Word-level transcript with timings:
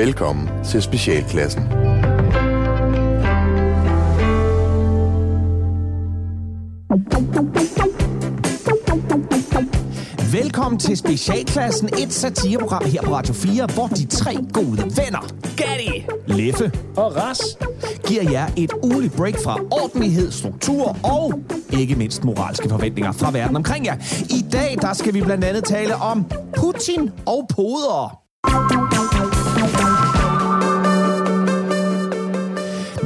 Velkommen 0.00 0.48
til 0.64 0.82
Specialklassen. 0.82 1.62
Velkommen 10.32 10.78
til 10.78 10.96
Specialklassen, 10.96 11.88
et 11.98 12.12
satireprogram 12.12 12.84
her 12.84 13.02
på 13.02 13.14
Radio 13.14 13.34
4, 13.34 13.66
hvor 13.74 13.86
de 13.86 14.06
tre 14.06 14.36
gode 14.52 14.76
venner, 14.76 15.32
Gatti, 15.56 16.06
Leffe 16.26 16.72
Og 16.96 17.16
Ras. 17.16 17.40
giver 18.06 18.30
jer 18.30 18.46
et 18.56 18.72
ugeligt 18.82 19.16
break 19.16 19.34
fra 19.44 19.60
ordentlighed, 19.70 20.30
struktur 20.32 20.96
og 21.04 21.40
ikke 21.72 21.94
mindst 21.94 22.24
moralske 22.24 22.68
forventninger 22.68 23.12
fra 23.12 23.30
verden 23.30 23.56
omkring 23.56 23.86
jer. 23.86 23.96
I 24.30 24.44
dag 24.52 24.78
der 24.80 24.92
skal 24.92 25.14
vi 25.14 25.20
blandt 25.20 25.44
andet 25.44 25.64
tale 25.64 25.94
om 25.94 26.24
Putin 26.56 27.10
og 27.26 27.48
poder. 27.54 28.20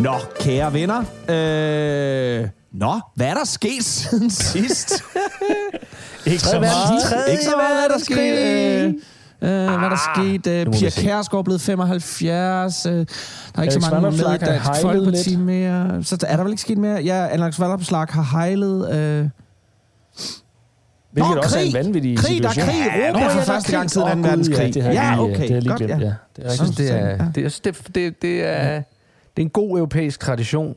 Nå, 0.04 0.14
kære 0.40 0.72
venner. 0.72 0.98
Øh, 1.28 2.48
nå, 2.72 3.00
hvad 3.14 3.26
er 3.26 3.34
der 3.34 3.44
sket 3.44 3.84
siden 3.84 4.30
sidst? 4.50 4.92
Ikke 6.26 6.38
så 6.38 6.60
meget. 6.60 7.30
Ikke 7.30 7.44
så 7.44 7.52
meget, 7.56 7.76
hvad 7.80 7.98
der 7.98 8.04
sket. 8.04 8.18
Øh, 8.18 8.84
øh, 8.86 9.66
hvad 9.78 9.84
er 9.84 9.88
der 9.88 10.14
sket? 10.14 10.46
Øh, 10.46 10.72
Pia. 10.72 10.90
Kærsgaard 10.90 11.38
er 11.40 11.42
blevet 11.44 11.60
75. 11.60 12.86
Øh, 12.86 12.92
der 12.92 12.98
er 12.98 13.02
ikke 13.62 13.72
Alex 13.72 13.72
så 13.72 13.80
mange 13.90 14.00
med 14.10 14.18
i 14.34 14.38
Dansk 14.38 14.80
Folkeparti 14.82 15.28
lidt. 15.30 15.40
mere. 15.40 16.04
Så 16.04 16.26
er 16.28 16.36
der 16.36 16.42
vel 16.42 16.52
ikke 16.52 16.62
sket 16.62 16.78
mere? 16.78 17.02
Ja, 17.02 17.26
Alex 17.26 17.60
Vanopslagh 17.60 18.12
har 18.14 18.28
hejlet. 18.32 18.94
Øh. 18.94 19.28
Hvilket 21.12 21.34
Nå, 21.34 21.40
også 21.42 21.56
er 21.58 21.60
krig. 21.62 21.68
en 21.68 21.74
vanvittig 21.74 22.18
Krig, 22.18 22.42
der 22.42 22.48
er 22.48 22.52
situation. 22.52 22.82
krig 22.84 23.02
i 23.02 23.06
Europa 23.08 23.24
Nå, 23.24 23.30
for 23.30 23.40
er 23.40 23.44
første 23.44 23.66
krig. 23.70 23.78
gang 23.78 23.90
siden 23.90 24.04
Åh, 24.04 24.10
anden 24.10 24.22
Gud, 24.24 24.28
verdenskrig. 24.30 24.58
Ja, 24.66 24.70
det 24.70 24.82
har 24.82 24.90
jeg 24.90 25.02
Ja, 25.02 25.10
lige, 25.10 25.20
okay, 25.20 25.32
det 25.42 25.48
har 25.48 25.54
jeg 25.54 25.62
lige 25.62 25.70
godt, 25.70 25.78
glemt. 25.82 26.02
ja. 26.02 26.06
Ja. 26.06 26.12
Det 26.36 26.44
er 26.44 26.48
Jeg 26.48 26.52
synes, 26.52 26.76
det 26.76 26.90
er, 26.90 27.06
Ja. 27.08 27.16
det, 27.34 27.60
det, 27.64 27.94
det, 27.94 28.22
det, 28.22 28.44
er, 28.46 28.82
det 29.36 29.42
er 29.42 29.46
en 29.46 29.50
god 29.50 29.78
europæisk 29.78 30.20
tradition. 30.20 30.74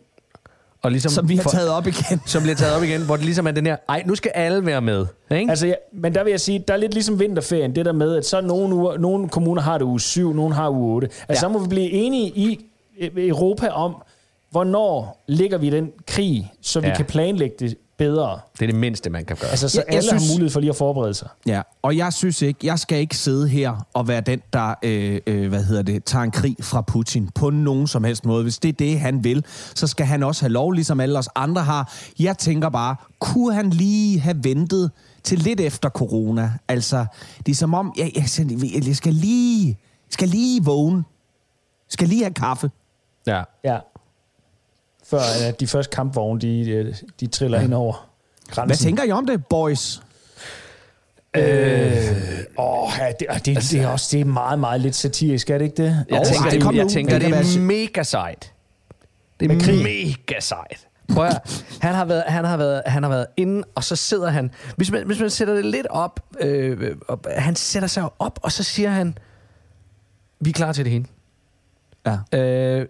Og 0.81 0.91
ligesom 0.91 1.11
Som 1.11 1.29
vi 1.29 1.35
har 1.35 1.43
for- 1.43 1.49
taget 1.49 1.69
op 1.69 1.87
igen. 1.87 2.21
Som 2.25 2.41
bliver 2.41 2.55
taget 2.55 2.75
op 2.75 2.83
igen, 2.83 3.01
hvor 3.05 3.15
det 3.15 3.25
ligesom 3.25 3.47
er 3.47 3.51
den 3.51 3.65
her, 3.65 3.77
ej, 3.89 4.03
nu 4.05 4.15
skal 4.15 4.31
alle 4.35 4.65
være 4.65 4.81
med. 4.81 5.05
Ikke? 5.31 5.49
Altså, 5.49 5.67
ja, 5.67 5.73
men 5.93 6.15
der 6.15 6.23
vil 6.23 6.31
jeg 6.31 6.39
sige, 6.39 6.63
der 6.67 6.73
er 6.73 6.77
lidt 6.77 6.93
ligesom 6.93 7.19
vinterferien, 7.19 7.75
det 7.75 7.85
der 7.85 7.91
med, 7.91 8.15
at 8.15 8.25
så 8.25 8.41
nogle, 8.41 8.75
uger, 8.75 8.97
nogle 8.97 9.29
kommuner 9.29 9.61
har 9.61 9.77
det 9.77 9.85
uge 9.85 9.99
7, 10.01 10.33
nogle 10.33 10.55
har 10.55 10.69
uge 10.69 10.95
8. 10.95 11.07
Altså, 11.07 11.23
Ja. 11.29 11.35
så 11.35 11.49
må 11.49 11.59
vi 11.59 11.67
blive 11.67 11.89
enige 11.91 12.27
i 12.35 12.59
Europa 13.17 13.67
om, 13.69 13.95
hvornår 14.51 15.23
ligger 15.27 15.57
vi 15.57 15.69
den 15.69 15.91
krig, 16.07 16.51
så 16.61 16.79
vi 16.79 16.87
ja. 16.87 16.95
kan 16.95 17.05
planlægge 17.05 17.55
det 17.59 17.75
bedre. 17.97 18.39
Det 18.53 18.61
er 18.61 18.67
det 18.71 18.75
mindste, 18.75 19.09
man 19.09 19.25
kan 19.25 19.35
gøre. 19.41 19.49
Altså, 19.49 19.69
så 19.69 19.77
Jeg- 19.79 19.85
jeg 19.87 19.97
alle 19.97 20.09
synes- 20.09 20.27
har 20.27 20.33
mulighed 20.35 20.51
for 20.51 20.59
lige 20.59 20.69
at 20.69 20.75
forberede 20.75 21.13
sig. 21.13 21.27
Ja, 21.45 21.61
og 21.81 21.97
jeg 21.97 22.13
synes 22.13 22.41
ikke, 22.41 22.59
jeg 22.67 22.79
skal 22.79 22.97
ikke 22.99 23.17
sidde 23.17 23.47
her 23.47 23.85
og 23.93 24.07
være 24.07 24.21
den, 24.21 24.41
der, 24.53 24.73
øh, 24.83 25.21
øh, 25.27 25.49
hvad 25.49 25.63
hedder 25.63 25.81
det, 25.81 26.03
tager 26.03 26.23
en 26.23 26.31
krig 26.31 26.55
fra 26.61 26.81
Putin 26.81 27.29
på 27.35 27.49
nogen 27.49 27.87
som 27.87 28.03
helst 28.03 28.25
måde. 28.25 28.43
Hvis 28.43 28.59
det 28.59 28.69
er 28.69 28.73
det, 28.73 28.99
han 28.99 29.23
vil, 29.23 29.45
så 29.75 29.87
skal 29.87 30.05
han 30.05 30.23
også 30.23 30.41
have 30.41 30.51
lov, 30.51 30.71
ligesom 30.71 30.99
alle 30.99 31.19
os 31.19 31.29
andre 31.35 31.63
har. 31.63 31.93
Jeg 32.19 32.37
tænker 32.37 32.69
bare, 32.69 32.95
kunne 33.19 33.53
han 33.53 33.69
lige 33.69 34.19
have 34.19 34.43
ventet 34.43 34.91
til 35.23 35.39
lidt 35.39 35.59
efter 35.61 35.89
corona? 35.89 36.51
Altså, 36.67 37.05
det 37.45 37.51
er 37.51 37.55
som 37.55 37.73
om, 37.73 37.93
jeg, 37.97 38.11
jeg, 38.15 38.27
jeg 38.87 38.95
skal 38.95 39.13
lige, 39.13 39.67
jeg 39.67 39.75
skal 40.13 40.27
lige 40.27 40.63
vågne. 40.63 40.95
Jeg 40.97 41.03
skal 41.91 42.07
lige 42.07 42.23
have 42.23 42.33
kaffe. 42.33 42.71
ja. 43.27 43.43
Ja. 43.63 43.77
Før 45.09 45.19
at 45.47 45.59
de 45.59 45.67
første 45.67 45.95
kampvogne, 45.95 46.41
de, 46.41 46.69
øh, 46.69 46.95
de 47.19 47.27
triller 47.27 47.57
ja. 47.57 47.63
ind 47.63 47.73
over 47.73 48.09
grænsen. 48.49 48.67
Hvad 48.67 48.77
tænker 48.77 49.03
I 49.03 49.11
om 49.11 49.25
det, 49.25 49.45
boys? 49.45 50.01
Åh, 51.37 52.91
ja, 52.99 53.11
det, 53.19 53.27
det, 53.29 53.45
det, 53.45 53.57
det, 53.71 53.81
er 53.81 53.87
også 53.87 54.07
det 54.11 54.21
er 54.21 54.25
meget, 54.25 54.59
meget 54.59 54.81
lidt 54.81 54.95
satirisk, 54.95 55.49
er 55.49 55.57
det 55.57 55.65
ikke 55.65 55.83
det? 55.83 56.05
Jeg 56.09 56.19
Åh, 56.19 56.25
tænker, 56.25 56.43
ej, 56.43 56.49
det, 56.49 56.75
jeg 56.75 56.83
nu. 56.83 56.89
tænker, 56.89 57.19
Det 57.19 57.33
er 57.33 57.59
mega 57.59 58.03
sejt. 58.03 58.53
Det 59.39 59.51
er 59.51 59.83
mega 59.83 60.39
sejt. 60.39 60.87
Prøv 61.13 61.25
at, 61.25 61.63
han 61.81 61.95
har 61.95 62.05
været, 62.05 62.23
han 62.27 62.45
har 62.45 62.57
været, 62.57 62.81
han 62.85 63.03
har 63.03 63.09
været 63.09 63.25
inde, 63.37 63.63
og 63.75 63.83
så 63.83 63.95
sidder 63.95 64.29
han. 64.29 64.51
Hvis 64.75 64.91
man, 64.91 65.05
hvis 65.05 65.19
man 65.19 65.29
sætter 65.29 65.53
det 65.53 65.65
lidt 65.65 65.87
op, 65.87 66.19
øh, 66.39 66.95
op, 67.07 67.27
han 67.37 67.55
sætter 67.55 67.87
sig 67.87 68.09
op, 68.19 68.39
og 68.43 68.51
så 68.51 68.63
siger 68.63 68.89
han, 68.89 69.17
vi 70.39 70.49
er 70.49 70.53
klar 70.53 70.71
til 70.73 70.85
det 70.85 70.91
hele. 70.91 71.05
Ja. 72.05 72.39
Øh, 72.39 72.87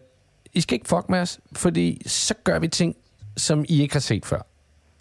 I 0.54 0.62
skal 0.62 0.76
ikke 0.76 0.88
fuck 0.88 1.10
med 1.10 1.20
os, 1.20 1.40
fordi 1.54 2.02
så 2.06 2.34
gør 2.44 2.60
vi 2.60 2.68
ting, 2.68 2.96
som 3.38 3.66
I 3.70 3.82
ikke 3.82 3.96
har 3.96 4.00
set 4.00 4.26
før. 4.26 4.42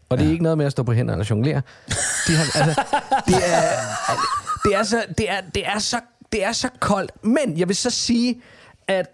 Og 0.08 0.18
det 0.18 0.26
er 0.26 0.30
ikke 0.30 0.42
noget 0.42 0.58
med 0.58 0.66
at 0.66 0.72
stå 0.72 0.82
på 0.82 0.92
hænderne 0.92 1.22
og 1.22 1.30
jonglere. 1.30 1.62
De 2.26 2.32
har, 2.32 2.60
altså, 2.60 2.82
det, 3.26 3.36
er, 3.36 3.70
det, 4.64 4.74
er 4.74 4.82
så, 4.82 5.04
det, 5.18 5.30
er, 5.30 5.40
det, 5.54 5.66
er 5.66 5.78
så, 5.78 6.00
det 6.32 6.44
er 6.44 6.52
så 6.52 6.68
koldt. 6.80 7.24
Men 7.24 7.58
jeg 7.58 7.68
vil 7.68 7.76
så 7.76 7.90
sige, 7.90 8.42
at 8.86 9.06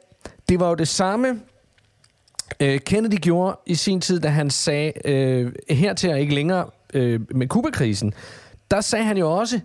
det 0.48 0.60
var 0.60 0.68
jo 0.68 0.74
det 0.74 0.88
samme, 0.88 1.40
øh, 2.60 2.80
Kennedy 2.80 3.16
gjorde 3.20 3.58
i 3.66 3.74
sin 3.74 4.00
tid, 4.00 4.20
da 4.20 4.28
han 4.28 4.50
sagde, 4.50 4.92
øh, 5.04 5.52
hertil 5.70 6.10
og 6.10 6.20
ikke 6.20 6.34
længere 6.34 6.66
øh, 6.94 7.20
med 7.34 7.48
Kubakrisen. 7.48 8.14
Der 8.70 8.80
sagde 8.80 9.04
han 9.04 9.16
jo 9.16 9.32
også, 9.32 9.60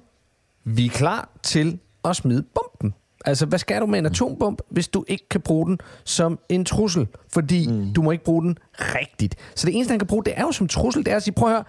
vi 0.64 0.86
er 0.86 0.90
klar 0.90 1.30
til 1.44 1.80
at 2.06 2.16
smide 2.16 2.44
bomben. 2.56 2.94
Altså, 3.26 3.46
hvad 3.46 3.60
skal 3.60 3.82
du 3.82 3.86
med 3.86 4.00
en 4.00 4.06
atombombe, 4.06 4.64
hvis 4.70 4.88
du 4.88 5.06
ikke 5.08 5.30
kan 5.30 5.42
bruge 5.42 5.68
den 5.68 5.80
som 6.04 6.40
en 6.50 6.66
trussel? 6.66 7.08
Fordi 7.30 7.68
mm. 7.68 7.94
du 7.94 8.02
må 8.02 8.12
ikke 8.12 8.24
bruge 8.24 8.44
den 8.44 8.58
rigtigt. 8.78 9.36
Så 9.56 9.68
det 9.68 9.76
eneste, 9.76 9.92
han 9.92 10.00
kan 10.00 10.08
bruge, 10.08 10.24
det 10.24 10.34
er 10.36 10.42
jo 10.42 10.52
som 10.52 10.68
trussel, 10.68 11.06
det 11.06 11.12
er 11.12 11.16
at 11.16 11.24
sige, 11.24 11.34
prøv 11.34 11.50
at 11.50 11.56
høre, 11.56 11.64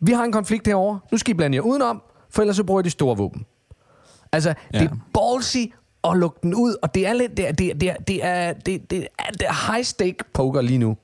vi 0.00 0.12
har 0.12 0.24
en 0.24 0.32
konflikt 0.32 0.66
herovre, 0.66 1.00
nu 1.12 1.18
skal 1.18 1.30
I 1.30 1.34
blande 1.34 1.56
jer 1.56 1.62
udenom, 1.62 2.02
for 2.30 2.42
ellers 2.42 2.56
så 2.56 2.64
bruger 2.64 2.80
jeg 2.80 2.84
de 2.84 2.90
store 2.90 3.16
våben. 3.16 3.46
Altså, 4.32 4.54
ja. 4.74 4.78
det 4.78 4.90
er 4.90 4.96
ballsy 5.14 5.56
at 6.04 6.16
lukke 6.16 6.38
den 6.42 6.54
ud, 6.54 6.76
og 6.82 6.94
det 6.94 7.06
er 7.06 7.12
lidt, 7.12 7.36
det 7.36 7.48
er, 7.48 7.52
det 7.52 7.70
er, 7.70 7.74
det 7.74 7.88
er, 7.88 7.94
det 7.96 8.24
er, 8.24 8.52
det, 8.52 8.90
det 8.90 9.08
er, 9.18 9.32
det 9.32 9.42
er 9.42 9.72
high 9.72 9.84
stake 9.84 10.16
poker 10.34 10.60
lige 10.60 10.78
nu. 10.78 10.96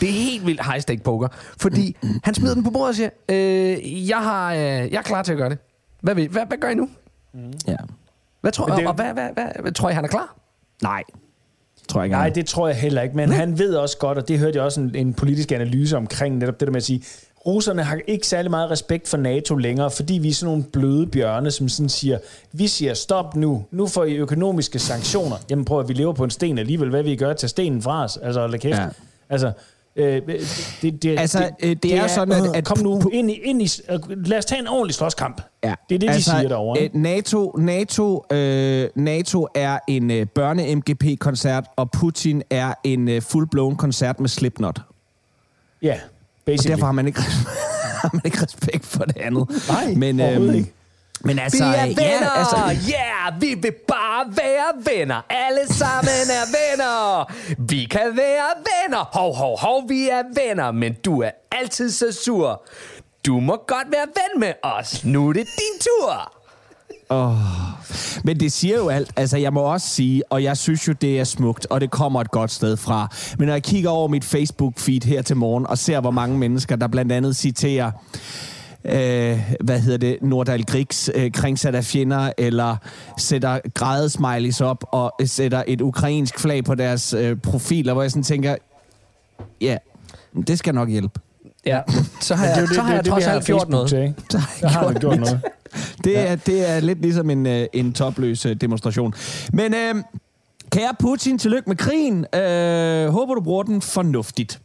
Det 0.00 0.08
er 0.08 0.12
helt 0.12 0.46
vildt 0.46 0.66
high 0.66 0.80
stake 0.80 1.02
poker, 1.02 1.28
fordi 1.60 1.96
han 2.24 2.34
smider 2.34 2.54
den 2.54 2.64
på 2.64 2.70
bordet 2.70 2.88
og 2.88 2.94
siger, 2.94 3.10
øh, 3.28 4.08
jeg, 4.08 4.18
har, 4.18 4.52
øh, 4.52 4.58
jeg 4.60 4.92
er 4.92 5.02
klar 5.02 5.22
til 5.22 5.32
at 5.32 5.38
gøre 5.38 5.50
det. 5.50 5.58
Hvad, 6.00 6.14
vil, 6.14 6.28
hvad, 6.28 6.46
hvad 6.46 6.58
gør 6.58 6.68
I 6.68 6.74
nu? 6.74 6.88
Ja. 7.66 7.76
Hvad 8.44 8.52
tror, 8.52 8.66
Men 8.66 8.76
det 8.76 8.84
er 8.84 8.88
og 8.88 8.94
hvad, 8.94 9.12
hvad, 9.12 9.28
hvad, 9.34 9.44
hvad, 9.60 9.72
tror 9.72 9.90
I, 9.90 9.92
han 9.92 10.04
er 10.04 10.08
klar? 10.08 10.36
Nej. 10.82 11.02
Tror 11.88 12.00
jeg 12.00 12.04
ikke. 12.06 12.16
Nej, 12.16 12.28
det 12.28 12.46
tror 12.46 12.68
jeg 12.68 12.76
heller 12.76 13.02
ikke, 13.02 13.16
men 13.16 13.32
han 13.32 13.58
ved 13.58 13.74
også 13.74 13.98
godt, 13.98 14.18
og 14.18 14.28
det 14.28 14.38
hørte 14.38 14.56
jeg 14.56 14.64
også 14.64 14.80
en, 14.80 14.94
en 14.94 15.14
politisk 15.14 15.52
analyse 15.52 15.96
omkring, 15.96 16.38
netop 16.38 16.60
det 16.60 16.66
der 16.66 16.72
med 16.72 16.76
at 16.76 16.84
sige, 16.84 17.04
russerne 17.46 17.82
har 17.82 17.98
ikke 18.06 18.26
særlig 18.26 18.50
meget 18.50 18.70
respekt 18.70 19.08
for 19.08 19.16
NATO 19.16 19.54
længere, 19.54 19.90
fordi 19.90 20.14
vi 20.14 20.28
er 20.28 20.32
sådan 20.32 20.50
nogle 20.50 20.64
bløde 20.72 21.06
bjørne, 21.06 21.50
som 21.50 21.68
sådan 21.68 21.88
siger, 21.88 22.18
vi 22.52 22.66
siger 22.66 22.94
stop 22.94 23.36
nu, 23.36 23.64
nu 23.70 23.86
får 23.86 24.04
I 24.04 24.14
økonomiske 24.14 24.78
sanktioner. 24.78 25.36
Jamen 25.50 25.64
prøv 25.64 25.80
at 25.80 25.88
vi 25.88 25.92
lever 25.92 26.12
på 26.12 26.24
en 26.24 26.30
sten 26.30 26.58
alligevel, 26.58 26.90
hvad 26.90 27.02
vil 27.02 27.12
I 27.12 27.16
gøre? 27.16 27.34
Tage 27.34 27.48
stenen 27.48 27.82
fra 27.82 28.04
os? 28.04 28.16
Altså, 28.16 28.46
lad 28.46 28.58
kæft. 28.58 28.78
Ja. 28.78 28.88
Altså, 29.30 29.52
øh, 29.96 30.22
det, 30.82 31.02
det, 31.02 31.18
Altså, 31.18 31.50
øh, 31.62 31.76
det 31.82 31.94
er 31.96 32.02
jo 32.02 32.08
sådan, 32.08 32.44
at- 32.44 32.56
at 32.56 32.64
Kom 32.64 32.78
nu 32.78 33.02
ind 33.12 33.30
i, 33.30 33.34
ind 33.34 33.62
i, 33.62 33.68
øh, 33.90 33.98
lad 34.26 34.38
os 34.38 34.44
tage 34.44 34.60
en 34.60 34.68
ordentlig 34.68 34.94
slåskamp. 34.94 35.40
Ja. 35.64 35.74
Det 35.88 35.94
er 35.94 35.98
det, 35.98 36.08
de 36.08 36.22
siger 36.22 36.48
derovre. 36.48 36.78
øh, 36.78 36.84
ikke? 36.84 37.00
NATO, 37.02 37.54
NATO, 37.58 38.24
øh, 38.32 38.88
NATO 38.94 39.48
er 39.54 39.78
en 39.88 40.10
øh, 40.10 40.26
børne-MGP-koncert, 40.34 41.64
og 41.76 41.90
Putin 41.90 42.42
er 42.50 42.74
en 42.84 43.08
øh, 43.08 43.22
full-blown 43.22 43.76
koncert 43.76 44.20
med 44.20 44.28
Slipknot. 44.28 44.80
Ja, 45.82 45.92
Og 45.94 45.98
basically. 46.46 46.70
derfor 46.72 46.86
har 46.86 46.92
man 46.92 47.06
ikke, 47.06 47.20
har 48.02 48.10
man 48.12 48.22
ikke 48.24 48.42
respekt 48.42 48.86
for 48.86 49.04
det 49.04 49.16
andet. 49.16 49.48
Nej, 49.68 49.94
men, 49.96 50.20
overhovedet 50.20 50.54
ikke. 50.54 50.72
Men 51.24 51.38
altså, 51.38 51.64
Vi 51.64 51.70
er 51.70 51.86
venner! 51.86 52.02
ja, 52.02 52.38
altså, 52.38 52.56
yeah, 52.90 53.40
vi 53.40 53.54
vil 53.62 53.72
bare 53.88 54.26
være 54.28 54.98
venner. 54.98 55.20
Alle 55.30 55.74
sammen 55.74 56.26
er 56.30 56.46
venner. 56.46 57.32
Vi 57.58 57.84
kan 57.90 58.16
være 58.16 58.50
venner. 58.56 59.04
Hov, 59.12 59.36
hov, 59.36 59.58
hov, 59.60 59.88
vi 59.88 60.08
er 60.08 60.22
venner. 60.34 60.72
Men 60.72 60.94
du 61.04 61.22
er 61.22 61.30
altid 61.52 61.90
så 61.90 62.12
sur. 62.24 62.62
Du 63.26 63.40
må 63.40 63.56
godt 63.66 63.86
være 63.90 64.06
ven 64.06 64.40
med 64.40 64.52
os. 64.62 65.04
Nu 65.04 65.28
er 65.28 65.32
det 65.32 65.46
din 65.46 65.80
tur. 65.80 66.32
Men 68.24 68.40
det 68.40 68.52
siger 68.52 68.76
jo 68.76 68.88
alt. 68.88 69.12
Altså, 69.16 69.36
jeg 69.36 69.52
må 69.52 69.60
også 69.60 69.88
sige, 69.88 70.22
og 70.32 70.42
jeg 70.42 70.56
synes 70.56 70.88
jo, 70.88 70.92
det 70.92 71.20
er 71.20 71.24
smukt, 71.24 71.66
og 71.70 71.80
det 71.80 71.90
kommer 71.90 72.20
et 72.20 72.30
godt 72.30 72.50
sted 72.50 72.76
fra. 72.76 73.08
Men 73.38 73.46
når 73.46 73.54
jeg 73.54 73.62
kigger 73.62 73.90
over 73.90 74.08
mit 74.08 74.24
Facebook-feed 74.24 75.08
her 75.08 75.22
til 75.22 75.36
morgen, 75.36 75.66
og 75.66 75.78
ser, 75.78 76.00
hvor 76.00 76.10
mange 76.10 76.38
mennesker, 76.38 76.76
der 76.76 76.88
blandt 76.88 77.12
andet 77.12 77.36
citerer, 77.36 77.90
øh, 78.84 79.54
hvad 79.60 79.80
hedder 79.80 79.98
det, 79.98 80.18
Nordal 80.22 80.64
Griggs 80.64 81.10
øh, 81.14 81.32
kringsat 81.32 81.74
af 81.74 81.84
fjender, 81.84 82.32
eller 82.38 82.76
sætter 83.18 83.60
grædesmileys 83.74 84.60
op, 84.60 84.84
og 84.92 85.12
sætter 85.24 85.62
et 85.66 85.80
ukrainsk 85.80 86.38
flag 86.38 86.64
på 86.64 86.74
deres 86.74 87.12
øh, 87.12 87.36
profiler, 87.36 87.92
hvor 87.92 88.02
jeg 88.02 88.10
sådan 88.10 88.22
tænker, 88.22 88.56
ja, 89.60 89.76
det 90.46 90.58
skal 90.58 90.74
nok 90.74 90.88
hjælpe. 90.88 91.20
Ja, 91.66 91.80
så 92.20 92.34
har 92.34 92.46
jeg, 92.46 92.56
det, 92.56 92.74
så 92.74 92.80
har 92.80 92.88
det, 92.88 92.96
jeg 92.96 93.04
det, 93.04 93.12
trods 93.12 93.26
alt 93.26 93.44
gjort 93.44 93.68
noget. 93.68 93.88
til? 93.88 94.14
Så 94.30 94.38
har 94.38 94.50
jeg 94.60 94.70
har 94.70 94.92
gjort 94.92 95.12
mit. 95.12 95.20
noget. 95.20 95.40
Det 96.04 96.18
er, 96.18 96.36
det 96.36 96.70
er 96.70 96.80
lidt 96.80 97.02
ligesom 97.02 97.30
en, 97.30 97.46
øh, 97.46 97.66
en 97.72 97.92
topløs 97.92 98.46
øh, 98.46 98.56
demonstration. 98.56 99.14
Men 99.52 99.74
øh, 99.74 99.94
kære 100.72 100.94
Putin, 101.00 101.38
tillykke 101.38 101.68
med 101.68 101.76
krigen. 101.76 102.26
Øh, 102.34 103.08
håber, 103.08 103.34
du 103.34 103.40
bruger 103.40 103.62
den 103.62 103.82
fornuftigt. 103.82 104.60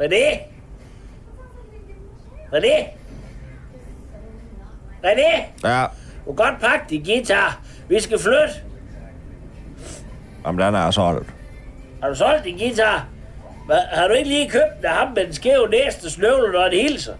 René? 0.00 0.38
René? 2.52 2.88
René? 5.04 5.44
Ja, 5.64 5.84
Du 6.26 6.32
kan 6.32 6.36
godt 6.36 6.60
pakke 6.60 6.84
din 6.90 7.02
guitar. 7.04 7.60
Vi 7.88 8.00
skal 8.00 8.18
flytte. 8.18 8.54
om 10.44 10.56
den 10.58 10.74
er 10.74 10.90
solgt. 10.90 11.28
Har 12.02 12.08
du 12.08 12.14
solgt 12.14 12.44
din 12.44 12.58
guitar? 12.58 13.06
Hvad, 13.66 13.76
har 13.92 14.08
du 14.08 14.14
ikke 14.14 14.28
lige 14.28 14.50
købt 14.50 14.76
den 14.76 14.84
af 14.86 14.92
ham 14.96 15.08
med 15.14 15.24
den 15.24 15.32
skæve 15.32 15.68
næste 15.68 16.10
snøvle, 16.10 16.52
når 16.52 16.68
det 16.68 16.82
hilser? 16.82 17.12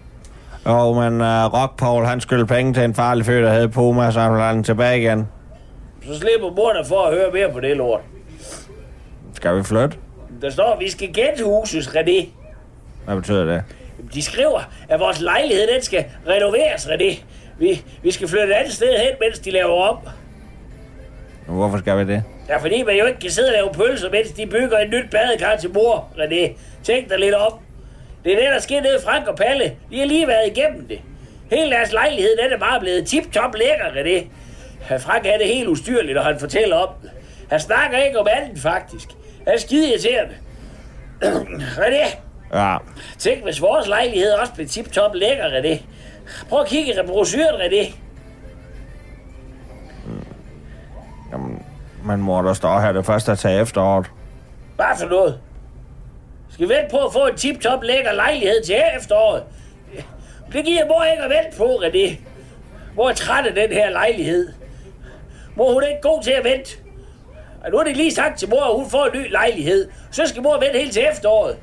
Jo, 0.65 0.93
men 0.93 1.21
uh, 1.21 1.53
Rock 1.61 1.77
Paul, 1.79 2.05
han 2.05 2.21
skyldte 2.21 2.45
penge 2.45 2.73
til 2.73 2.83
en 2.83 2.93
farlig 2.95 3.25
fyr, 3.25 3.41
der 3.41 3.53
hed 3.53 3.67
Puma, 3.67 4.11
så 4.11 4.19
han 4.19 4.31
have 4.39 4.53
den 4.53 4.63
tilbage 4.63 4.97
igen. 5.01 5.27
Så 6.07 6.19
slipper 6.19 6.49
mor 6.55 6.73
for 6.87 7.05
at 7.05 7.13
høre 7.13 7.31
mere 7.31 7.51
på 7.51 7.59
det 7.59 7.77
lort. 7.77 8.01
Skal 9.33 9.57
vi 9.57 9.63
flytte? 9.63 9.97
Der 10.41 10.49
står, 10.49 10.77
vi 10.79 10.89
skal 10.89 11.13
genhuses, 11.13 11.87
René. 11.87 12.25
Hvad 13.05 13.15
betyder 13.15 13.45
det? 13.45 13.63
De 14.13 14.21
skriver, 14.21 14.71
at 14.89 14.99
vores 14.99 15.21
lejlighed 15.21 15.67
den 15.73 15.81
skal 15.81 16.05
renoveres, 16.27 16.87
René. 16.87 17.23
Vi, 17.59 17.83
vi 18.03 18.11
skal 18.11 18.27
flytte 18.27 18.47
et 18.47 18.51
andet 18.51 18.73
sted 18.73 18.97
hen, 18.99 19.15
mens 19.19 19.39
de 19.39 19.51
laver 19.51 19.81
om. 19.81 19.97
Hvorfor 21.47 21.77
skal 21.77 21.97
vi 21.97 22.13
det? 22.13 22.23
Ja, 22.49 22.57
fordi 22.57 22.83
man 22.83 22.97
jo 22.97 23.05
ikke 23.05 23.19
kan 23.19 23.31
sidde 23.31 23.47
og 23.47 23.53
lave 23.53 23.69
pølser, 23.73 24.11
mens 24.11 24.31
de 24.31 24.47
bygger 24.47 24.79
et 24.79 24.89
nyt 24.89 25.09
badekar 25.11 25.55
til 25.55 25.73
mor, 25.73 26.09
René. 26.17 26.51
Tænk 26.83 27.09
dig 27.09 27.19
lidt 27.19 27.35
om. 27.35 27.53
Det 28.23 28.33
er 28.33 28.37
det, 28.37 28.45
der 28.53 28.59
sker 28.59 28.81
nede 28.81 28.99
Frank 29.03 29.27
og 29.27 29.35
Palle. 29.35 29.75
De 29.91 29.99
har 29.99 30.05
lige 30.05 30.27
været 30.27 30.57
igennem 30.57 30.87
det. 30.87 30.99
Hele 31.51 31.71
deres 31.71 31.91
lejlighed, 31.91 32.37
den 32.43 32.53
er 32.53 32.57
bare 32.57 32.79
blevet 32.79 33.07
tip-top 33.07 33.55
lækker, 33.55 33.85
René. 33.85 34.27
Frank 34.97 35.25
er 35.25 35.37
det 35.37 35.47
helt 35.47 35.67
ustyrligt, 35.67 36.15
når 36.15 36.21
han 36.21 36.39
fortæller 36.39 36.75
om 36.75 36.89
det. 37.01 37.09
Han 37.49 37.59
snakker 37.59 37.97
ikke 37.97 38.19
om 38.19 38.27
andet, 38.31 38.59
faktisk. 38.59 39.07
Han 39.47 39.53
er 39.53 39.57
skide 39.57 39.89
irriterende. 39.89 40.35
René, 41.83 42.15
Ja, 42.53 42.77
tænk, 43.17 43.43
hvis 43.43 43.61
vores 43.61 43.87
lejlighed 43.87 44.31
også 44.31 44.53
blev 44.53 44.67
tip-top 44.67 45.11
lækker, 45.13 45.45
René. 45.45 45.83
Prøv 46.49 46.61
at 46.61 46.67
kigge 46.67 46.93
i 46.93 47.07
brosyren, 47.07 47.61
René. 47.61 47.95
jamen, 51.31 51.65
men 52.05 52.21
mor, 52.21 52.41
der 52.41 52.53
står 52.53 52.79
her, 52.79 52.91
det 52.91 53.05
første 53.05 53.31
er 53.31 53.35
til 53.35 53.49
efteråret. 53.49 54.11
Hvad 54.75 54.85
for 54.99 55.07
noget? 55.07 55.39
Skal 56.49 56.69
vi 56.69 56.73
vente 56.73 56.91
på 56.91 56.97
at 56.97 57.13
få 57.13 57.27
en 57.27 57.35
tip-top 57.35 57.83
lækker 57.83 58.13
lejlighed 58.13 58.63
til 58.63 58.75
efteråret? 58.97 59.43
Det 60.53 60.65
giver 60.65 60.87
mor 60.87 61.03
ikke 61.03 61.23
at 61.23 61.29
vente 61.29 61.57
på, 61.57 61.65
René. 61.65 62.15
Mor 62.95 63.09
er 63.09 63.13
træt 63.13 63.45
af 63.45 63.53
den 63.53 63.71
her 63.71 63.89
lejlighed. 63.89 64.53
Mor, 65.55 65.73
hun 65.73 65.83
er 65.83 65.87
ikke 65.87 66.01
god 66.01 66.23
til 66.23 66.31
at 66.31 66.43
vente. 66.43 66.77
Og 67.63 67.71
nu 67.71 67.77
er 67.77 67.83
det 67.83 67.97
lige 67.97 68.11
sagt 68.11 68.39
til 68.39 68.49
mor, 68.49 68.61
at 68.61 68.75
hun 68.75 68.89
får 68.89 69.05
en 69.05 69.21
ny 69.21 69.31
lejlighed. 69.31 69.89
Så 70.11 70.27
skal 70.27 70.41
mor 70.41 70.59
vente 70.59 70.79
helt 70.79 70.93
til 70.93 71.07
efteråret. 71.11 71.57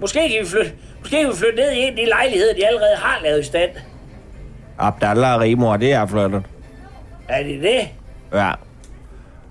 Måske 0.00 0.18
kan 0.18 0.38
vi 0.42 0.46
flytte, 0.48 0.72
måske 0.98 1.16
kan 1.16 1.28
vi 1.28 1.36
flytte 1.36 1.56
ned 1.56 1.72
i 1.72 1.78
en 1.78 1.88
af 1.88 1.96
de 1.96 2.04
lejligheder, 2.06 2.54
de 2.54 2.66
allerede 2.66 2.96
har 2.96 3.18
lavet 3.22 3.40
i 3.40 3.44
stand. 3.44 3.70
Abdallah 4.78 5.34
og 5.34 5.40
Rimor, 5.40 5.76
det 5.76 5.92
er 5.92 6.06
flyttet. 6.06 6.42
Er 7.28 7.42
det 7.42 7.62
det? 7.62 7.88
Ja. 8.38 8.52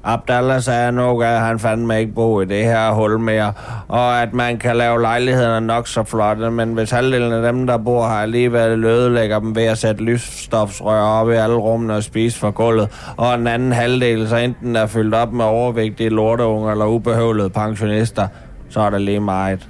Abdallah 0.03 0.61
sagde 0.61 0.91
nok, 0.91 1.23
at 1.23 1.39
han 1.39 1.59
fandme 1.59 1.99
ikke 1.99 2.13
bo 2.13 2.41
i 2.41 2.45
det 2.45 2.63
her 2.63 2.91
hul 2.91 3.19
mere, 3.19 3.53
og 3.87 4.21
at 4.21 4.33
man 4.33 4.57
kan 4.57 4.75
lave 4.75 5.01
lejlighederne 5.01 5.67
nok 5.67 5.87
så 5.87 6.03
flotte, 6.03 6.51
men 6.51 6.73
hvis 6.73 6.91
halvdelen 6.91 7.33
af 7.33 7.53
dem, 7.53 7.67
der 7.67 7.77
bor 7.77 8.07
her, 8.07 8.15
alligevel 8.15 8.85
ødelægger 8.85 9.39
dem 9.39 9.55
ved 9.55 9.63
at 9.63 9.77
sætte 9.77 10.03
lysstofsrør 10.03 11.01
op 11.01 11.29
i 11.29 11.33
alle 11.33 11.55
rummene 11.55 11.95
og 11.95 12.03
spise 12.03 12.39
fra 12.39 12.49
gulvet, 12.49 13.13
og 13.17 13.33
en 13.35 13.47
anden 13.47 13.71
halvdel 13.71 14.29
så 14.29 14.35
enten 14.35 14.75
er 14.75 14.85
fyldt 14.85 15.15
op 15.15 15.33
med 15.33 15.45
overvægtige 15.45 16.09
lorteunger 16.09 16.71
eller 16.71 16.85
ubehøvlede 16.85 17.49
pensionister, 17.49 18.27
så 18.69 18.79
er 18.79 18.89
det 18.89 19.01
lige 19.01 19.19
meget. 19.19 19.67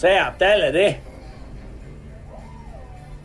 Sagde 0.00 0.20
Abdallah 0.20 0.72
det? 0.72 0.96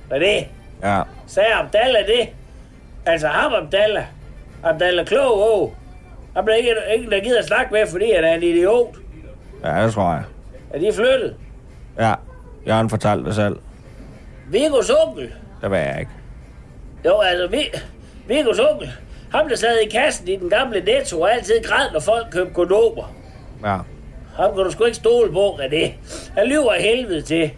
Hvad 0.07 0.17
er 0.17 0.21
det? 0.21 0.47
Ja, 0.83 1.01
Sagde 1.27 1.53
Abdallah 1.53 2.07
det? 2.07 2.29
Altså 3.05 3.27
ham 3.27 3.53
Abdallah. 3.53 4.03
Abdallah 4.63 5.05
Klog, 5.05 5.61
åh. 5.61 5.71
Han 6.35 6.45
bliver 6.45 6.55
ikke, 6.57 6.75
ikke 6.95 7.09
der 7.09 7.19
gider 7.19 7.39
at 7.39 7.45
snakke 7.45 7.73
med, 7.73 7.87
fordi 7.87 8.11
han 8.15 8.23
er 8.23 8.33
en 8.33 8.43
idiot. 8.43 8.95
ja 9.63 9.85
det 9.85 9.93
tror 9.93 10.11
jeg. 10.13 10.23
Er 10.73 10.79
de 10.79 10.93
flyttet? 10.93 11.35
Ja, 11.99 12.13
Jørgen 12.67 12.89
fortalte 12.89 13.25
det 13.25 13.35
selv. 13.35 13.55
Vigos 14.49 14.89
onkel. 14.89 15.33
Det 15.61 15.71
ved 15.71 15.77
jeg 15.77 15.99
ikke. 15.99 16.11
Jo, 17.05 17.19
altså, 17.19 17.47
Vi, 17.47 17.71
Vigos 18.27 18.59
onkel. 18.59 18.91
Ham, 19.31 19.49
der 19.49 19.55
sad 19.55 19.77
i 19.85 19.89
kassen 19.89 20.27
i 20.27 20.35
den 20.35 20.49
gamle 20.49 20.81
netto 20.81 21.21
og 21.21 21.33
altid 21.33 21.63
græd, 21.63 21.91
når 21.93 21.99
folk 21.99 22.27
købte 22.31 22.53
kondomer. 22.53 23.13
Ja. 23.63 23.77
Ham 24.35 24.55
kan 24.55 24.63
du 24.63 24.71
sgu 24.71 24.83
ikke 24.83 24.97
stole 24.97 25.31
på, 25.31 25.49
René. 25.49 25.91
Han 26.37 26.47
lyver 26.47 26.73
af 26.73 26.81
helvede 26.81 27.21
til. 27.21 27.51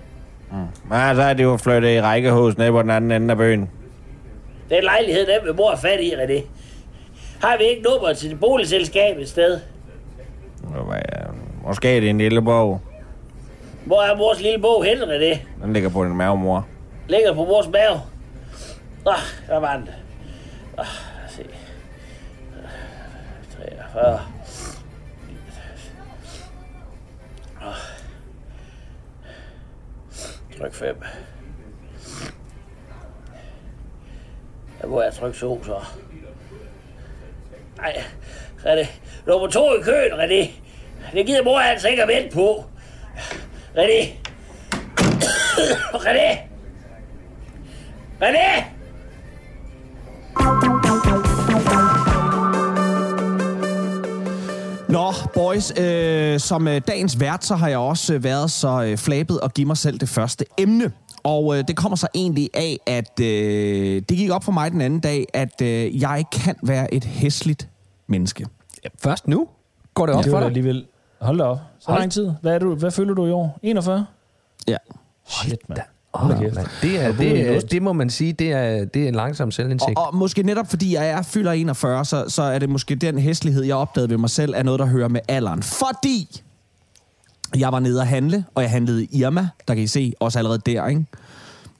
Men 0.89 1.15
så 1.15 1.21
er 1.21 1.33
de 1.33 1.43
jo 1.43 1.57
flyttet 1.57 1.89
i 1.89 2.01
rækkehus 2.01 2.57
nede 2.57 2.71
på 2.71 2.81
den 2.81 2.89
anden 2.89 3.11
ende 3.11 3.31
af 3.31 3.37
byen. 3.37 3.69
Den 4.69 4.83
lejlighed, 4.83 5.25
den 5.25 5.45
vil 5.45 5.55
mor 5.55 5.75
fat 5.75 5.99
i, 5.99 6.11
René. 6.13 6.41
Har 7.41 7.57
vi 7.57 7.63
ikke 7.63 7.81
nummer 7.81 8.13
til 8.13 8.29
det 8.29 8.39
boligselskab 8.39 9.17
et 9.17 9.29
sted? 9.29 9.51
Det 9.51 9.61
ja, 10.91 11.23
Måske 11.67 11.97
er 11.97 11.99
det 11.99 12.09
en 12.09 12.17
lille 12.17 12.41
bog. 12.41 12.81
Hvor 13.85 14.01
er 14.01 14.17
vores 14.17 14.41
lille 14.41 14.59
bog 14.59 14.83
hen, 14.85 14.97
René? 14.97 15.37
Den 15.63 15.73
ligger 15.73 15.89
på 15.89 16.03
din 16.03 16.15
mave, 16.15 16.37
mor. 16.37 16.67
Ligger 17.09 17.33
på 17.33 17.43
vores 17.43 17.67
mave. 17.67 18.01
Nå, 19.05 19.11
der 19.47 19.59
var 19.59 19.75
den. 19.75 19.89
Nå, 20.77 20.83
os 20.83 21.31
se. 21.31 21.43
43. 23.93 24.19
Tryk 30.57 30.73
5. 30.73 30.95
Der 34.81 34.87
må 34.87 35.01
jeg 35.01 35.13
trykke 35.13 35.37
2 35.39 35.63
så? 35.63 35.79
Nej, 37.77 38.03
så 38.61 38.69
er 38.69 38.75
det 38.75 39.01
nummer 39.27 39.47
2 39.47 39.73
i 39.75 39.81
køen, 39.83 40.11
René. 40.13 40.51
Det 41.13 41.25
gider 41.25 41.43
mor 41.43 41.59
altså 41.59 41.87
ikke 41.87 42.01
at 42.03 42.07
vente 42.07 42.35
på. 42.35 42.65
René. 43.75 44.13
René. 46.07 46.37
René! 48.21 48.77
Nå, 54.89 55.11
boys, 55.33 55.73
øh, 55.79 56.39
som 56.39 56.67
øh, 56.67 56.81
dagens 56.87 57.19
vært, 57.19 57.45
så 57.45 57.55
har 57.55 57.67
jeg 57.67 57.77
også 57.77 58.13
øh, 58.13 58.23
været 58.23 58.51
så 58.51 58.83
øh, 58.83 58.97
flabet 58.97 59.39
og 59.39 59.53
give 59.53 59.67
mig 59.67 59.77
selv 59.77 59.97
det 59.99 60.09
første 60.09 60.45
emne. 60.57 60.91
Og 61.23 61.57
øh, 61.57 61.63
det 61.67 61.75
kommer 61.77 61.95
så 61.95 62.07
egentlig 62.15 62.49
af, 62.53 62.77
at 62.85 63.19
øh, 63.19 64.01
det 64.09 64.17
gik 64.17 64.29
op 64.31 64.43
for 64.43 64.51
mig 64.51 64.71
den 64.71 64.81
anden 64.81 64.99
dag, 64.99 65.25
at 65.33 65.61
øh, 65.61 66.01
jeg 66.01 66.23
kan 66.31 66.55
være 66.63 66.93
et 66.93 67.03
hæsligt 67.03 67.69
menneske. 68.07 68.45
Først 69.03 69.27
nu? 69.27 69.47
Går 69.93 70.05
det 70.05 70.15
op 70.15 70.23
Det 70.23 70.31
for 70.31 70.39
dig? 70.39 70.47
alligevel... 70.47 70.85
Hold 71.21 71.37
da 71.37 71.43
op. 71.43 71.57
Så 71.79 71.85
Hold- 71.91 71.99
lang 72.01 72.11
tid. 72.11 72.31
Hvad, 72.41 72.53
er 72.55 72.59
du, 72.59 72.75
hvad 72.75 72.91
føler 72.91 73.13
du 73.13 73.25
i 73.27 73.31
år? 73.31 73.59
41? 73.63 74.05
Ja. 74.67 74.77
Shit, 75.27 75.69
mand. 75.69 75.81
Kæft. 76.13 76.55
mand. 76.55 76.67
Det, 76.81 77.05
er, 77.05 77.11
det, 77.11 77.55
er, 77.55 77.59
det 77.59 77.81
må 77.81 77.93
man 77.93 78.09
sige, 78.09 78.33
det 78.33 78.51
er, 78.51 78.85
det 78.85 79.03
er 79.03 79.07
en 79.07 79.15
langsom 79.15 79.51
selvindsigt. 79.51 79.97
Og, 79.97 80.07
og 80.07 80.15
måske 80.15 80.43
netop 80.43 80.69
fordi 80.69 80.93
jeg 80.93 81.09
er 81.09 81.21
fylder 81.21 81.51
41, 81.51 82.05
så, 82.05 82.25
så 82.27 82.41
er 82.41 82.59
det 82.59 82.69
måske 82.69 82.95
den 82.95 83.17
hæslighed, 83.17 83.63
jeg 83.63 83.75
opdagede 83.75 84.09
ved 84.09 84.17
mig 84.17 84.29
selv, 84.29 84.53
er 84.55 84.63
noget, 84.63 84.79
der 84.79 84.85
hører 84.85 85.07
med 85.07 85.21
alderen. 85.27 85.63
Fordi 85.63 86.41
jeg 87.57 87.71
var 87.71 87.79
nede 87.79 88.01
at 88.01 88.07
handle, 88.07 88.45
og 88.55 88.61
jeg 88.61 88.71
handlede 88.71 89.03
i 89.03 89.09
Irma, 89.11 89.47
der 89.67 89.73
kan 89.73 89.83
I 89.83 89.87
se, 89.87 90.13
også 90.19 90.39
allerede 90.39 90.61
der, 90.65 90.87
ikke? 90.87 91.05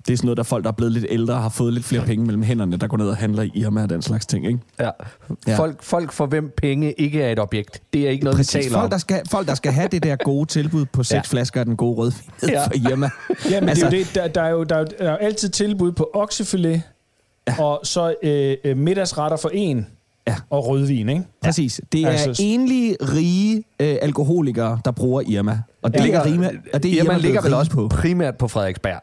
Det 0.08 0.14
er 0.14 0.18
sådan 0.18 0.26
noget, 0.26 0.38
der 0.38 0.44
folk, 0.44 0.64
der 0.64 0.70
er 0.70 0.74
blevet 0.76 0.94
lidt 0.94 1.06
ældre, 1.10 1.34
har 1.36 1.50
fået 1.50 1.74
lidt 1.74 1.86
flere 1.86 2.06
penge 2.06 2.26
mellem 2.26 2.44
hænderne, 2.44 2.78
der 2.78 2.88
går 2.88 2.98
ned 2.98 3.10
og 3.10 3.18
handler 3.18 3.44
i 3.44 3.52
Irma 3.56 3.84
og 3.84 3.90
den 3.90 4.02
slags 4.02 4.26
ting, 4.26 4.48
ikke? 4.48 4.60
Ja. 4.80 4.90
Ja. 5.48 5.58
Folk, 5.60 5.84
folk 5.84 6.12
for 6.12 6.26
hvem 6.26 6.52
penge 6.58 6.92
ikke 6.92 7.22
er 7.22 7.32
et 7.32 7.40
objekt. 7.40 7.82
Det 7.94 8.02
er 8.08 8.10
ikke 8.10 8.24
noget, 8.24 8.38
vi 8.38 8.40
Præcis, 8.40 8.52
taler 8.66 8.78
om. 8.78 8.82
folk 8.82 8.92
der, 8.92 8.98
skal, 8.98 9.22
folk, 9.30 9.48
der 9.48 9.56
skal 9.56 9.72
have 9.72 9.88
det 9.88 10.04
der 10.04 10.16
gode 10.16 10.46
tilbud 10.46 10.86
på 10.86 11.04
seks 11.04 11.14
Ja. 11.14 11.22
flasker 11.22 11.60
af 11.60 11.66
den 11.66 11.76
gode 11.76 11.96
rødvin 11.98 12.32
Ja. 12.50 12.66
fra 12.66 12.72
Irma. 12.92 13.10
Jamen, 13.52 13.70
altså, 13.70 13.86
Altså- 13.86 13.90
det 13.90 13.94
er 13.94 13.98
jo 14.00 14.04
det. 14.06 14.16
Der, 14.16 14.28
der, 14.28 14.42
er 14.42 14.50
jo, 14.50 14.64
der, 14.64 14.76
er 14.76 14.80
jo, 14.80 14.86
der 15.00 15.06
er 15.06 15.12
jo 15.12 15.18
altid 15.18 15.50
tilbud 15.50 15.92
på 15.92 16.10
oksefilet, 16.14 16.82
ja. 17.48 17.64
og 17.64 17.80
så 17.84 18.14
øh, 18.24 18.56
øh, 18.64 18.78
middagsretter 18.78 19.38
for 19.38 19.50
en, 19.54 19.88
Ja. 20.28 20.36
og 20.50 20.68
rødvin, 20.68 21.10
ikke? 21.10 21.24
Præcis. 21.44 21.82
Det 21.92 22.02
er 22.02 22.08
Altså- 22.10 22.28
altså, 22.30 22.44
enlige, 22.46 22.96
rige 23.02 23.64
øh, 23.80 23.96
alkoholikere, 24.02 24.80
der 24.86 24.92
bruger 24.92 25.22
Irma. 25.28 25.60
Og 25.82 25.94
det 25.94 26.00
Ja. 26.00 26.04
ligger, 26.04 26.26
Rima, 26.26 26.50
og 26.74 26.84
det 26.84 26.92
er 26.94 26.96
Irma 27.04 27.14
Irma 27.14 27.22
ligger 27.22 27.42
vel 27.42 27.54
også 27.54 27.72
på. 27.72 27.88
primært 27.88 28.38
på 28.38 28.48
Frederiksberg. 28.48 29.02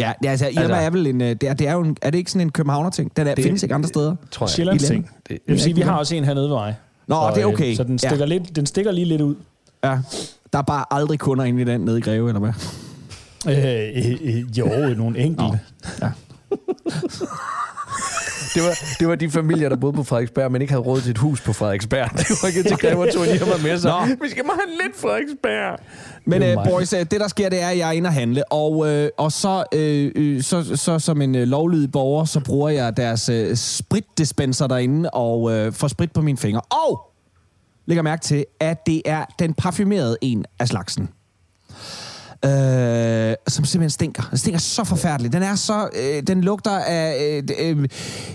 Ja, 0.00 0.12
det 0.20 0.26
er, 0.26 0.30
altså, 0.30 0.46
Irma 0.48 0.60
Altså- 0.60 0.74
er 0.76 0.90
vel 0.90 1.06
en, 1.06 1.20
øh, 1.20 1.28
det 1.28 1.42
er, 1.42 1.54
det 1.54 1.68
er, 1.68 1.72
jo 1.72 1.80
en, 1.80 1.96
er 2.02 2.10
det 2.10 2.18
ikke 2.18 2.30
sådan 2.30 2.46
en 2.46 2.52
københavner-ting? 2.52 3.16
Den 3.16 3.26
er, 3.26 3.34
Det- 3.34 3.44
findes 3.44 3.62
ikke 3.62 3.74
andre 3.74 3.88
steder. 3.88 4.14
Tror 4.30 4.46
jeg. 4.46 4.50
Sjællands 4.50 4.82
I 4.82 4.86
ting. 4.86 4.94
landet. 5.04 5.28
Det- 5.28 5.38
Jeg 5.46 5.52
vil 5.52 5.60
sige, 5.60 5.74
vi 5.74 5.80
har 5.80 5.96
også 5.98 6.14
en 6.14 6.24
hernede 6.24 6.48
ved 6.48 6.56
mig. 6.56 6.76
Nå, 7.06 7.14
så, 7.14 7.30
det 7.34 7.42
er 7.42 7.48
øh, 7.48 7.54
okay. 7.54 7.74
Så 7.74 7.84
den 7.84 7.98
stikker, 7.98 8.16
Ja. 8.18 8.24
lidt, 8.24 8.56
den 8.56 8.66
stikker 8.66 8.92
lige 8.92 9.04
lidt 9.04 9.20
ud. 9.20 9.34
Ja. 9.84 9.98
Der 10.52 10.58
er 10.58 10.62
bare 10.62 10.84
aldrig 10.90 11.18
kunder 11.18 11.44
inde 11.44 11.62
i 11.62 11.64
den 11.64 11.80
nede 11.80 11.98
i 11.98 12.00
Greve, 12.00 12.28
eller 12.28 12.40
hvad? 12.40 12.52
Øh, 13.48 14.04
øh, 14.06 14.36
øh, 14.36 14.58
jo, 14.58 14.94
nogle 14.96 15.18
enkelte. 15.18 15.58
Ja. 16.02 16.10
det, 18.54 18.62
var, 18.62 18.78
det 18.98 19.08
var 19.08 19.14
de 19.14 19.30
familier, 19.30 19.68
der 19.68 19.76
boede 19.76 19.96
på 19.96 20.02
Frederiksberg, 20.02 20.52
men 20.52 20.62
ikke 20.62 20.72
havde 20.72 20.84
råd 20.84 21.00
til 21.00 21.10
et 21.10 21.18
hus 21.18 21.40
på 21.40 21.52
Frederiksberg. 21.52 22.10
Det 22.18 22.38
var 22.42 22.48
ikke 22.48 22.62
til 22.62 22.76
Greve 22.76 23.02
og 23.02 23.12
tog 23.14 23.24
lige 23.24 23.44
med 23.62 23.78
sig. 23.78 23.90
Nå. 23.90 24.14
Vi 24.22 24.30
skal 24.30 24.44
meget 24.46 24.60
lidt 24.84 24.96
Frederiksberg. 24.96 25.78
Men 26.24 26.42
øh, 26.42 26.56
boys, 26.64 26.92
øh, 26.92 27.00
det 27.00 27.20
der 27.20 27.28
sker, 27.28 27.48
det 27.48 27.62
er, 27.62 27.68
at 27.68 27.78
jeg 27.78 27.88
er 27.88 27.92
inde 27.92 28.08
og 28.08 28.14
handle, 28.14 28.52
og, 28.52 28.88
øh, 28.88 29.10
og 29.18 29.32
så, 29.32 29.64
øh, 29.74 30.12
øh, 30.16 30.42
så, 30.42 30.76
så 30.76 30.98
som 30.98 31.22
en 31.22 31.34
øh, 31.34 31.48
lovlydig 31.48 31.92
borger, 31.92 32.24
så 32.24 32.40
bruger 32.40 32.68
jeg 32.68 32.96
deres 32.96 33.28
øh, 33.28 33.56
spritdispenser 33.56 34.66
derinde 34.66 35.10
og 35.10 35.52
øh, 35.52 35.72
får 35.72 35.88
sprit 35.88 36.12
på 36.12 36.20
mine 36.20 36.38
fingre. 36.38 36.60
Og 36.60 37.10
lægger 37.86 38.02
mærke 38.02 38.22
til, 38.22 38.44
at 38.60 38.86
det 38.86 39.02
er 39.04 39.24
den 39.38 39.54
parfumerede 39.54 40.16
en 40.20 40.44
af 40.58 40.68
slagsen. 40.68 41.08
Øh, 42.44 43.34
som 43.48 43.64
simpelthen 43.64 43.90
stinker. 43.90 44.22
Den 44.30 44.38
stinker 44.38 44.60
så 44.60 44.84
forfærdeligt. 44.84 45.32
Den 45.32 45.42
er 45.42 45.54
så... 45.54 45.88
Øh, 46.02 46.22
den 46.22 46.40
lugter 46.40 46.78
af... 46.78 47.16
Øh, 47.22 47.42
øh, 47.58 47.78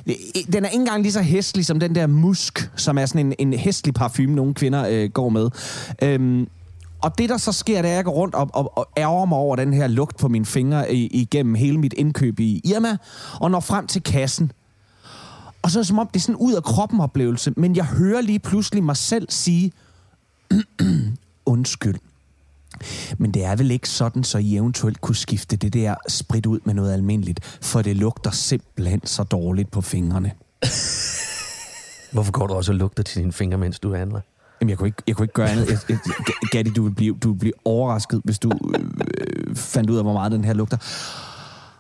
øh, 0.08 0.16
den 0.54 0.66
er 0.66 0.70
ikke 0.70 0.82
engang 0.82 1.02
lige 1.02 1.12
så 1.12 1.22
hæslig 1.22 1.66
som 1.66 1.80
den 1.80 1.96
der 1.96 2.08
musk, 2.08 2.70
som 2.76 2.98
er 2.98 3.06
sådan 3.06 3.26
en, 3.26 3.34
en 3.40 3.60
hæslig 3.60 3.94
parfume, 3.94 4.36
nogle 4.36 4.54
kvinder 4.54 4.88
øh, 4.90 5.10
går 5.10 5.30
med. 5.30 5.50
Øh, 6.02 6.48
og 7.02 7.18
det, 7.18 7.30
der 7.30 7.38
så 7.38 7.52
sker, 7.52 7.82
det 7.82 7.90
er, 7.90 7.94
at 7.94 7.96
jeg 7.96 8.06
går 8.06 8.12
rundt 8.12 8.36
og, 8.36 8.50
og, 8.54 8.78
og 8.78 8.88
ærger 8.98 9.26
mig 9.26 9.38
over 9.38 9.56
den 9.56 9.74
her 9.74 9.88
lugt 9.88 10.18
på 10.18 10.28
mine 10.28 10.46
fingre 10.46 10.94
i, 10.94 11.08
igennem 11.08 11.56
hele 11.56 11.78
mit 11.78 11.94
indkøb 11.94 12.40
i 12.40 12.62
Irma, 12.64 12.98
og 13.34 13.52
når 13.52 13.60
frem 13.60 13.88
til 13.88 14.04
kassen. 14.04 14.52
Og 15.62 15.72
så 15.72 15.80
er 15.80 15.82
det 15.82 15.88
som 15.88 16.00
om, 16.00 16.08
det 16.08 16.16
er 16.16 16.22
sådan 16.22 16.36
ud 16.36 16.54
af 16.54 16.64
kroppen 16.64 17.00
oplevelse, 17.00 17.54
men 17.58 17.76
jeg 17.76 17.86
hører 17.86 18.22
lige 18.22 18.40
pludselig 18.40 18.84
mig 18.84 18.98
selv 18.98 19.28
sige, 19.30 19.72
undskyld. 21.46 21.96
Men 23.18 23.32
det 23.32 23.44
er 23.44 23.56
vel 23.56 23.72
ikke 23.72 23.90
sådan, 23.90 24.24
så 24.24 24.38
I 24.38 24.56
eventuelt 24.56 25.02
kunne 25.02 25.16
skifte 25.16 25.56
det 25.56 25.74
der 25.74 25.96
sprit 26.08 26.46
ud 26.46 26.60
med 26.66 26.74
noget 26.74 26.94
almindeligt, 26.94 27.58
for 27.62 27.82
det 27.82 27.96
lugter 27.96 28.32
simpelthen 28.32 29.02
så 29.06 29.24
dårligt 29.24 29.72
på 29.72 29.82
fingrene. 29.82 30.32
Hvorfor 32.14 32.32
går 32.32 32.48
du 32.48 32.54
også 32.54 32.72
og 32.72 32.76
lugter 32.78 33.04
til 33.04 33.22
dine 33.22 33.34
fingre, 33.34 33.58
mens 33.58 33.80
du 33.80 33.94
handler? 33.96 34.22
Jamen, 34.62 34.70
jeg 34.70 34.78
kunne 34.78 34.88
ikke, 34.88 35.04
jeg 35.08 35.16
kunne 35.16 35.24
ikke 35.24 35.34
gøre 35.34 35.50
andet. 35.50 35.70
Jeg, 35.70 35.80
jeg, 35.90 35.98
Gatti, 36.52 36.72
du 36.72 36.84
vil, 36.84 36.92
blive, 36.96 37.18
du 37.24 37.32
vil 37.32 37.40
blive 37.40 37.54
overrasket, 37.66 38.22
hvis 38.24 38.40
du 38.40 38.52
øh, 38.76 39.56
fandt 39.56 39.90
ud 39.90 39.98
af, 39.98 40.04
hvor 40.04 40.14
meget 40.14 40.32
den 40.32 40.46
her 40.46 40.54
lugter. 40.54 40.78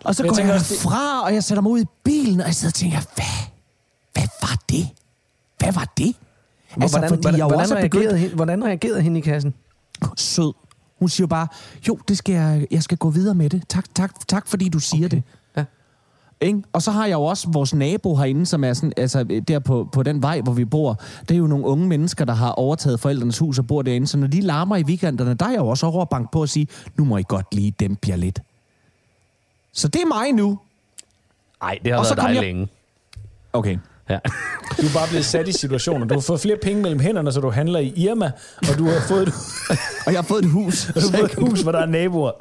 Og 0.05 0.15
så 0.15 0.23
jeg 0.23 0.29
går 0.29 0.39
jeg 0.39 0.53
det- 0.53 0.79
fra, 0.81 1.23
og 1.25 1.33
jeg 1.33 1.43
sætter 1.43 1.61
mig 1.61 1.71
ud 1.71 1.79
i 1.79 1.85
bilen, 2.03 2.39
og 2.41 2.45
jeg 2.47 2.55
sidder 2.55 2.69
og 2.69 2.73
tænker, 2.73 2.97
hvad? 3.15 3.25
Hvad 4.13 4.27
var 4.41 4.57
det? 4.69 4.87
Hvad 5.59 5.73
var 5.73 5.93
det? 5.97 6.15
Altså, 6.81 6.97
hvordan, 6.99 7.13
hvordan, 7.19 7.37
jeg 7.39 7.45
hvordan, 7.45 7.59
også 7.61 7.75
er 7.75 7.79
reagerede 7.79 8.05
begyndt... 8.05 8.19
hende, 8.19 8.35
hvordan 8.35 8.63
reagerede 8.65 9.01
hende 9.01 9.17
i 9.19 9.21
kassen? 9.21 9.53
Sød. 10.17 10.53
Hun 10.99 11.09
siger 11.09 11.27
bare, 11.27 11.47
jo, 11.87 11.99
det 12.07 12.17
skal 12.17 12.33
jeg, 12.35 12.67
jeg 12.71 12.83
skal 12.83 12.97
gå 12.97 13.09
videre 13.09 13.35
med 13.35 13.49
det. 13.49 13.63
Tak, 13.69 13.85
tak, 13.95 14.27
tak 14.27 14.47
fordi 14.47 14.69
du 14.69 14.79
siger 14.79 15.05
okay. 15.07 15.15
det. 15.17 15.23
Ikke? 16.41 16.63
Og 16.73 16.81
så 16.81 16.91
har 16.91 17.05
jeg 17.05 17.13
jo 17.13 17.23
også 17.23 17.49
vores 17.51 17.73
nabo 17.73 18.15
herinde, 18.15 18.45
som 18.45 18.63
er 18.63 18.73
sådan, 18.73 18.93
altså, 18.97 19.23
der 19.23 19.59
på, 19.59 19.89
på 19.91 20.03
den 20.03 20.21
vej, 20.21 20.41
hvor 20.41 20.53
vi 20.53 20.65
bor. 20.65 21.01
Det 21.21 21.31
er 21.31 21.37
jo 21.37 21.47
nogle 21.47 21.65
unge 21.65 21.87
mennesker, 21.87 22.25
der 22.25 22.33
har 22.33 22.51
overtaget 22.51 22.99
forældrenes 22.99 23.37
hus 23.37 23.59
og 23.59 23.67
bor 23.67 23.81
derinde. 23.81 24.07
Så 24.07 24.17
når 24.17 24.27
de 24.27 24.41
larmer 24.41 24.75
i 24.77 24.83
weekenderne, 24.83 25.33
der 25.33 25.45
er 25.45 25.49
jeg 25.49 25.57
jo 25.59 25.67
også 25.67 25.85
over 25.85 26.01
at 26.01 26.09
banke 26.09 26.29
på 26.31 26.41
og 26.41 26.49
sige, 26.49 26.67
nu 26.97 27.05
må 27.05 27.17
I 27.17 27.23
godt 27.27 27.55
lige 27.55 27.71
dæmpe 27.71 28.09
jer 28.09 28.15
lidt. 28.15 28.39
Så 29.73 29.87
det 29.87 30.01
er 30.01 30.05
mig 30.07 30.31
nu. 30.31 30.59
Nej, 31.61 31.79
det 31.83 31.91
har 31.91 31.99
Og 31.99 32.05
været 32.05 32.17
dig 32.27 32.33
jeg- 32.35 32.43
længe. 32.43 32.67
Okay. 33.53 33.77
Ja. 34.09 34.17
Du 34.81 34.85
er 34.85 34.93
bare 34.93 35.07
blevet 35.09 35.25
sat 35.25 35.47
i 35.47 35.51
situationer. 35.51 36.05
Du 36.05 36.13
har 36.13 36.21
fået 36.21 36.39
flere 36.41 36.57
penge 36.61 36.81
mellem 36.81 36.99
hænderne, 36.99 37.31
så 37.31 37.39
du 37.39 37.49
handler 37.49 37.79
i 37.79 37.93
Irma, 37.95 38.31
og 38.71 38.77
du 38.77 38.85
har 38.85 38.99
fået, 39.07 39.33
Og 40.05 40.11
jeg 40.13 40.17
har 40.17 40.21
fået 40.27 40.45
et 40.45 40.51
hus. 40.51 40.85
du 40.95 40.99
har 40.99 41.17
fået 41.17 41.31
et 41.31 41.37
hus, 41.49 41.61
hvor 41.61 41.71
der 41.71 41.79
er 41.79 41.85
naboer. 41.85 42.31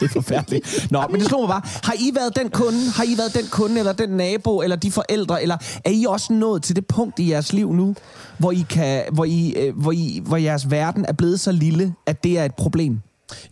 Det 0.00 0.04
er 0.04 0.12
forfærdeligt. 0.12 0.86
Nå, 0.90 1.02
men 1.10 1.20
det 1.20 1.28
slår 1.28 1.40
mig 1.40 1.48
bare. 1.48 1.62
Har 1.84 1.94
I 1.98 2.14
været 2.14 2.36
den 2.36 2.50
kunde? 2.50 2.90
Har 2.96 3.04
I 3.04 3.18
været 3.18 3.34
den 3.34 3.44
kunde, 3.50 3.78
eller 3.78 3.92
den 3.92 4.08
nabo, 4.08 4.60
eller 4.62 4.76
de 4.76 4.90
forældre? 4.92 5.42
Eller 5.42 5.56
er 5.84 5.90
I 5.90 6.04
også 6.08 6.32
nået 6.32 6.62
til 6.62 6.76
det 6.76 6.86
punkt 6.86 7.18
i 7.18 7.30
jeres 7.30 7.52
liv 7.52 7.72
nu, 7.72 7.94
hvor, 8.38 8.52
I 8.52 8.64
kan, 8.70 9.02
hvor, 9.12 9.24
I, 9.24 9.54
øh, 9.56 9.78
hvor, 9.78 9.92
I, 9.92 10.20
hvor 10.26 10.36
jeres 10.36 10.70
verden 10.70 11.04
er 11.08 11.12
blevet 11.12 11.40
så 11.40 11.52
lille, 11.52 11.94
at 12.06 12.24
det 12.24 12.38
er 12.38 12.44
et 12.44 12.54
problem? 12.54 13.00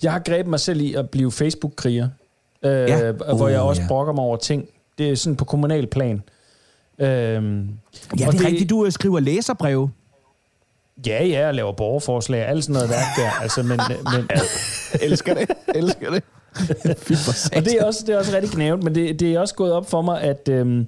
Jeg 0.03 0.13
har 0.13 0.19
grebet 0.19 0.51
mig 0.51 0.61
selv 0.61 0.81
i 0.81 0.95
at 0.95 1.11
blive 1.11 1.33
Facebook-kriger, 1.33 2.09
øh, 2.65 2.71
Ja. 2.73 3.13
hvor 3.13 3.49
jeg 3.49 3.61
Uh, 3.61 3.67
også 3.67 3.83
ja. 3.83 3.89
brokker 3.89 4.13
mig 4.13 4.25
over 4.25 4.37
ting. 4.37 4.65
Det 4.99 5.11
er 5.11 5.15
sådan 5.17 5.37
på 5.37 5.45
kommunal 5.45 5.87
plan. 5.87 6.23
Øhm, 6.99 7.69
Ja, 8.21 8.27
og 8.27 8.33
det 8.33 8.41
er 8.41 8.47
rigtigt. 8.47 8.71
Du 8.71 8.85
øh, 8.87 8.93
skriver 8.93 9.21
læserbreve. 9.21 9.91
Ja, 11.07 11.25
ja, 11.25 11.41
jeg 11.41 11.55
laver 11.55 11.73
borgerforslag 11.73 12.43
og 12.45 12.49
alt 12.51 12.65
sådan 12.65 12.73
noget 12.75 12.91
værk 12.91 13.07
der. 13.17 13.31
Altså, 13.43 13.63
men, 13.63 13.81
men, 14.13 14.29
elsker 15.11 15.35
det. 15.35 15.51
Elsker 15.75 16.11
det. 16.11 16.23
Og 17.57 17.65
det 17.65 17.73
er 17.81 17.85
også, 17.85 18.05
det 18.07 18.15
er 18.15 18.19
også 18.19 18.33
rigtig 18.37 18.51
knævnt, 18.51 18.83
men 18.85 18.95
det, 18.95 19.21
det 19.21 19.35
er 19.35 19.41
også 19.41 19.55
gået 19.55 19.73
op 19.73 19.91
for 19.91 20.03
mig, 20.03 20.21
at, 20.21 20.49
øhm, 20.49 20.79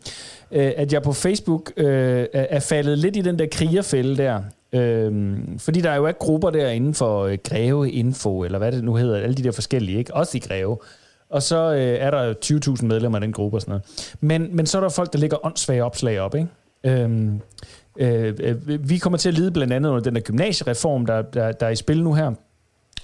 øh, 0.51 0.73
at 0.77 0.93
jeg 0.93 1.03
på 1.03 1.13
Facebook 1.13 1.73
øh, 1.77 2.27
er 2.33 2.61
faldet 2.61 2.99
lidt 2.99 3.17
i 3.17 3.21
den 3.21 3.39
der 3.39 3.47
krigerfælde 3.53 4.17
der. 4.17 4.41
Øhm, 4.73 5.59
fordi 5.59 5.81
der 5.81 5.91
er 5.91 5.97
jo 5.97 6.07
ikke 6.07 6.19
grupper 6.19 6.51
der 6.51 6.69
inden 6.69 6.95
for 6.95 7.25
øh, 7.25 7.39
Greve 7.45 7.91
Info, 7.91 8.45
eller 8.45 8.59
hvad 8.59 8.73
det 8.73 8.85
nu 8.85 8.95
hedder, 8.95 9.17
alle 9.17 9.35
de 9.35 9.43
der 9.45 9.53
forskellige, 9.53 9.99
ikke? 9.99 10.15
Også 10.15 10.37
i 10.37 10.41
Greve. 10.41 10.77
Og 11.31 11.43
så 11.43 11.73
øh, 11.75 11.81
er 11.81 12.11
der 12.11 12.35
20.000 12.79 12.87
medlemmer 12.87 13.19
af 13.19 13.21
den 13.21 13.33
gruppe 13.33 13.57
og 13.57 13.61
sådan 13.61 13.73
noget. 13.73 14.13
Men, 14.21 14.57
men 14.57 14.67
så 14.67 14.79
er 14.79 14.83
der 14.83 14.89
folk, 14.89 15.13
der 15.13 15.19
lægger 15.19 15.47
åndssvage 15.47 15.85
opslag 15.85 16.21
op, 16.21 16.35
ikke? 16.35 16.49
Øhm, 16.85 17.41
øh, 17.99 18.35
øh, 18.41 18.89
vi 18.91 18.99
kommer 18.99 19.17
til 19.19 19.29
at 19.29 19.35
lide 19.35 19.51
blandt 19.51 19.73
andet 19.73 19.91
under 19.91 20.03
den 20.03 20.15
der 20.15 20.21
gymnasiereform, 20.21 21.07
der, 21.07 21.23
der, 21.23 21.53
der 21.53 21.67
er 21.67 21.71
i 21.71 21.77
spil 21.77 22.03
nu 22.03 22.15
her, 22.15 22.33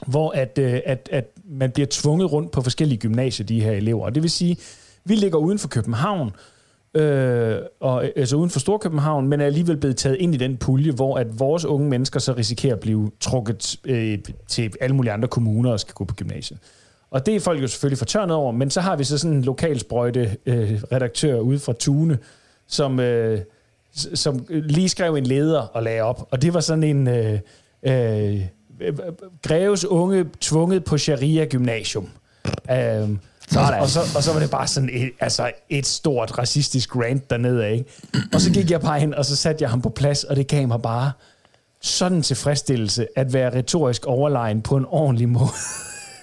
hvor 0.06 0.30
at, 0.30 0.58
øh, 0.58 0.80
at, 0.86 1.08
at 1.12 1.30
man 1.44 1.70
bliver 1.70 1.86
tvunget 1.90 2.32
rundt 2.32 2.50
på 2.50 2.62
forskellige 2.62 2.98
gymnasier, 2.98 3.46
de 3.46 3.62
her 3.62 3.72
elever. 3.72 4.04
Og 4.04 4.14
det 4.14 4.22
vil 4.22 4.30
sige, 4.30 4.56
vi 5.04 5.14
ligger 5.14 5.38
uden 5.38 5.58
for 5.58 5.68
København, 5.68 6.30
øh, 6.94 7.58
og, 7.80 8.04
øh, 8.04 8.10
altså 8.16 8.36
uden 8.36 8.50
for 8.50 8.58
Storkøbenhavn, 8.60 9.28
men 9.28 9.40
er 9.40 9.46
alligevel 9.46 9.76
blevet 9.76 9.96
taget 9.96 10.16
ind 10.16 10.34
i 10.34 10.38
den 10.38 10.56
pulje, 10.56 10.92
hvor 10.92 11.18
at 11.18 11.40
vores 11.40 11.64
unge 11.64 11.88
mennesker 11.88 12.20
så 12.20 12.32
risikerer 12.32 12.74
at 12.74 12.80
blive 12.80 13.10
trukket 13.20 13.76
øh, 13.84 14.18
til 14.48 14.72
alle 14.80 14.96
mulige 14.96 15.12
andre 15.12 15.28
kommuner 15.28 15.70
og 15.72 15.80
skal 15.80 15.94
gå 15.94 16.04
på 16.04 16.14
gymnasiet. 16.14 16.58
Og 17.14 17.26
det 17.26 17.36
er 17.36 17.40
folk 17.40 17.62
jo 17.62 17.66
selvfølgelig 17.68 17.98
fortørnet 17.98 18.36
over, 18.36 18.52
men 18.52 18.70
så 18.70 18.80
har 18.80 18.96
vi 18.96 19.04
så 19.04 19.18
sådan 19.18 19.36
en 19.36 19.42
lokalsprøjte 19.42 20.36
øh, 20.46 20.82
redaktør 20.92 21.38
ude 21.38 21.58
fra 21.58 21.72
Tune, 21.72 22.18
som, 22.68 23.00
øh, 23.00 23.40
som 24.14 24.46
lige 24.50 24.88
skrev 24.88 25.14
en 25.14 25.26
leder 25.26 25.60
og 25.60 25.82
lagde 25.82 26.02
op. 26.02 26.28
Og 26.30 26.42
det 26.42 26.54
var 26.54 26.60
sådan 26.60 26.82
en... 26.82 27.08
Øh, 27.08 27.38
øh, 27.82 28.40
Greves 29.42 29.84
unge 29.84 30.26
tvunget 30.40 30.84
på 30.84 30.98
Sharia 30.98 31.44
Gymnasium. 31.44 32.08
Um, 33.04 33.20
Sådan. 33.50 33.80
og, 33.80 33.88
så, 33.88 34.00
og 34.16 34.22
så 34.22 34.32
var 34.32 34.40
det 34.40 34.50
bare 34.50 34.66
sådan 34.66 34.90
et, 34.92 35.10
altså 35.20 35.52
et 35.68 35.86
stort 35.86 36.38
racistisk 36.38 36.96
rant 36.96 37.30
dernede 37.30 37.64
af. 37.64 37.72
Ikke? 37.72 37.84
Og 38.34 38.40
så 38.40 38.50
gik 38.52 38.70
jeg 38.70 38.80
bare 38.80 39.00
hen, 39.00 39.14
og 39.14 39.24
så 39.24 39.36
satte 39.36 39.62
jeg 39.62 39.70
ham 39.70 39.82
på 39.82 39.88
plads, 39.88 40.24
og 40.24 40.36
det 40.36 40.46
gav 40.46 40.68
mig 40.68 40.82
bare 40.82 41.12
sådan 41.80 42.18
en 42.18 42.22
tilfredsstillelse 42.22 43.06
at 43.16 43.32
være 43.32 43.54
retorisk 43.54 44.06
overlegen 44.06 44.62
på 44.62 44.76
en 44.76 44.84
ordentlig 44.88 45.28
måde. 45.28 45.48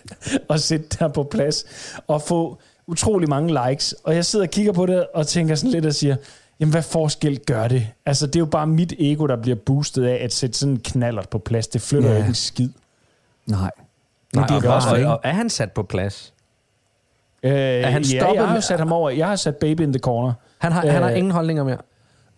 og 0.49 0.59
sætte 0.59 0.97
der 0.99 1.07
på 1.07 1.23
plads 1.23 1.65
og 2.07 2.21
få 2.21 2.57
utrolig 2.87 3.29
mange 3.29 3.67
likes. 3.69 3.93
Og 4.03 4.15
jeg 4.15 4.25
sidder 4.25 4.45
og 4.45 4.49
kigger 4.51 4.71
på 4.73 4.85
det 4.85 5.07
og 5.13 5.27
tænker 5.27 5.55
sådan 5.55 5.71
lidt 5.71 5.85
og 5.85 5.93
siger, 5.93 6.15
jamen 6.59 6.71
hvad 6.71 6.81
forskel 6.83 7.39
gør 7.39 7.67
det? 7.67 7.87
Altså 8.05 8.27
det 8.27 8.35
er 8.35 8.39
jo 8.39 8.45
bare 8.45 8.67
mit 8.67 8.93
ego, 8.99 9.27
der 9.27 9.35
bliver 9.35 9.55
boostet 9.65 10.05
af 10.05 10.23
at 10.23 10.33
sætte 10.33 10.57
sådan 10.57 10.73
en 10.73 10.79
knallert 10.79 11.29
på 11.29 11.37
plads. 11.39 11.67
Det 11.67 11.81
flytter 11.81 12.09
Ja. 12.09 12.13
jo 12.15 12.19
ikke 12.19 12.29
en 12.29 12.35
skid. 12.35 12.69
Nej. 13.45 13.71
Nej, 14.35 14.47
det 14.47 14.51
er 14.51 14.55
og, 14.57 14.63
bare 14.63 15.07
og, 15.07 15.19
er 15.23 15.33
han 15.33 15.49
sat 15.49 15.71
på 15.71 15.83
plads? 15.83 16.33
Øh, 17.43 17.51
han 17.51 18.03
ja, 18.03 18.31
jeg 18.33 18.45
har 18.47 18.53
med- 18.53 18.61
sat 18.61 18.79
ham 18.79 18.91
over. 18.91 19.09
Jeg 19.09 19.27
har 19.27 19.35
sat 19.35 19.55
baby 19.55 19.81
in 19.81 19.93
the 19.93 19.99
corner. 19.99 20.33
Han 20.57 20.71
har, 20.71 20.85
øh, 20.85 20.91
han 20.91 21.01
har 21.03 21.11
Øh, 21.11 21.17
ingen 21.17 21.31
holdninger 21.31 21.63
mere. 21.63 21.77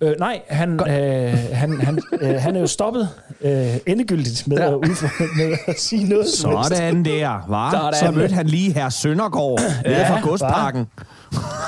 Øh, 0.03 0.15
nej, 0.19 0.41
han, 0.49 0.73
øh, 0.73 1.37
han, 1.53 1.81
han, 1.81 1.99
øh, 2.21 2.35
han 2.41 2.55
er 2.55 2.59
jo 2.59 2.67
stoppet 2.67 3.09
øh, 3.41 3.67
endegyldigt 3.85 4.47
med, 4.47 4.57
Ja. 4.57 4.67
at, 4.69 4.73
udføre, 4.75 5.27
med 5.37 5.57
at 5.67 5.79
sige 5.79 6.09
noget. 6.09 6.27
Sådan 6.27 7.05
der, 7.05 7.45
var. 7.49 7.71
Sådan. 7.71 7.93
Så 7.93 8.11
mødte 8.19 8.35
han 8.35 8.47
lige 8.47 8.73
her 8.73 8.89
Søndergaard 8.89 9.59
nede 9.85 9.95
Ja, 9.97 10.09
fra 10.09 10.19
Godsparken. 10.29 10.85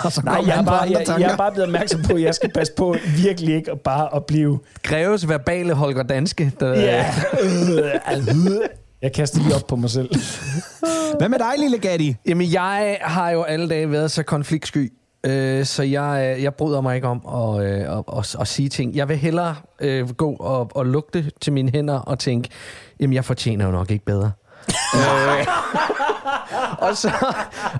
Og 0.04 0.12
så 0.12 0.22
Nej, 0.26 0.44
jeg 0.48 0.58
er, 0.60 0.64
bare, 0.64 0.82
jeg, 0.90 1.06
jeg 1.20 1.32
er 1.32 1.38
bare 1.38 1.52
blevet 1.52 1.68
opmærksom 1.68 2.02
på, 2.02 2.14
at 2.14 2.22
jeg 2.22 2.36
skal 2.36 2.50
passe 2.52 2.74
på 2.78 2.96
virkelig 3.18 3.56
ikke 3.56 3.72
at 3.72 3.80
bare 3.82 4.16
at 4.16 4.26
blive... 4.26 4.60
Greves 4.84 5.30
verbale 5.30 5.74
Holger 5.74 6.04
Danske. 6.04 6.52
Der, 6.60 6.80
Ja, 6.80 7.06
øh, 7.42 8.60
jeg 9.02 9.14
kaster 9.14 9.40
lige 9.40 9.56
op 9.56 9.68
på 9.68 9.76
mig 9.76 9.90
selv. 9.90 10.10
Hvad 11.18 11.30
med 11.30 11.40
dig, 11.40 11.52
lille 11.60 11.78
Gatti? 11.78 12.16
Jamen, 12.28 12.52
jeg 12.54 12.98
har 13.02 13.30
jo 13.30 13.44
alle 13.44 13.70
dage 13.70 13.92
været 13.92 14.12
så 14.12 14.24
konfliktsky, 14.24 14.94
øh, 15.26 15.66
så 15.66 15.84
jeg, 15.84 16.36
øh, 16.38 16.44
jeg 16.44 16.54
bryder 16.54 16.82
mig 16.82 16.96
ikke 16.96 17.08
om 17.08 17.22
at, 17.28 17.66
øh, 17.66 17.98
at, 17.98 18.04
at, 18.18 18.36
at 18.40 18.48
sige 18.48 18.70
ting. 18.70 18.96
Jeg 18.96 19.10
vil 19.10 19.18
hellere 19.18 19.56
øh, 19.80 20.10
gå 20.10 20.36
og, 20.40 20.72
og 20.76 20.86
lugte 20.86 21.32
til 21.42 21.54
mine 21.54 21.72
hænder 21.72 22.00
og 22.00 22.20
tænke, 22.20 22.50
jamen, 23.00 23.14
jeg 23.14 23.26
fortjener 23.26 23.66
jo 23.66 23.72
nok 23.72 23.92
ikke 23.92 24.06
bedre. 24.06 24.32
øh, 24.96 25.48
og 26.78 26.98
så, 26.98 27.12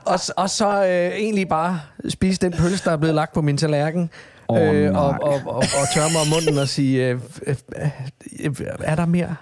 og, 0.06 0.20
og 0.38 0.50
så 0.50 0.86
øh, 0.86 1.20
egentlig 1.20 1.50
bare 1.50 1.82
spise 2.10 2.42
den 2.42 2.52
pølse, 2.52 2.86
der 2.86 2.92
er 2.92 2.98
blevet 2.98 3.16
lagt 3.16 3.34
på 3.34 3.42
min 3.42 3.58
tallerken, 3.58 4.10
Åh, 4.50 4.76
øh, 4.76 4.96
og, 4.96 5.08
og, 5.22 5.42
og, 5.46 5.56
og 5.56 5.88
tørre 5.96 6.10
mig 6.14 6.22
om 6.22 6.28
munden 6.28 6.58
og 6.58 6.68
sige, 6.68 7.08
øh, 7.08 7.20
øh, 7.48 7.56
øh, 8.40 8.52
er 8.80 8.96
der 8.96 9.06
mere? 9.06 9.36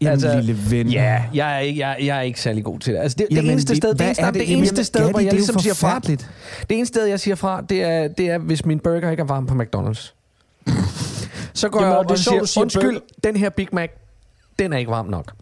Jamen, 0.00 0.20
lille 0.44 0.70
ven. 0.70 0.88
Ja, 0.88 1.22
jeg 1.34 1.54
er, 1.56 1.58
ikke, 1.58 1.80
jeg, 1.80 1.96
jeg 2.00 2.16
er 2.18 2.20
ikke 2.22 2.40
særlig 2.40 2.64
god 2.64 2.78
til 2.78 2.94
det. 2.94 3.00
Altså, 3.00 3.16
det, 3.18 3.26
det 3.30 3.36
Jamen, 3.36 3.50
eneste 3.50 3.68
det- 3.70 3.76
sted, 3.82 3.94
det 3.94 4.00
eneste, 4.06 4.22
er 4.22 4.26
det, 4.26 4.34
det? 4.34 4.40
det 4.40 4.48
Jamen, 4.50 4.58
eneste 4.64 4.84
sted, 4.84 5.10
hvor 5.10 5.20
jeg 5.20 5.30
det 5.30 5.34
ligesom 5.38 5.58
siger 5.58 5.74
fra, 5.74 5.98
det 5.98 6.26
eneste 6.70 6.94
sted, 6.94 7.06
jeg 7.06 7.20
siger 7.20 7.34
fra, 7.34 7.60
det 7.60 7.82
er, 7.82 8.08
det 8.08 8.26
er, 8.30 8.38
hvis 8.38 8.64
min 8.64 8.78
burger 8.78 9.10
ikke 9.10 9.20
er 9.20 9.24
varm 9.24 9.46
på 9.46 9.54
McDonald's. 9.54 10.12
Så 11.54 11.68
går 11.68 11.80
Jamen, 11.80 11.88
jeg 11.90 11.98
og 11.98 12.04
op 12.04 12.10
og 12.10 12.18
siger, 12.18 12.44
siger 12.44 12.62
undskyld, 12.62 12.82
burger." 12.82 13.00
den 13.24 13.36
her 13.36 13.48
Big 13.50 13.68
Mac, 13.72 13.88
den 14.58 14.72
er 14.72 14.76
ikke 14.78 14.90
varm 14.90 15.06
nok. 15.06 15.32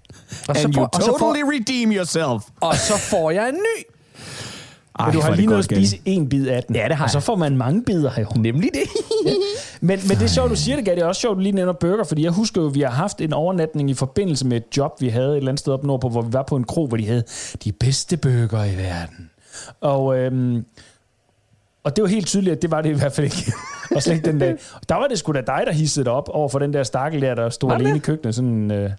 Og 0.49 0.57
And 0.59 0.77
you 0.77 0.83
og 0.83 0.91
så, 1.03 1.07
får, 1.07 1.19
totally 1.19 1.45
redeem 1.61 1.93
yourself. 1.93 2.43
og 2.61 2.75
så 2.77 2.99
får 2.99 3.31
jeg 3.31 3.49
en 3.49 3.55
ny. 3.55 3.85
Ej, 4.99 5.07
Men 5.07 5.15
du 5.15 5.21
har 5.21 5.35
lige 5.35 5.47
nået 5.47 5.59
at 5.59 5.65
spise 5.65 5.99
en 6.05 6.29
bid 6.29 6.49
af 6.49 6.63
den. 6.63 6.77
Ja, 6.77 6.89
det 6.89 6.97
har 6.97 7.05
Og 7.05 7.11
så 7.11 7.21
får 7.21 7.37
man 7.37 7.57
mange 7.57 7.85
bidder 7.85 8.11
her. 8.11 8.27
Nemlig 8.37 8.71
det. 8.75 8.83
Men, 9.81 10.01
men 10.09 10.17
det 10.17 10.23
er 10.23 10.29
sjovt, 10.29 10.51
du 10.51 10.57
siger 10.57 10.77
det, 10.77 10.85
Gatti. 10.85 10.97
Det 10.97 11.05
er 11.05 11.09
også 11.09 11.21
sjovt, 11.21 11.37
du 11.37 11.41
lige 11.41 11.53
nævner 11.53 11.73
burger, 11.73 12.05
fordi 12.05 12.23
jeg 12.23 12.31
husker 12.31 12.63
jo, 12.63 12.67
vi 12.67 12.81
har 12.81 12.91
haft 12.91 13.21
en 13.21 13.33
overnatning 13.33 13.91
i 13.91 13.95
forbindelse 13.95 14.47
med 14.47 14.57
et 14.57 14.77
job, 14.77 15.01
vi 15.01 15.09
havde 15.09 15.31
et 15.31 15.37
eller 15.37 15.49
andet 15.49 15.61
sted 15.61 15.73
op 15.73 15.85
nordpå, 15.85 16.09
hvor 16.09 16.23
vi 16.23 16.33
var 16.33 16.43
på 16.43 16.57
en 16.57 16.65
kro, 16.65 16.87
hvor 16.87 16.97
de 16.97 17.07
havde 17.07 17.23
de 17.65 17.73
bedste 17.73 18.17
burger 18.17 18.65
i 18.65 18.77
verden. 18.77 19.31
Og, 19.81 20.19
øhm, 20.19 20.65
og 21.85 21.97
det 21.97 22.03
var 22.03 22.09
helt 22.09 22.27
tydeligt, 22.27 22.57
at 22.57 22.63
det 22.63 22.71
var 22.71 22.83
det 22.83 22.91
i 22.91 22.93
hvert 22.93 23.13
fald 23.13 23.25
ikke. 23.25 23.53
og 23.97 24.03
slet 24.03 24.15
ikke 24.15 24.31
den 24.31 24.39
dag. 24.39 24.57
Der 24.89 24.95
var 24.95 25.07
det 25.07 25.19
sgu 25.19 25.33
da 25.33 25.41
dig, 25.41 25.63
der 25.67 25.73
hissede 25.73 26.11
op 26.11 26.29
over 26.29 26.49
for 26.49 26.59
den 26.59 26.73
der 26.73 26.83
stakkel 26.83 27.23
der, 27.23 27.35
der 27.35 27.51
stod 27.51 27.73
alene 27.73 27.97
i 27.97 27.99
køkkenet. 27.99 28.35
Sådan, 28.35 28.71
øh, 28.71 28.91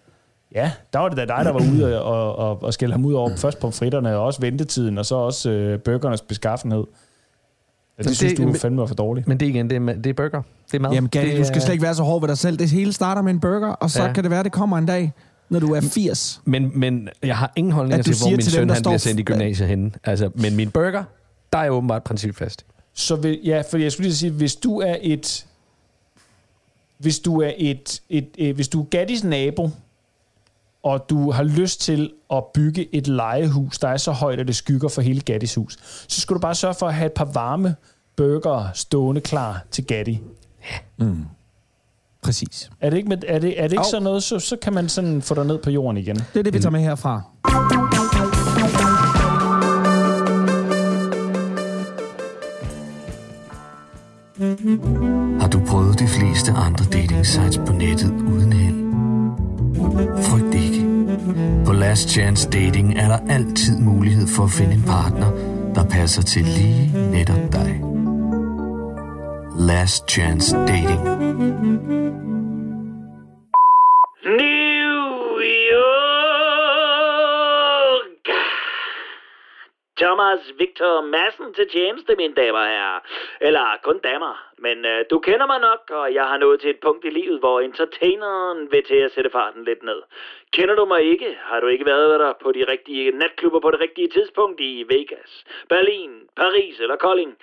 ja, 0.56 0.72
der 0.94 1.00
var 1.00 1.10
det 1.10 1.18
da 1.18 1.26
dig, 1.26 1.46
der 1.46 1.52
var 1.52 1.60
ude 1.74 2.02
og, 2.04 2.36
og, 2.36 2.64
og 2.64 2.74
skælde 2.74 2.92
ham 2.94 3.06
ud 3.06 3.14
over 3.14 3.36
først 3.46 3.60
på 3.60 3.72
fritterne, 3.72 4.16
og 4.18 4.24
også 4.26 4.42
ventetiden, 4.42 4.98
og 4.98 5.06
så 5.06 5.16
også 5.16 5.50
øh, 5.50 5.80
burgernes 5.80 6.22
beskaffenhed. 6.22 6.84
Ja, 7.98 8.04
det, 8.04 8.10
det- 8.10 8.18
synes 8.18 8.34
du 8.34 8.44
men- 8.46 8.56
fandme 8.56 8.82
var 8.82 8.88
for 8.88 8.96
dårligt. 8.96 9.28
Men 9.28 9.40
det 9.40 9.46
er 9.46 9.50
igen, 9.50 9.70
det 9.70 9.76
er, 9.76 9.94
det 9.94 10.06
er 10.10 10.14
burger. 10.14 10.42
Det 10.72 10.74
er 10.78 10.80
mad. 10.82 10.92
Jamen, 10.92 11.10
Gatti, 11.10 11.32
det 11.32 11.40
du 11.40 11.44
skal 11.46 11.62
slet 11.62 11.74
ikke 11.74 11.84
være 11.84 11.96
så 11.96 12.04
hård 12.04 12.22
ved 12.22 12.28
dig 12.28 12.38
selv. 12.38 12.58
Det 12.58 12.70
hele 12.70 12.94
starter 12.94 13.22
med 13.22 13.32
en 13.34 13.40
burger, 13.40 13.68
og 13.68 13.90
så 13.92 14.04
Ja. 14.04 14.14
kan 14.14 14.24
det 14.24 14.32
være, 14.32 14.44
det 14.44 14.52
kommer 14.52 14.78
en 14.78 14.86
dag, 14.86 15.14
når 15.50 15.60
du 15.60 15.74
er 15.74 15.82
80. 15.82 16.42
Men, 16.46 16.72
men 16.80 17.10
jeg 17.24 17.38
har 17.38 17.52
ingen 17.56 17.72
holdning 17.74 18.04
til, 18.04 18.16
hvor 18.22 18.30
min 18.30 18.40
til 18.40 18.46
dem, 18.46 18.60
søn 18.60 18.68
der 18.68 18.74
han 18.74 18.84
bliver 18.84 18.98
sendt 18.98 19.20
i 19.20 19.24
gymnasiet 19.24 19.70
henne. 19.70 19.92
Altså, 20.04 20.30
men 20.36 20.56
min 20.56 20.72
burger, 20.72 21.04
der 21.54 21.60
er 21.60 21.70
åbenbart 21.70 22.04
principfast. 22.04 22.66
Så 22.94 23.16
vil, 23.16 23.40
ja, 23.44 23.64
for 23.72 23.78
jeg 23.78 23.92
skulle 23.92 24.06
lige 24.08 24.16
sige, 24.16 24.32
hvis 24.32 24.56
du 24.56 24.80
er 24.80 24.96
et, 25.02 25.46
hvis 26.98 27.20
du 27.20 27.42
er 27.42 27.52
et, 27.58 28.02
et, 28.10 28.28
et 28.38 28.56
hvis 28.56 28.68
du 28.68 28.82
er 28.82 28.86
Gattis 28.86 29.24
nabo, 29.24 29.70
og 30.86 31.10
du 31.10 31.32
har 31.32 31.44
lyst 31.44 31.82
til 31.82 32.12
at 32.34 32.44
bygge 32.54 32.96
et 32.96 33.08
legehus, 33.08 33.80
der 33.80 33.88
er 33.88 33.98
så 33.98 34.12
højt, 34.12 34.40
at 34.40 34.48
det 34.48 34.56
skygger 34.56 34.90
for 34.90 35.02
hele 35.02 35.22
Gattis 35.22 35.56
hus, 35.56 35.78
så 36.08 36.22
skal 36.22 36.34
du 36.34 36.40
bare 36.40 36.56
sørge 36.56 36.74
for 36.74 36.88
at 36.88 36.94
have 36.94 37.06
et 37.06 37.14
par 37.14 37.26
varme 37.34 37.76
burger 38.18 38.68
stående 38.74 39.22
klar 39.22 39.66
til 39.72 39.86
Gatti. 39.86 40.22
Præcis. 42.24 42.70
Er 42.82 42.90
det 42.90 42.98
ikke, 42.98 43.10
med, 43.10 43.18
er 43.28 43.40
det, 43.40 43.60
er 43.60 43.64
det 43.64 43.72
ikke 43.72 43.80
Au. 43.80 43.90
sådan 43.92 44.04
noget, 44.04 44.24
så, 44.24 44.40
så 44.40 44.58
kan 44.62 44.74
man 44.74 44.90
sådan 44.90 45.22
få 45.22 45.36
dig 45.36 45.46
ned 45.46 45.58
på 45.58 45.70
jorden 45.70 45.98
igen. 45.98 46.16
Det 46.16 46.40
er 46.40 46.44
det, 46.44 46.54
vi 46.54 46.60
tager 46.60 46.72
med 46.72 46.80
herfra. 46.80 47.22
Har 55.42 55.48
du 55.48 55.62
prøvet 55.68 56.00
de 56.00 56.08
fleste 56.08 56.52
andre 56.52 56.86
dating 56.86 57.26
sites 57.26 57.58
på 57.58 57.74
nettet 57.74 58.12
uden 58.12 58.54
held? 58.54 58.75
Last 61.86 62.10
Chance 62.10 62.50
Dating 62.50 62.98
er 62.98 63.08
der 63.08 63.34
altid 63.34 63.78
mulighed 63.78 64.28
for 64.28 64.44
at 64.44 64.52
finde 64.52 64.74
en 64.74 64.82
partner, 64.82 65.32
der 65.76 65.84
passer 65.84 66.22
til 66.22 66.44
lige 66.44 67.10
netop 67.12 67.54
dig. 67.54 67.82
Last 69.60 70.10
Chance 70.10 70.56
Dating. 70.56 72.05
Thomas 80.06 80.42
Victor 80.58 81.02
Madsen 81.02 81.54
til 81.54 81.70
tjeneste, 81.70 82.16
mine 82.16 82.34
damer 82.34 82.60
og 82.60 82.68
herrer. 82.68 83.00
Eller 83.42 83.66
kun 83.84 84.00
damer. 84.00 84.34
Men 84.58 84.86
øh, 84.86 85.06
du 85.12 85.20
kender 85.20 85.46
mig 85.46 85.60
nok, 85.60 85.82
og 86.00 86.14
jeg 86.14 86.26
har 86.32 86.38
nået 86.38 86.60
til 86.62 86.70
et 86.70 86.80
punkt 86.80 87.06
i 87.06 87.10
livet, 87.10 87.40
hvor 87.40 87.60
entertaineren 87.60 88.72
vil 88.72 88.84
til 88.84 88.96
at 88.96 89.12
sætte 89.12 89.30
farten 89.30 89.64
lidt 89.64 89.84
ned. 89.84 90.02
Kender 90.54 90.76
du 90.76 90.86
mig 90.86 91.02
ikke? 91.04 91.38
Har 91.42 91.60
du 91.60 91.68
ikke 91.68 91.86
været 91.86 92.20
der 92.20 92.34
på 92.44 92.52
de 92.52 92.64
rigtige 92.68 93.12
natklubber 93.12 93.60
på 93.60 93.72
det 93.72 93.80
rigtige 93.80 94.08
tidspunkt 94.08 94.60
i 94.60 94.86
Vegas, 94.90 95.46
Berlin, 95.70 96.12
Paris 96.36 96.80
eller 96.80 96.96
Kolding? 96.96 97.38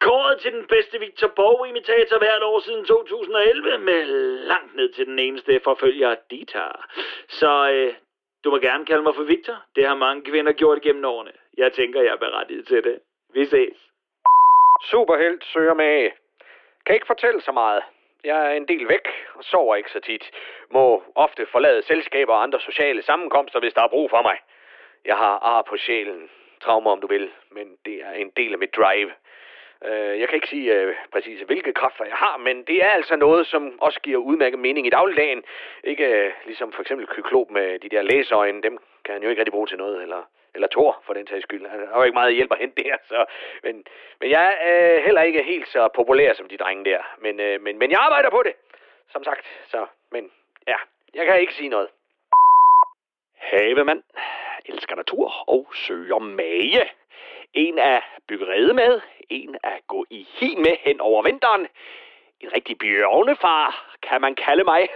Kåret 0.00 0.38
til 0.38 0.52
den 0.52 0.64
bedste 0.66 0.98
Victor 0.98 1.28
Borg-imitator 1.28 2.18
hvert 2.18 2.42
år 2.42 2.60
siden 2.60 2.84
2011, 2.84 3.78
med 3.78 4.06
langt 4.52 4.76
ned 4.76 4.92
til 4.92 5.06
den 5.06 5.18
eneste 5.18 5.60
forfølger, 5.64 6.14
Dita. 6.30 6.66
Så 7.28 7.70
øh, 7.70 7.94
du 8.44 8.50
må 8.50 8.58
gerne 8.58 8.86
kalde 8.86 9.02
mig 9.02 9.14
for 9.14 9.22
Victor. 9.22 9.56
Det 9.76 9.86
har 9.86 9.94
mange 9.94 10.22
kvinder 10.22 10.52
gjort 10.52 10.82
gennem 10.82 11.04
årene. 11.04 11.32
Jeg 11.56 11.72
tænker, 11.72 12.02
jeg 12.02 12.12
er 12.12 12.16
berettiget 12.16 12.66
til 12.66 12.84
det. 12.84 13.00
Vi 13.34 13.44
ses. 13.44 13.78
Superhelt 14.82 15.44
søger 15.44 15.74
med. 15.74 16.10
Kan 16.86 16.94
ikke 16.94 17.06
fortælle 17.06 17.40
så 17.40 17.52
meget. 17.52 17.82
Jeg 18.24 18.46
er 18.46 18.50
en 18.50 18.68
del 18.68 18.88
væk 18.88 19.08
og 19.34 19.44
sover 19.44 19.76
ikke 19.76 19.90
så 19.90 20.00
tit. 20.00 20.30
Må 20.70 21.02
ofte 21.14 21.46
forlade 21.46 21.82
selskaber 21.82 22.34
og 22.34 22.42
andre 22.42 22.60
sociale 22.60 23.02
sammenkomster, 23.02 23.60
hvis 23.60 23.74
der 23.74 23.82
er 23.82 23.88
brug 23.88 24.10
for 24.10 24.22
mig. 24.22 24.36
Jeg 25.04 25.16
har 25.16 25.38
ar 25.38 25.62
på 25.62 25.76
sjælen. 25.76 26.30
Traumer, 26.62 26.90
om 26.90 27.00
du 27.00 27.06
vil. 27.06 27.30
Men 27.50 27.78
det 27.84 27.94
er 28.02 28.12
en 28.12 28.30
del 28.36 28.52
af 28.52 28.58
mit 28.58 28.76
drive. 28.76 29.10
Øh, 29.84 30.20
Jeg 30.20 30.28
kan 30.28 30.36
ikke 30.36 30.48
sige 30.48 30.72
øh, 30.74 30.94
præcis, 31.12 31.40
hvilke 31.40 31.72
kræfter 31.72 32.04
jeg 32.04 32.16
har, 32.16 32.36
men 32.36 32.64
det 32.64 32.84
er 32.84 32.90
altså 32.90 33.16
noget, 33.16 33.46
som 33.46 33.78
også 33.80 34.00
giver 34.00 34.18
udmærket 34.18 34.58
mening 34.58 34.86
i 34.86 34.90
dagligdagen. 34.90 35.44
Ikke 35.84 36.06
øh, 36.06 36.32
ligesom 36.44 36.72
for 36.72 36.82
eksempel 36.82 37.06
kyklop 37.06 37.50
med 37.50 37.78
de 37.78 37.88
der 37.88 38.02
læseøjne, 38.02 38.62
dem 38.62 38.78
kan 39.04 39.12
han 39.14 39.22
jo 39.22 39.28
ikke 39.28 39.40
rigtig 39.40 39.52
bruge 39.52 39.66
til 39.66 39.78
noget, 39.78 40.02
eller, 40.02 40.22
eller 40.54 40.68
Thor 40.68 41.02
for 41.06 41.14
den 41.14 41.26
sags 41.26 41.42
skyld. 41.42 41.66
Han 41.66 41.86
har 41.88 41.96
jo 41.96 42.02
ikke 42.02 42.14
meget 42.14 42.34
hjælp 42.34 42.52
at 42.52 42.58
hente 42.58 42.82
der, 42.82 42.96
så... 43.08 43.24
Men, 43.62 43.84
men 44.20 44.30
jeg 44.30 44.56
er 44.60 44.96
øh, 44.96 45.04
heller 45.04 45.22
ikke 45.22 45.42
helt 45.42 45.68
så 45.68 45.88
populær 45.94 46.34
som 46.34 46.48
de 46.48 46.56
drenge 46.56 46.84
der. 46.84 47.00
Men, 47.18 47.40
øh, 47.40 47.60
men, 47.60 47.78
men 47.78 47.90
jeg 47.90 47.98
arbejder 48.00 48.30
på 48.30 48.42
det, 48.42 48.52
som 49.12 49.24
sagt. 49.24 49.46
Så, 49.68 49.86
men 50.12 50.30
ja, 50.66 50.76
jeg 51.14 51.26
kan 51.26 51.40
ikke 51.40 51.54
sige 51.54 51.68
noget. 51.68 51.88
Havemand 53.38 54.02
elsker 54.64 54.96
natur 54.96 55.48
og 55.48 55.66
søger 55.74 56.18
mage. 56.18 56.90
En 57.54 57.78
at 57.78 58.02
bygge 58.28 58.46
rede 58.46 58.74
med, 58.74 59.00
en 59.30 59.56
at 59.62 59.86
gå 59.86 60.06
i 60.10 60.28
hi 60.38 60.54
med 60.56 60.76
hen 60.80 61.00
over 61.00 61.22
vinteren. 61.22 61.66
En 62.40 62.52
rigtig 62.56 62.78
bjørnefar, 62.78 63.96
kan 64.02 64.20
man 64.20 64.34
kalde 64.34 64.64
mig. 64.64 64.82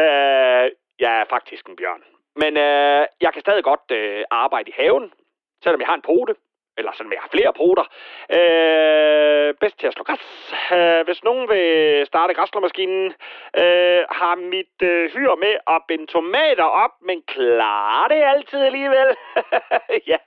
øh, 0.00 0.64
jeg 0.98 1.20
er 1.20 1.24
faktisk 1.30 1.68
en 1.68 1.76
bjørn. 1.76 2.02
Men 2.36 2.56
øh, 2.56 3.06
jeg 3.20 3.32
kan 3.32 3.40
stadig 3.40 3.64
godt 3.64 3.90
øh, 3.90 4.24
arbejde 4.30 4.70
i 4.70 4.74
haven, 4.76 5.12
selvom 5.62 5.80
jeg 5.80 5.88
har 5.88 5.94
en 5.94 6.02
pote. 6.02 6.34
Eller 6.78 6.92
sådan 6.92 7.12
jeg 7.12 7.32
flere 7.34 7.52
poter. 7.60 7.86
Øh, 8.38 9.54
bedst 9.60 9.78
til 9.78 9.86
at 9.86 9.94
slå 9.94 10.04
græs. 10.04 10.26
Øh, 10.76 11.04
hvis 11.06 11.24
nogen 11.24 11.48
vil 11.48 12.06
starte 12.06 12.34
græsslåmaskinen, 12.34 13.06
øh, 13.62 14.02
har 14.20 14.34
mit 14.34 14.76
øh, 14.82 15.10
hyr 15.14 15.34
med 15.34 15.54
at 15.74 15.82
binde 15.88 16.06
tomater 16.06 16.64
op, 16.64 16.94
men 17.02 17.22
klarer 17.22 18.08
det 18.08 18.22
altid 18.32 18.60
alligevel. 18.60 19.08
ja, 20.12 20.18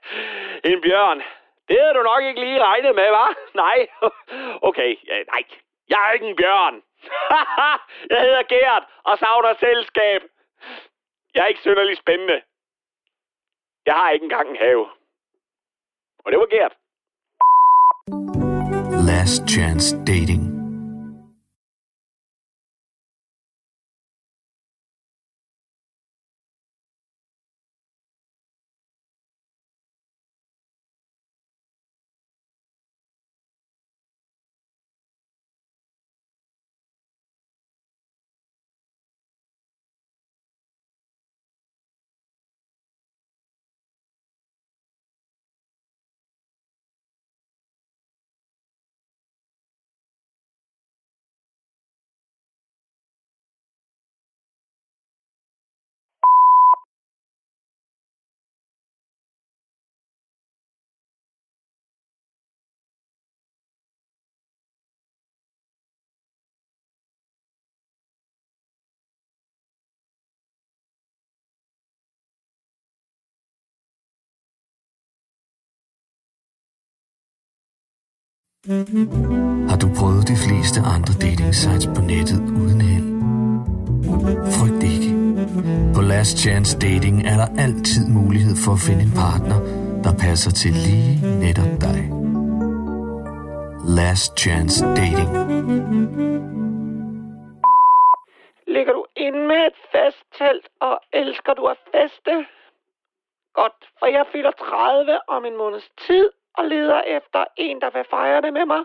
en 0.64 0.80
bjørn. 0.80 1.22
Det 1.68 1.76
havde 1.80 1.94
du 1.94 2.02
nok 2.02 2.22
ikke 2.24 2.40
lige 2.40 2.64
regnet 2.64 2.94
med, 2.94 3.10
var? 3.10 3.34
Nej. 3.64 3.78
okay, 4.68 4.90
ja, 5.08 5.16
nej. 5.32 5.42
Jeg 5.88 6.08
er 6.08 6.12
ikke 6.12 6.26
en 6.26 6.36
bjørn. 6.36 6.82
jeg 8.10 8.20
hedder 8.20 8.42
Gert 8.42 8.84
og 9.04 9.18
savner 9.18 9.54
selskab. 9.54 10.22
Jeg 11.34 11.42
er 11.42 11.46
ikke 11.46 11.60
synderligt 11.60 11.98
spændende. 11.98 12.42
Jeg 13.86 13.94
har 13.94 14.10
ikke 14.10 14.24
engang 14.24 14.50
en 14.50 14.56
have. 14.56 14.86
Og 16.24 16.32
det 16.32 16.38
var 16.38 16.48
Gert. 16.54 16.74
Last 19.08 19.48
Chance 19.48 19.96
Dating. 20.06 20.51
Har 79.70 79.78
du 79.82 79.86
prøvet 79.98 80.24
de 80.32 80.36
fleste 80.44 80.78
andre 80.94 81.14
dating 81.24 81.54
sites 81.62 81.86
på 81.96 82.00
nettet 82.12 82.40
uden 82.60 82.80
held? 82.90 83.08
Frygt 84.56 84.82
ikke. 84.92 85.10
På 85.94 86.00
Last 86.12 86.34
Chance 86.44 86.72
Dating 86.86 87.16
er 87.32 87.36
der 87.42 87.48
altid 87.64 88.04
mulighed 88.18 88.56
for 88.64 88.72
at 88.76 88.82
finde 88.86 89.02
en 89.08 89.14
partner, 89.24 89.58
der 90.04 90.12
passer 90.24 90.52
til 90.60 90.72
lige 90.86 91.12
netop 91.44 91.74
dig. 91.86 92.00
Last 93.98 94.30
Chance 94.42 94.80
Dating. 95.00 95.30
Ligger 98.74 98.92
du 98.98 99.04
inde 99.26 99.40
med 99.50 99.60
et 99.70 99.78
fast 99.92 100.22
telt, 100.38 100.66
og 100.88 100.94
elsker 101.20 101.52
du 101.58 101.62
at 101.72 101.78
feste? 101.94 102.32
Godt, 103.58 103.78
for 103.98 104.06
jeg 104.16 104.24
fylder 104.32 104.54
30 104.58 105.18
om 105.36 105.42
en 105.48 105.56
måneds 105.62 105.88
tid, 106.06 106.26
og 106.58 106.64
leder 106.64 107.02
efter 107.02 107.44
en, 107.56 107.80
der 107.80 107.90
vil 107.90 108.04
fejre 108.04 108.40
det 108.40 108.52
med 108.52 108.66
mig. 108.66 108.84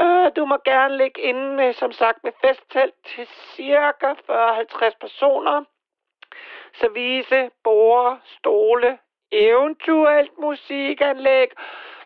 Øh, 0.00 0.30
du 0.36 0.44
må 0.44 0.56
gerne 0.64 0.96
ligge 0.96 1.20
inde 1.20 1.56
med, 1.56 1.72
som 1.72 1.92
sagt, 1.92 2.24
med 2.24 2.32
festtelt 2.40 2.94
til 3.06 3.26
cirka 3.26 4.12
40-50 4.12 4.98
personer. 5.00 5.64
Service, 6.74 7.50
borde, 7.64 8.16
stole, 8.24 8.98
eventuelt 9.32 10.38
musikanlæg. 10.38 11.48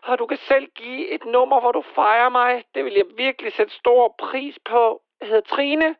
Og 0.03 0.19
du 0.19 0.25
kan 0.25 0.37
selv 0.37 0.67
give 0.75 1.09
et 1.09 1.25
nummer, 1.25 1.59
hvor 1.59 1.71
du 1.71 1.81
fejrer 1.81 2.29
mig. 2.29 2.63
Det 2.75 2.85
vil 2.85 2.93
jeg 2.93 3.05
virkelig 3.17 3.53
sætte 3.53 3.73
stor 3.73 4.15
pris 4.19 4.59
på. 4.65 5.01
Jeg 5.21 5.27
hedder 5.27 5.41
Trine. 5.41 5.95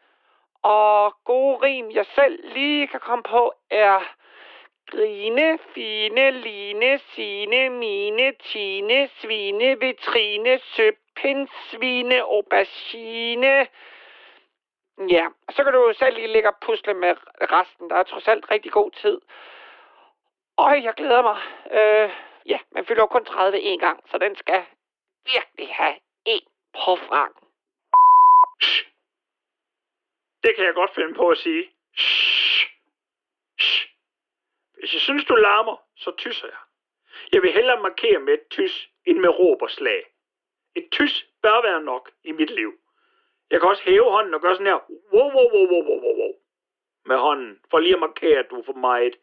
Og 0.64 1.14
gode 1.26 1.58
rim, 1.58 1.92
jeg 1.92 2.06
selv 2.06 2.54
lige 2.54 2.88
kan 2.88 3.00
komme 3.00 3.24
på, 3.24 3.54
er 3.72 4.16
Grine, 4.92 5.60
fine, 5.74 6.32
line, 6.32 7.00
sine, 7.00 7.70
mine, 7.70 8.32
tine, 8.32 9.10
svine, 9.20 9.80
vitrine, 9.80 10.60
søpind, 10.60 11.48
svine, 11.70 12.22
aubergine. 12.22 13.68
Ja, 15.10 15.28
og 15.48 15.54
så 15.54 15.64
kan 15.64 15.74
du 15.74 15.94
selv 15.98 16.16
lige 16.16 16.28
ligge 16.28 16.50
og 16.50 16.56
pusle 16.62 16.94
med 16.94 17.16
resten. 17.42 17.90
Der 17.90 17.96
er 17.96 18.04
trods 18.04 18.28
alt 18.28 18.52
rigtig 18.52 18.72
god 18.72 18.92
tid. 18.92 19.22
Og 20.58 20.84
jeg 20.84 20.94
glæder 20.94 21.22
mig. 21.22 21.40
Øh, 21.72 22.10
ja, 22.46 22.60
man 22.72 22.86
fylder 22.86 23.02
jo 23.02 23.08
kun 23.08 23.26
30 23.26 23.60
en 23.60 23.80
gang, 23.80 24.10
så 24.12 24.18
den 24.18 24.36
skal 24.36 24.66
virkelig 25.26 25.76
have 25.76 25.96
en 26.26 26.42
på 26.74 26.96
frakken. 26.96 27.48
Det 30.44 30.56
kan 30.56 30.66
jeg 30.66 30.74
godt 30.74 30.96
finde 30.96 31.14
på 31.14 31.30
at 31.30 31.38
sige. 31.38 31.72
Shh. 31.98 32.75
Hvis 34.86 34.94
jeg 34.94 35.02
synes, 35.02 35.26
du 35.26 35.36
larmer, 35.36 35.78
så 35.96 36.12
tysser 36.18 36.48
jeg. 36.48 36.58
Jeg 37.32 37.42
vil 37.42 37.52
hellere 37.52 37.82
markere 37.82 38.20
med 38.20 38.34
et 38.34 38.48
tys, 38.50 38.90
end 39.06 39.18
med 39.20 39.30
råb 39.30 39.62
og 39.62 39.70
slag. 39.70 40.04
Et 40.76 40.88
tys 40.92 41.28
bør 41.42 41.62
være 41.62 41.82
nok 41.82 42.12
i 42.24 42.32
mit 42.32 42.50
liv. 42.50 42.74
Jeg 43.50 43.60
kan 43.60 43.70
også 43.70 43.84
hæve 43.84 44.12
hånden 44.12 44.34
og 44.34 44.42
gøre 44.42 44.56
sådan 44.56 44.68
her. 44.68 44.80
Wow, 45.14 45.32
wow, 45.36 45.50
wow, 45.54 45.68
wow, 45.68 45.84
wow, 45.84 46.16
wow. 46.20 46.34
Med 47.06 47.18
hånden, 47.18 47.60
for 47.70 47.80
lige 47.80 47.94
at 47.94 48.00
markere, 48.00 48.40
at 48.40 48.50
du 48.50 48.60
er 48.60 48.64
for 48.64 48.74
meget. 48.74 49.16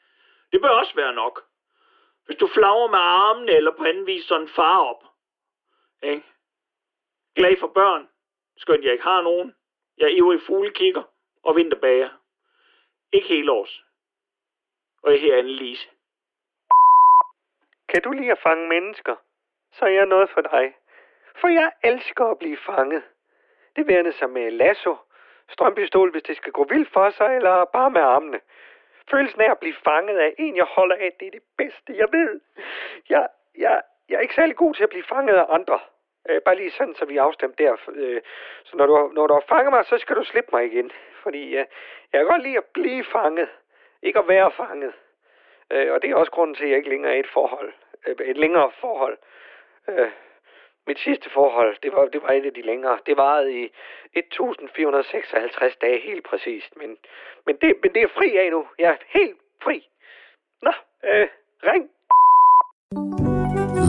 Det 0.52 0.60
bør 0.60 0.68
også 0.68 0.94
være 0.94 1.14
nok. 1.14 1.44
Hvis 2.26 2.36
du 2.36 2.46
flagrer 2.46 2.90
med 2.90 2.98
armene, 2.98 3.52
eller 3.52 3.70
på 3.76 3.84
anden 3.84 4.06
vis 4.06 4.24
sådan 4.24 4.48
far 4.48 4.78
op. 4.78 5.04
Ikke? 6.02 6.26
Glad 7.36 7.56
for 7.60 7.68
børn. 7.68 8.08
Skønt 8.56 8.84
jeg 8.84 8.92
ikke 8.92 9.04
har 9.04 9.22
nogen. 9.22 9.54
Jeg 9.98 10.04
er 10.04 10.16
ivrig 10.16 10.40
fuglekigger 10.40 11.02
og 11.42 11.56
vinterbager. 11.56 12.08
Ikke 13.12 13.28
hele 13.28 13.52
års. 13.52 13.84
Og 15.02 15.12
her 15.12 15.20
hedder 15.20 15.38
Annelise. 15.38 15.88
Kan 17.88 18.02
du 18.02 18.12
lide 18.12 18.32
at 18.32 18.38
fange 18.38 18.68
mennesker? 18.68 19.16
Så 19.72 19.84
er 19.84 19.90
jeg 19.90 20.06
noget 20.06 20.30
for 20.30 20.40
dig. 20.40 20.74
For 21.40 21.48
jeg 21.48 21.72
elsker 21.84 22.24
at 22.24 22.38
blive 22.38 22.56
fanget. 22.56 23.02
Det 23.76 23.88
værende 23.88 24.12
sig 24.12 24.30
med 24.30 24.42
øh, 24.42 24.52
lasso, 24.52 24.96
strømpistol, 25.48 26.10
hvis 26.10 26.22
det 26.22 26.36
skal 26.36 26.52
gå 26.52 26.64
vildt 26.64 26.92
for 26.92 27.10
sig, 27.10 27.36
eller 27.36 27.64
bare 27.64 27.90
med 27.90 28.00
armene. 28.00 28.40
Følelsen 29.10 29.40
af 29.40 29.50
at 29.50 29.58
blive 29.58 29.74
fanget 29.84 30.18
af 30.18 30.34
en, 30.38 30.56
jeg 30.56 30.64
holder 30.64 30.96
af, 30.96 31.12
det 31.20 31.26
er 31.26 31.30
det 31.30 31.42
bedste, 31.56 31.96
jeg 31.96 32.08
ved. 32.12 32.40
Jeg, 33.08 33.28
jeg, 33.58 33.82
jeg 34.08 34.16
er 34.16 34.20
ikke 34.20 34.34
særlig 34.34 34.56
god 34.56 34.74
til 34.74 34.82
at 34.82 34.90
blive 34.90 35.04
fanget 35.04 35.34
af 35.34 35.46
andre. 35.48 35.80
Øh, 36.28 36.42
bare 36.42 36.56
lige 36.56 36.70
sådan, 36.70 36.94
så 36.94 37.04
vi 37.04 37.16
er 37.16 37.22
afstemt 37.22 37.58
der. 37.58 37.76
Øh, 37.88 38.20
så 38.64 38.76
når 38.76 38.86
du, 38.86 39.10
når 39.14 39.26
du 39.26 39.34
har 39.34 39.44
fanget 39.48 39.72
mig, 39.72 39.84
så 39.84 39.98
skal 39.98 40.16
du 40.16 40.24
slippe 40.24 40.50
mig 40.52 40.64
igen. 40.66 40.92
Fordi 41.22 41.42
øh, 41.44 41.64
jeg 42.12 42.20
kan 42.20 42.26
godt 42.26 42.42
lide 42.42 42.56
at 42.56 42.64
blive 42.64 43.04
fanget. 43.04 43.48
Ikke 44.02 44.18
at 44.18 44.28
være 44.28 44.50
fanget. 44.56 44.92
Øh, 45.70 45.92
og 45.92 46.02
det 46.02 46.10
er 46.10 46.14
også 46.14 46.32
grunden 46.32 46.54
til, 46.56 46.64
at 46.64 46.70
jeg 46.70 46.78
ikke 46.78 46.90
længere 46.90 47.12
er 47.12 47.16
i 47.16 47.20
et 47.20 47.32
forhold. 47.32 47.72
Øh, 48.06 48.16
et 48.26 48.36
længere 48.36 48.70
forhold. 48.80 49.18
Øh, 49.88 50.10
mit 50.86 50.98
sidste 50.98 51.30
forhold, 51.30 51.76
det 51.82 51.92
var, 51.92 52.04
det 52.06 52.22
var 52.22 52.28
et 52.28 52.46
af 52.46 52.54
de 52.54 52.62
længere. 52.62 52.98
Det 53.06 53.16
varede 53.16 53.52
i 53.60 53.72
1456 54.12 55.76
dage 55.76 56.00
helt 56.00 56.24
præcist. 56.24 56.76
Men, 56.76 56.96
men, 57.46 57.56
det, 57.56 57.74
men 57.82 57.94
det 57.94 58.02
er 58.02 58.08
fri 58.08 58.36
af 58.36 58.50
nu. 58.50 58.66
Jeg 58.78 58.90
er 58.90 58.96
helt 59.06 59.38
fri. 59.62 59.88
Nå, 60.62 60.72
øh, 61.04 61.28
ring. 61.62 61.84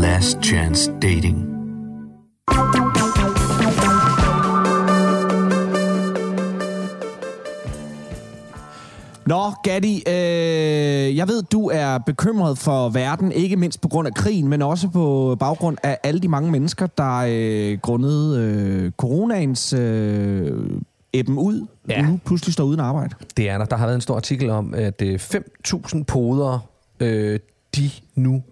Last 0.05 0.37
Chance 0.49 0.91
Dating. 1.01 1.32
Nå, 9.25 9.51
Gatti, 9.63 10.03
øh, 10.07 11.17
jeg 11.17 11.27
ved, 11.27 11.43
du 11.43 11.69
er 11.73 11.97
bekymret 11.97 12.57
for 12.57 12.89
verden, 12.89 13.31
ikke 13.31 13.55
mindst 13.55 13.81
på 13.81 13.87
grund 13.87 14.07
af 14.07 14.13
krigen, 14.13 14.47
men 14.47 14.61
også 14.61 14.87
på 14.87 15.37
baggrund 15.39 15.77
af 15.83 15.97
alle 16.03 16.19
de 16.19 16.27
mange 16.27 16.51
mennesker, 16.51 16.87
der 16.87 17.25
øh, 17.29 17.79
grundet 17.79 18.37
øh, 18.37 18.91
coronaens 18.91 19.73
øh, 19.73 20.51
æben 21.13 21.37
ud, 21.37 21.67
ja. 21.89 22.01
nu 22.01 22.19
pludselig 22.25 22.53
står 22.53 22.63
uden 22.63 22.79
arbejde. 22.79 23.15
Det 23.37 23.49
er 23.49 23.57
der. 23.57 23.65
Der 23.65 23.75
har 23.75 23.85
været 23.85 23.95
en 23.95 24.01
stor 24.01 24.15
artikel 24.15 24.49
om, 24.49 24.73
at 24.73 25.01
øh, 25.01 25.19
5.000 25.67 26.03
podere, 26.03 26.59
øh, 26.99 27.39
de 27.75 27.89
nu 28.15 28.43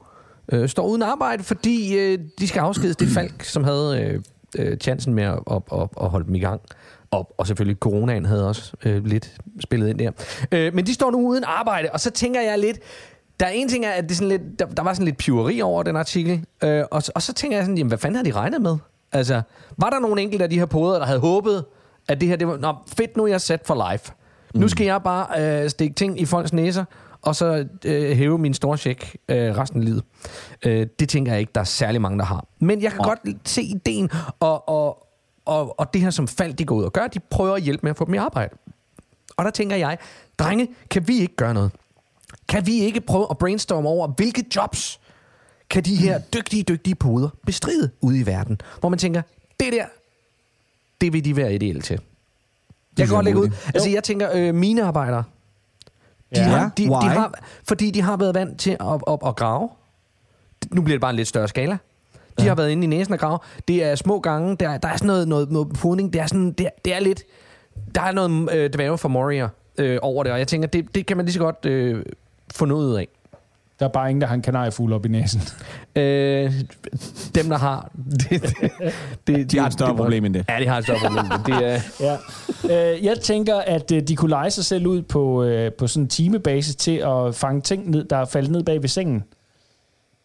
øh, 0.51 0.69
står 0.69 0.88
uden 0.88 1.01
arbejde, 1.01 1.43
fordi 1.43 1.97
øh, 1.97 2.19
de 2.39 2.47
skal 2.47 2.60
afskedes. 2.60 2.95
Det 2.95 3.07
Falk, 3.07 3.43
som 3.43 3.63
havde 3.63 4.01
øh, 4.01 4.21
øh, 4.57 4.77
chancen 4.77 5.13
med 5.13 5.23
at, 5.23 5.39
at, 5.51 5.62
at, 5.73 5.88
at 6.01 6.10
holde 6.10 6.25
dem 6.25 6.36
i 6.36 6.39
gang. 6.39 6.62
Og, 7.12 7.36
og 7.38 7.47
selvfølgelig 7.47 7.78
coronaen 7.80 8.26
havde 8.26 8.47
også 8.47 8.74
øh, 8.86 9.06
lidt 9.06 9.38
spillet 9.60 9.89
ind 9.89 10.00
der. 10.00 10.12
Øh, 10.52 10.74
men 10.74 10.86
de 10.86 10.93
står 10.93 11.12
nu 11.12 11.28
uden 11.28 11.43
arbejde, 11.43 11.89
og 11.93 12.00
så 12.00 12.12
tænker 12.12 12.41
jeg 12.41 12.60
lidt... 12.60 12.80
Der 13.39 13.45
er 13.45 13.52
en 13.52 13.69
ting, 13.69 13.86
er, 13.86 13.91
at 13.91 14.10
det 14.10 14.17
sådan 14.17 14.30
lidt, 14.30 14.60
der, 14.60 14.65
der 14.65 14.84
var 14.84 14.93
sådan 14.93 15.06
lidt 15.06 15.17
piveri 15.17 15.62
over 15.62 15.84
den 15.84 15.95
artikel, 15.95 16.45
øh, 16.63 16.84
og, 16.91 17.04
og 17.15 17.21
så 17.21 17.34
tænker 17.34 17.58
jeg 17.58 17.65
sådan, 17.65 17.78
jamen, 17.78 17.89
hvad 17.89 17.97
fanden 17.97 18.15
har 18.15 18.24
de 18.24 18.32
regnet 18.32 18.62
med? 18.62 18.78
Altså, 19.12 19.41
var 19.78 19.89
der 19.89 20.00
nogle 20.00 20.21
enkelte 20.21 20.43
af 20.43 20.50
de 20.50 20.60
her 20.60 20.65
poder, 20.65 21.00
der 21.00 21.06
havde 21.06 21.19
håbet, 21.19 21.65
at 22.08 22.21
det 22.21 22.30
her, 22.30 22.36
det 22.36 22.47
var, 22.47 22.58
nå, 22.58 22.76
fedt, 22.97 23.17
nu 23.17 23.24
er 23.24 23.28
jeg 23.28 23.41
sat 23.41 23.62
for 23.65 23.91
life. 23.91 24.12
Mm. 24.54 24.62
Nu 24.62 24.67
skal 24.67 24.86
jeg 24.86 25.04
bare 25.04 25.62
øh, 25.63 25.69
stikke 25.69 25.95
ting 25.95 26.21
i 26.21 26.26
folks 26.26 26.54
næser, 26.54 26.86
og 27.21 27.36
så 27.36 27.65
øh, 27.86 28.17
hæve 28.17 28.38
min 28.38 28.54
store 28.54 28.78
check 28.78 29.15
øh, 29.30 29.58
resten 29.58 29.80
af 29.80 29.86
livet. 29.86 30.04
Øh, 30.65 30.88
det 31.00 31.10
tænker 31.10 31.32
jeg 31.32 31.39
ikke, 31.39 31.52
der 31.56 31.62
er 31.62 31.65
særlig 31.65 32.02
mange, 32.02 32.19
der 32.19 32.26
har. 32.26 32.45
Men 32.60 32.82
jeg 32.82 32.91
kan 32.91 33.00
oh. 33.00 33.06
godt 33.06 33.19
se 33.45 33.62
ideen, 33.62 34.10
og, 34.39 34.69
og, 34.69 35.08
og, 35.45 35.80
og 35.80 35.93
det 35.93 36.01
her, 36.01 36.10
som 36.10 36.27
Falk 36.27 36.58
de 36.60 36.65
går 36.65 36.75
ud 36.75 36.84
og 36.84 36.93
gør, 36.93 37.08
de 37.08 37.19
prøver 37.19 37.56
at 37.56 37.62
hjælpe 37.62 37.80
med 37.84 37.89
at 37.91 37.97
få 37.97 38.06
dem 38.06 38.13
i 38.13 38.17
arbejde. 38.17 38.56
Og 39.38 39.45
der 39.45 39.51
tænker 39.51 39.75
jeg, 39.75 39.97
drenge, 40.39 40.67
kan 40.89 41.08
vi 41.08 41.19
ikke 41.19 41.36
gøre 41.36 41.54
noget? 41.54 41.71
Kan 42.47 42.65
vi 42.65 42.80
ikke 42.80 43.01
prøve 43.01 43.27
at 43.30 43.38
brainstorme 43.38 43.89
over, 43.89 44.08
hvilke 44.08 44.45
jobs 44.56 44.99
kan 45.69 45.84
de 45.86 45.95
her 45.95 46.19
dygtige, 46.19 46.63
dygtige 46.63 46.95
poder 46.95 47.30
bestride 47.45 47.89
ude 48.01 48.19
i 48.19 48.25
verden? 48.25 48.62
Hvor 48.80 48.89
man 48.89 48.99
tænker, 48.99 49.21
det 49.60 49.73
der, 49.73 49.86
det 51.01 51.13
vil 51.13 51.25
de 51.25 51.36
være 51.36 51.54
ideelle 51.56 51.82
til. 51.82 51.99
Jeg 52.97 53.08
kan 53.08 53.15
godt 53.15 53.25
lægge 53.25 53.39
ud. 53.39 53.49
Altså, 53.73 53.89
jeg 53.89 54.04
tænker, 54.04 54.30
øh, 54.34 54.56
mine 54.56 54.84
arbejdere, 54.84 55.23
de 56.36 56.39
Ja. 56.41 56.43
har, 56.43 56.71
de, 56.77 56.84
de 56.86 56.93
har, 56.93 57.34
fordi 57.67 57.91
de 57.91 58.01
har 58.01 58.17
været 58.17 58.36
vant 58.36 58.60
til 58.60 58.71
at, 58.80 59.01
at, 59.08 59.17
at 59.25 59.36
grave. 59.36 59.69
Nu 60.71 60.82
bliver 60.82 60.95
det 60.95 61.01
bare 61.01 61.10
en 61.10 61.15
lidt 61.15 61.27
større 61.27 61.47
skala. 61.47 61.77
De 62.39 62.44
ja. 62.44 62.48
har 62.50 62.56
været 62.56 62.70
inde 62.72 62.84
i 62.84 62.88
næsen 62.88 63.13
og 63.13 63.20
grave. 63.20 63.39
Det 63.67 63.84
er 63.84 63.96
små 63.96 64.20
gange. 64.20 64.56
Der, 64.56 64.78
der 64.78 64.88
er 64.88 64.94
sådan 64.98 65.08
noget, 65.08 65.28
noget, 65.28 65.52
noget 65.52 65.67
podning. 65.74 66.13
Det 66.13 66.22
er, 66.22 66.28
sådan, 66.28 66.52
det, 66.52 66.65
er, 66.65 66.70
det 66.86 66.94
er 66.96 67.00
lidt... 67.00 67.24
Der 67.96 68.02
er 68.02 68.12
noget 68.12 68.50
øh, 68.54 68.70
dværge 68.74 68.98
for 68.98 69.10
Moria 69.10 69.48
øh, 69.78 70.00
over 70.02 70.24
det, 70.24 70.32
og 70.34 70.39
jeg 70.39 70.48
tænker, 70.48 70.67
det, 70.67 70.96
det 70.96 71.06
kan 71.06 71.17
man 71.17 71.26
lige 71.26 71.34
så 71.34 71.39
godt 71.39 71.65
øh, 71.65 72.06
få 72.54 72.65
noget 72.65 72.86
ud 72.88 72.96
af. 72.96 73.08
Der 73.80 73.88
er 73.88 73.91
bare 73.91 74.10
ingen, 74.10 74.22
der 74.22 74.28
har 74.28 74.36
en 74.36 74.41
kanariefugl 74.41 74.94
op 74.94 75.06
i 75.06 75.10
næsen. 75.10 75.41
Øh, 75.96 76.54
dem, 77.36 77.50
der 77.50 77.58
har... 77.58 77.91
Det, 78.30 78.41
det, 78.41 78.72
det, 79.28 79.52
De 79.52 79.58
har 79.60 79.67
et 79.67 79.74
større 79.74 79.89
det- 79.89 79.98
problem 79.98 80.26
end 80.26 80.34
det. 80.34 80.46
Ja, 80.50 80.60
de 80.60 80.67
har 80.67 80.78
et 80.78 80.84
større 80.84 81.00
problem. 81.00 81.26
end 81.26 81.32
det. 81.32 81.46
Det 81.46 81.74
er, 81.74 81.80
Ja. 82.70 82.94
Øh, 82.96 83.06
jeg 83.06 83.20
tænker, 83.20 83.56
at 83.56 83.91
øh, 83.91 84.02
de 84.02 84.15
kunne 84.15 84.30
lege 84.30 84.52
sig 84.52 84.65
selv 84.65 84.88
ud 84.88 85.02
på, 85.02 85.44
øh, 85.44 85.72
på 85.72 85.88
sådan 85.88 86.04
en 86.04 86.08
timebasis 86.10 86.76
til 86.76 86.98
at 86.98 87.36
fange 87.36 87.62
ting 87.62 87.89
ned, 87.89 88.04
der 88.04 88.17
er 88.17 88.26
faldet 88.26 88.52
ned 88.52 88.63
bag 88.63 88.82
ved 88.82 88.89
sengen. 88.89 89.24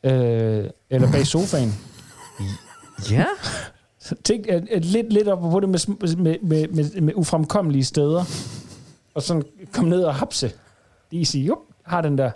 Øh, 0.05 0.65
eller 0.91 1.13
bag 1.13 1.27
sofaen. 1.27 1.75
Ja. 3.11 3.27
Så 4.01 4.15
Tænk 4.25 4.47
at, 4.49 4.69
at 4.71 4.85
lidt, 4.85 5.13
lidt 5.13 5.29
op 5.29 5.41
på 5.41 5.61
det 5.61 5.69
med, 5.69 6.17
med, 6.17 6.37
med, 6.43 6.69
med, 6.69 7.01
med 7.01 7.15
ufremkommelige 7.17 7.85
steder. 7.85 8.25
Og 9.15 9.23
sådan 9.23 9.43
komme 9.73 9.91
ned 9.91 10.03
og 10.03 10.15
hapse. 10.15 10.53
Lige 11.11 11.25
sige, 11.25 11.45
jup, 11.45 11.59
har 11.83 12.01
den 12.01 12.19
der. 12.19 12.31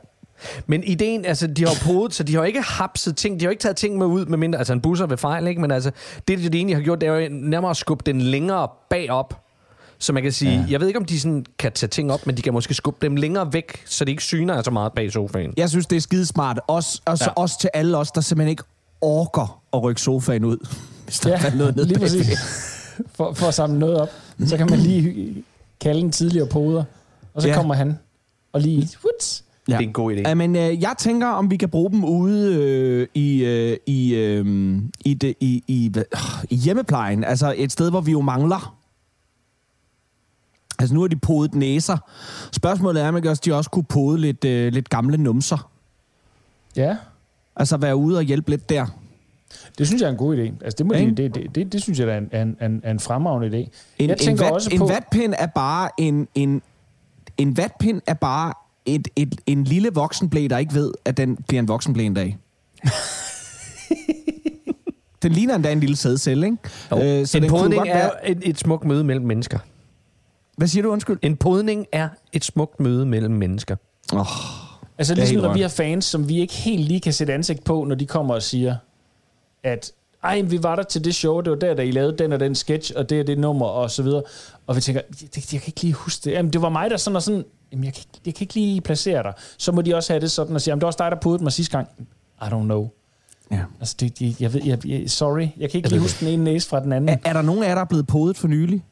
Men 0.66 0.84
ideen, 0.84 1.24
altså, 1.24 1.46
de 1.46 1.66
har 1.66 1.74
podet, 1.82 2.14
så 2.14 2.22
de 2.22 2.34
har 2.34 2.40
jo 2.40 2.46
ikke 2.46 2.62
hapset 2.62 3.16
ting, 3.16 3.40
de 3.40 3.44
har 3.44 3.50
ikke 3.50 3.60
taget 3.60 3.76
ting 3.76 3.98
med 3.98 4.06
ud, 4.06 4.26
med 4.26 4.38
mindre, 4.38 4.58
altså 4.58 4.72
en 4.72 4.80
busser 4.80 5.06
ved 5.06 5.16
fejl, 5.16 5.46
ikke? 5.46 5.60
Men 5.60 5.70
altså, 5.70 5.90
det, 6.28 6.52
de 6.52 6.58
egentlig 6.58 6.76
har 6.76 6.82
gjort, 6.82 7.00
det 7.00 7.08
er 7.08 7.14
jo 7.14 7.28
nærmere 7.30 7.70
at 7.70 7.76
skubbe 7.76 8.02
den 8.06 8.20
længere 8.20 8.68
bagop. 8.90 9.44
Så 9.98 10.12
man 10.12 10.22
kan 10.22 10.32
sige, 10.32 10.52
ja. 10.52 10.64
jeg 10.68 10.80
ved 10.80 10.86
ikke, 10.86 10.98
om 10.98 11.04
de 11.04 11.20
sådan 11.20 11.46
kan 11.58 11.72
tage 11.72 11.88
ting 11.88 12.12
op, 12.12 12.26
men 12.26 12.36
de 12.36 12.42
kan 12.42 12.52
måske 12.52 12.74
skubbe 12.74 13.06
dem 13.06 13.16
længere 13.16 13.52
væk, 13.52 13.82
så 13.86 14.04
de 14.04 14.10
ikke 14.10 14.22
syner 14.22 14.62
så 14.62 14.70
meget 14.70 14.92
bag 14.92 15.12
sofaen. 15.12 15.54
Jeg 15.56 15.70
synes, 15.70 15.86
det 15.86 15.96
er 15.96 16.00
skidesmart. 16.00 16.60
Også, 16.66 17.02
også, 17.04 17.24
ja. 17.24 17.30
også 17.30 17.60
til 17.60 17.70
alle 17.74 17.96
os, 17.96 18.10
der 18.10 18.20
simpelthen 18.20 18.50
ikke 18.50 18.62
orker 19.00 19.62
at 19.72 19.82
rykke 19.82 20.00
sofaen 20.00 20.44
ud, 20.44 20.68
hvis 21.04 21.20
der 21.20 21.30
ja, 21.30 21.46
er 21.46 21.54
noget 21.54 21.76
ned 21.76 21.84
lige 21.84 21.98
præcis. 21.98 22.38
For, 23.14 23.32
for 23.32 23.46
at 23.46 23.54
samle 23.54 23.78
noget 23.78 23.96
op. 24.00 24.08
Så 24.46 24.56
kan 24.56 24.70
man 24.70 24.78
lige 24.78 25.44
kalde 25.80 26.00
en 26.00 26.12
tidligere 26.12 26.46
poder, 26.46 26.84
og 27.34 27.42
så 27.42 27.48
Ja. 27.48 27.54
kommer 27.54 27.74
han 27.74 27.98
og 28.52 28.60
lige... 28.60 28.88
Whoops. 29.04 29.44
Ja. 29.68 29.72
Det 29.76 29.84
er 29.84 29.86
en 29.88 29.92
god 29.92 30.12
idé. 30.14 30.20
Ja, 30.28 30.34
men 30.34 30.56
øh, 30.56 30.82
jeg 30.82 30.94
tænker, 30.98 31.26
om 31.26 31.50
vi 31.50 31.56
kan 31.56 31.68
bruge 31.68 31.90
dem 31.90 32.04
ude 32.04 32.54
øh, 32.54 33.08
i, 33.14 33.44
øh, 33.44 33.76
i, 33.86 34.14
øh, 34.14 34.76
i, 35.04 35.14
det, 35.14 35.34
i, 35.40 35.64
i, 35.66 35.92
øh, 35.96 36.04
i 36.50 36.56
hjemmeplejen. 36.56 37.24
Altså 37.24 37.54
et 37.56 37.72
sted, 37.72 37.90
hvor 37.90 38.00
vi 38.00 38.10
jo 38.12 38.20
mangler. 38.20 38.76
Altså 40.78 40.94
nu 40.94 41.00
har 41.00 41.08
de 41.08 41.16
podet 41.16 41.54
næser. 41.54 41.96
Spørgsmålet 42.52 43.02
er, 43.02 43.08
om 43.08 43.16
ikke 43.16 43.30
også, 43.30 43.42
de 43.44 43.52
også 43.54 43.70
kunne 43.70 43.84
pode 43.84 44.18
lidt, 44.18 44.44
øh, 44.44 44.72
lidt 44.72 44.88
gamle 44.88 45.16
numser. 45.16 45.70
Ja, 46.76 46.96
Altså 47.56 47.76
være 47.76 47.96
ude 47.96 48.16
og 48.18 48.22
hjælpe 48.22 48.50
lidt 48.50 48.68
der. 48.68 48.86
det 49.78 49.86
synes 49.86 50.00
jeg 50.02 50.06
er 50.08 50.10
en 50.12 50.16
god 50.18 50.36
idé. 50.36 50.64
Altså, 50.64 50.76
det, 50.78 50.86
må 50.86 50.94
de, 50.94 51.16
det, 51.16 51.34
det, 51.34 51.54
det, 51.54 51.72
det 51.72 51.82
synes 51.82 51.98
jeg 51.98 52.08
er 52.08 52.18
en, 52.18 52.30
en, 52.32 52.56
en, 52.70 52.82
en 52.86 53.00
fremragende 53.00 53.48
idé. 53.58 53.70
En, 53.98 54.08
jeg 54.10 54.18
tænker 54.18 54.42
en, 54.42 54.46
vat, 54.46 54.52
også 54.52 54.70
en 54.72 54.78
på... 54.78 54.86
vatpind 54.86 55.34
er 55.38 55.46
bare 55.46 55.90
en, 55.98 56.28
en, 56.34 56.62
en 57.38 57.56
vatpind 57.56 58.00
er 58.06 58.14
bare 58.14 58.52
et, 58.86 59.08
et, 59.16 59.40
en 59.46 59.64
lille 59.64 59.90
voksenblæ, 59.94 60.46
der 60.50 60.58
ikke 60.58 60.74
ved, 60.74 60.92
at 61.04 61.16
den 61.16 61.36
bliver 61.48 61.62
en 61.62 61.68
voksenblæ 61.68 62.04
en 62.04 62.14
dag. 62.14 62.38
den 65.22 65.32
ligner 65.32 65.54
endda 65.54 65.72
en 65.72 65.80
lille 65.80 65.96
sædcelle, 65.96 66.46
ikke? 66.46 67.20
Øh, 67.20 67.26
så 67.26 67.38
en 67.38 67.48
podning 67.48 67.88
er 67.88 67.94
være- 67.94 68.28
et, 68.30 68.38
et 68.42 68.58
smukt 68.58 68.84
møde 68.84 69.04
mellem 69.04 69.26
mennesker. 69.26 69.58
Hvad 70.56 70.68
siger 70.68 70.82
du, 70.82 70.90
undskyld? 70.90 71.18
En 71.22 71.36
podning 71.36 71.86
er 71.92 72.08
et 72.32 72.44
smukt 72.44 72.80
møde 72.80 73.06
mellem 73.06 73.34
mennesker. 73.34 73.76
Oh, 74.12 74.26
Altså 75.00 75.14
Det 75.14 75.18
ligesom 75.20 75.42
når 75.42 75.52
vi 75.54 75.60
har 75.60 75.68
fans, 75.68 76.04
som 76.04 76.28
vi 76.28 76.38
ikke 76.40 76.54
helt 76.54 76.84
lige 76.88 77.00
kan 77.00 77.12
sætte 77.12 77.34
ansigt 77.34 77.64
på, 77.64 77.84
når 77.84 77.94
de 77.94 78.06
kommer 78.06 78.34
og 78.34 78.42
siger, 78.42 78.76
at 79.62 79.92
ej, 80.24 80.40
vi 80.40 80.62
var 80.62 80.76
der 80.76 80.82
til 80.82 81.04
det 81.04 81.14
show, 81.14 81.40
det 81.40 81.50
var 81.50 81.56
der, 81.56 81.74
da 81.74 81.82
I 81.82 81.90
lavede 81.90 82.18
den 82.18 82.32
og 82.32 82.40
den 82.40 82.54
sketch, 82.54 82.92
og 82.96 83.10
det 83.10 83.20
er 83.20 83.24
det 83.24 83.38
nummer, 83.38 83.66
og 83.66 83.90
så 83.90 84.02
videre. 84.02 84.22
Og 84.66 84.76
vi 84.76 84.80
tænker, 84.80 85.00
jeg, 85.22 85.28
jeg 85.52 85.60
kan 85.60 85.68
ikke 85.68 85.80
lige 85.82 85.92
huske 85.92 86.24
det. 86.24 86.32
Jamen, 86.32 86.52
det 86.52 86.62
var 86.62 86.68
mig, 86.68 86.90
der 86.90 86.96
sådan 86.96 87.16
og 87.16 87.22
sådan, 87.22 87.44
jamen, 87.72 87.84
jeg, 87.84 87.92
kan, 87.94 88.00
ikke- 88.00 88.20
jeg 88.26 88.34
kan 88.34 88.44
ikke 88.44 88.54
lige 88.54 88.80
placere 88.80 89.22
dig. 89.22 89.32
Så 89.58 89.72
må 89.72 89.82
de 89.82 89.94
også 89.94 90.12
have 90.12 90.20
det 90.20 90.30
sådan 90.30 90.54
og 90.54 90.60
sige, 90.60 90.70
jamen, 90.72 90.80
det 90.80 90.84
var 90.84 90.86
også 90.88 90.98
dig, 91.04 91.10
der 91.10 91.16
podede 91.20 91.42
mig 91.42 91.52
sidste 91.52 91.76
gang. 91.76 91.88
I 92.42 92.44
don't 92.44 92.62
know. 92.62 92.88
ja. 93.50 93.60
Altså, 93.80 93.96
det, 94.00 94.18
det, 94.18 94.40
jeg 94.40 94.54
ved, 94.54 94.60
jeg, 94.64 94.86
jeg, 94.86 95.10
sorry, 95.10 95.48
jeg 95.58 95.70
kan 95.70 95.78
ikke 95.78 95.88
lige 95.88 96.00
huske 96.00 96.24
den 96.26 96.34
ene 96.34 96.44
næse 96.44 96.68
fra 96.68 96.80
den 96.80 96.92
anden. 96.92 97.08
er, 97.08 97.16
er 97.24 97.32
der 97.32 97.42
nogen 97.42 97.62
af 97.62 97.68
jer, 97.68 97.74
der 97.74 97.82
er 97.82 97.86
blevet 97.86 98.06
podet 98.06 98.36
for 98.36 98.48
nylig? 98.48 98.84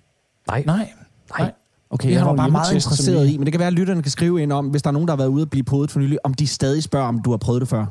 Nej. 0.46 0.62
Nej, 0.66 0.90
nej. 1.38 1.52
Okay, 1.90 2.08
Vi 2.08 2.12
jeg 2.12 2.20
har 2.22 2.28
var 2.28 2.36
bare 2.36 2.50
meget 2.50 2.74
interesseret 2.74 3.28
i, 3.28 3.36
men 3.38 3.46
det 3.46 3.52
kan 3.52 3.58
være, 3.58 3.66
at 3.66 3.72
lytterne 3.72 4.02
kan 4.02 4.10
skrive 4.10 4.42
ind 4.42 4.52
om, 4.52 4.66
hvis 4.66 4.82
der 4.82 4.88
er 4.88 4.92
nogen, 4.92 5.08
der 5.08 5.12
har 5.12 5.16
været 5.16 5.28
ude 5.28 5.42
og 5.44 5.50
blive 5.50 5.64
podet 5.64 5.90
for 5.90 5.98
nylig, 6.00 6.18
om 6.24 6.34
de 6.34 6.46
stadig 6.46 6.82
spørger, 6.82 7.06
om 7.08 7.22
du 7.22 7.30
har 7.30 7.36
prøvet 7.36 7.60
det 7.60 7.68
før. 7.68 7.86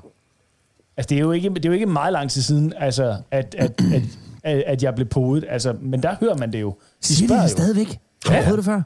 Altså, 0.97 1.07
det 1.09 1.15
er 1.15 1.19
jo 1.19 1.31
ikke, 1.31 1.49
det 1.49 1.65
er 1.65 1.69
jo 1.69 1.73
ikke 1.73 1.85
meget 1.85 2.13
lang 2.13 2.29
tid 2.31 2.41
siden, 2.41 2.73
altså, 2.77 3.15
at, 3.31 3.55
at, 3.57 3.81
at, 3.93 4.01
at, 4.43 4.63
at 4.67 4.83
jeg 4.83 4.95
blev 4.95 5.07
podet. 5.07 5.45
Altså, 5.49 5.73
men 5.81 6.03
der 6.03 6.15
hører 6.19 6.37
man 6.37 6.53
det 6.53 6.61
jo. 6.61 6.69
De 7.01 7.07
Siger 7.07 7.23
de 7.23 7.27
spørger 7.27 7.41
det 7.43 7.51
jo. 7.51 7.55
stadigvæk? 7.57 7.87
Har 8.25 8.31
du 8.31 8.37
Ja. 8.37 8.43
prøvet 8.43 8.57
det 8.57 8.65
før? 8.65 8.81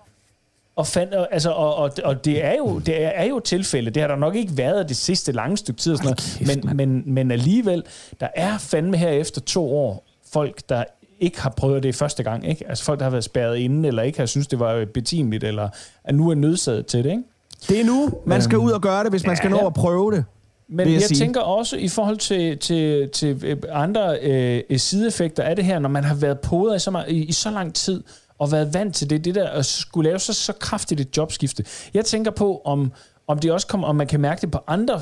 Og, 0.75 0.87
fand, 0.87 1.13
og- 1.13 1.27
altså, 1.31 1.49
og, 1.51 1.75
og, 1.75 1.91
og 2.03 2.25
det 2.25 2.45
er 2.45 2.53
jo 2.57 2.79
det 2.79 3.03
er, 3.03 3.07
er 3.09 3.25
jo 3.25 3.39
tilfælde. 3.39 3.91
Det 3.91 4.01
har 4.01 4.07
der 4.07 4.15
nok 4.15 4.35
ikke 4.35 4.57
været 4.57 4.89
det 4.89 4.97
sidste 4.97 5.31
lange 5.31 5.57
stykke 5.57 5.79
tid. 5.81 5.91
Og 5.91 5.97
sådan 5.97 6.05
noget. 6.07 6.37
kæft, 6.39 6.63
men, 6.77 6.77
men, 7.05 7.13
men 7.13 7.31
alligevel, 7.31 7.83
der 8.19 8.27
er 8.35 8.57
fandme 8.57 8.97
her 8.97 9.09
efter 9.09 9.41
to 9.41 9.75
år 9.77 10.05
folk, 10.33 10.61
der 10.69 10.83
ikke 11.21 11.41
har 11.41 11.49
prøvet 11.49 11.83
det 11.83 11.95
første 11.95 12.23
gang. 12.23 12.49
Ikke? 12.49 12.69
Altså 12.69 12.83
folk, 12.83 12.99
der 12.99 13.05
har 13.05 13.11
været 13.11 13.23
spærret 13.23 13.57
inde, 13.57 13.87
eller 13.87 14.03
ikke 14.03 14.19
har 14.19 14.25
synes 14.25 14.47
det 14.47 14.59
var 14.59 14.85
betimeligt, 14.93 15.43
eller 15.43 15.69
er 16.03 16.13
nu 16.13 16.29
er 16.29 16.35
nødsaget 16.35 16.85
til 16.85 17.03
det. 17.03 17.09
Ikke? 17.09 17.23
Det 17.69 17.81
er 17.81 17.85
nu, 17.85 18.09
man 18.25 18.41
skal 18.41 18.57
ud 18.57 18.71
og 18.71 18.81
gøre 18.81 19.03
det, 19.03 19.11
hvis 19.11 19.25
man 19.25 19.37
skal 19.37 19.49
nå 19.49 19.57
at 19.57 19.73
prøve 19.73 20.11
det. 20.11 20.25
Men 20.69 20.87
jeg, 20.87 21.01
jeg 21.01 21.17
tænker 21.17 21.41
også 21.41 21.77
i 21.77 21.87
forhold 21.87 22.17
til, 22.17 22.57
til, 22.57 23.09
til 23.09 23.45
øh, 23.45 23.57
andre 23.71 24.19
øh, 24.21 24.79
sideeffekter 24.79 25.43
af 25.43 25.55
det 25.55 25.65
her, 25.65 25.79
når 25.79 25.89
man 25.89 26.03
har 26.03 26.15
været 26.15 26.39
podet 26.39 26.75
i 26.75 26.79
så, 26.79 26.91
meget, 26.91 27.09
i, 27.09 27.23
i 27.23 27.31
så 27.31 27.51
lang 27.51 27.75
tid, 27.75 28.03
og 28.39 28.51
været 28.51 28.73
vant 28.73 28.95
til 28.95 29.09
det, 29.09 29.25
det 29.25 29.35
der 29.35 29.49
at 29.49 29.65
skulle 29.65 30.09
lave 30.09 30.19
så, 30.19 30.33
så 30.33 30.53
kraftigt 30.53 31.01
et 31.01 31.17
jobskifte. 31.17 31.65
Jeg 31.93 32.05
tænker 32.05 32.31
på, 32.31 32.61
om, 32.65 32.91
om, 33.27 33.39
det 33.39 33.51
også 33.51 33.67
kommer, 33.67 33.87
om 33.87 33.95
man 33.95 34.07
kan 34.07 34.19
mærke 34.19 34.41
det 34.41 34.51
på 34.51 34.59
andre 34.67 35.01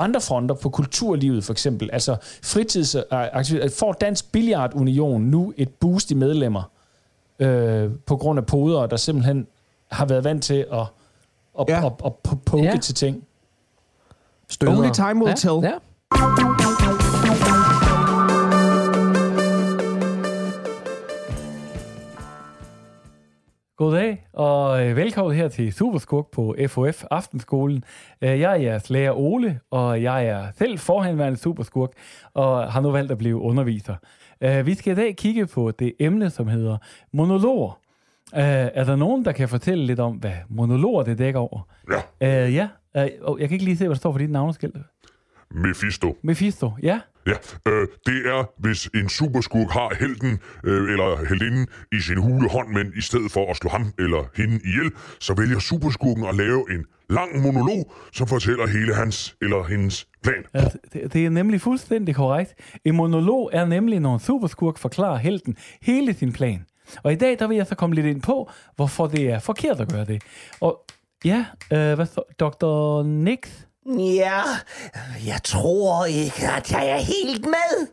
andre 0.00 0.20
fronter 0.20 0.54
på 0.54 0.68
kulturlivet 0.70 1.44
for 1.44 1.52
eksempel, 1.52 1.90
altså 1.92 2.16
fritidsaktiviteter, 2.42 3.74
får 3.78 3.92
Dansk 3.92 4.32
Billiard 4.32 4.74
Union 4.74 5.22
nu 5.22 5.52
et 5.56 5.68
boost 5.68 6.10
i 6.10 6.14
medlemmer 6.14 6.62
øh, 7.38 7.90
på 8.06 8.16
grund 8.16 8.38
af 8.38 8.46
podere, 8.46 8.86
der 8.86 8.96
simpelthen 8.96 9.46
har 9.90 10.04
været 10.04 10.24
vant 10.24 10.44
til 10.44 10.66
at, 10.72 10.78
at, 11.60 11.64
Ja. 11.68 11.78
ja. 11.80 11.86
at, 11.86 11.92
at, 12.04 12.12
at 12.30 12.42
poke 12.44 12.62
Ja. 12.62 12.70
ja. 12.70 12.76
til 12.78 12.94
ting. 12.94 13.24
Støder. 14.48 14.76
Only 14.76 14.90
time 14.90 15.24
will 15.24 15.36
tell. 15.36 15.60
Ja. 15.62 15.72
Goddag 23.80 24.26
og 24.32 24.86
øh, 24.86 24.96
velkommen 24.96 25.36
her 25.36 25.48
til 25.48 25.72
Superskurk 25.72 26.26
på 26.32 26.56
FOF 26.68 27.04
Aftenskolen. 27.10 27.84
Øh, 28.22 28.40
Jeg 28.40 28.52
er 28.52 28.56
jeres 28.62 28.90
lærer 28.90 29.12
Ole, 29.12 29.60
og 29.70 30.02
jeg 30.02 30.26
er 30.26 30.46
selv 30.58 30.78
forhenværende 30.78 31.38
Superskurk, 31.38 31.90
og 32.34 32.72
har 32.72 32.80
nu 32.80 32.90
valgt 32.90 33.12
at 33.12 33.18
blive 33.18 33.36
underviser. 33.36 33.94
Øh, 34.40 34.66
Vi 34.66 34.74
skal 34.74 34.92
i 34.92 34.96
dag 34.96 35.16
kigge 35.16 35.46
på 35.46 35.70
det 35.70 35.92
emne, 36.00 36.30
som 36.30 36.48
hedder 36.48 36.76
monologer. 37.12 37.78
Er 38.32 38.84
der 38.84 38.96
nogen, 38.96 39.24
der 39.24 39.32
kan 39.32 39.48
fortælle 39.48 39.86
lidt 39.86 40.00
om, 40.00 40.16
hvad 40.16 40.32
monologer 40.48 41.02
det 41.02 41.18
dækker 41.18 41.40
over? 41.40 41.60
Ja. 42.20 42.48
Ja, 42.94 43.08
og 43.22 43.40
jeg 43.40 43.48
kan 43.48 43.54
ikke 43.54 43.64
lige 43.64 43.76
se, 43.76 43.84
hvad 43.84 43.94
der 43.94 43.98
står 43.98 44.12
for 44.12 44.18
dit 44.18 44.30
navneskilt. 44.30 44.76
Mephisto. 45.54 46.16
Mephisto, 46.22 46.72
ja? 46.82 47.00
Ja, 47.26 47.34
øh, 47.68 47.88
det 48.06 48.26
er, 48.26 48.50
hvis 48.58 48.90
en 48.94 49.08
superskurk 49.08 49.70
har 49.70 49.94
helten 50.00 50.38
øh, 50.64 50.92
eller 50.92 51.28
heldinden 51.28 51.66
i 51.92 52.00
sin 52.00 52.18
hule 52.18 52.48
hånd, 52.48 52.68
men 52.68 52.92
i 52.96 53.00
stedet 53.00 53.32
for 53.32 53.50
at 53.50 53.56
slå 53.56 53.70
ham 53.70 53.92
eller 53.98 54.24
hende 54.36 54.60
ihjel, 54.64 54.92
så 55.20 55.34
vælger 55.34 55.58
superskurken 55.58 56.24
at 56.24 56.34
lave 56.34 56.74
en 56.74 56.84
lang 57.10 57.42
monolog, 57.42 57.92
som 58.12 58.26
fortæller 58.26 58.66
hele 58.66 58.94
hans 58.94 59.36
eller 59.42 59.64
hendes 59.64 60.06
plan. 60.22 60.44
Ja, 60.54 60.64
det, 60.92 61.12
det 61.12 61.26
er 61.26 61.30
nemlig 61.30 61.60
fuldstændig 61.60 62.14
korrekt. 62.14 62.54
En 62.84 62.96
monolog 62.96 63.50
er 63.52 63.64
nemlig, 63.64 64.00
når 64.00 64.14
en 64.14 64.20
superskurk 64.20 64.78
forklarer 64.78 65.16
helten 65.16 65.56
hele 65.82 66.14
sin 66.14 66.32
plan. 66.32 66.64
Og 67.02 67.12
i 67.12 67.16
dag, 67.16 67.38
der 67.38 67.46
vil 67.46 67.56
jeg 67.56 67.66
så 67.66 67.74
komme 67.74 67.94
lidt 67.94 68.06
ind 68.06 68.22
på, 68.22 68.50
hvorfor 68.76 69.06
det 69.06 69.30
er 69.30 69.38
forkert 69.38 69.80
at 69.80 69.92
gøre 69.92 70.04
det. 70.04 70.22
Og 70.60 70.84
ja, 71.24 71.44
øh, 71.72 71.94
hvad 71.94 72.06
så? 72.06 72.22
Dr. 72.40 73.02
Nix? 73.02 73.38
Ja, 73.98 74.42
jeg 75.26 75.40
tror 75.44 76.04
ikke, 76.04 76.48
at 76.56 76.72
jeg 76.72 76.88
er 76.88 76.96
helt 76.96 77.46
med. 77.46 77.86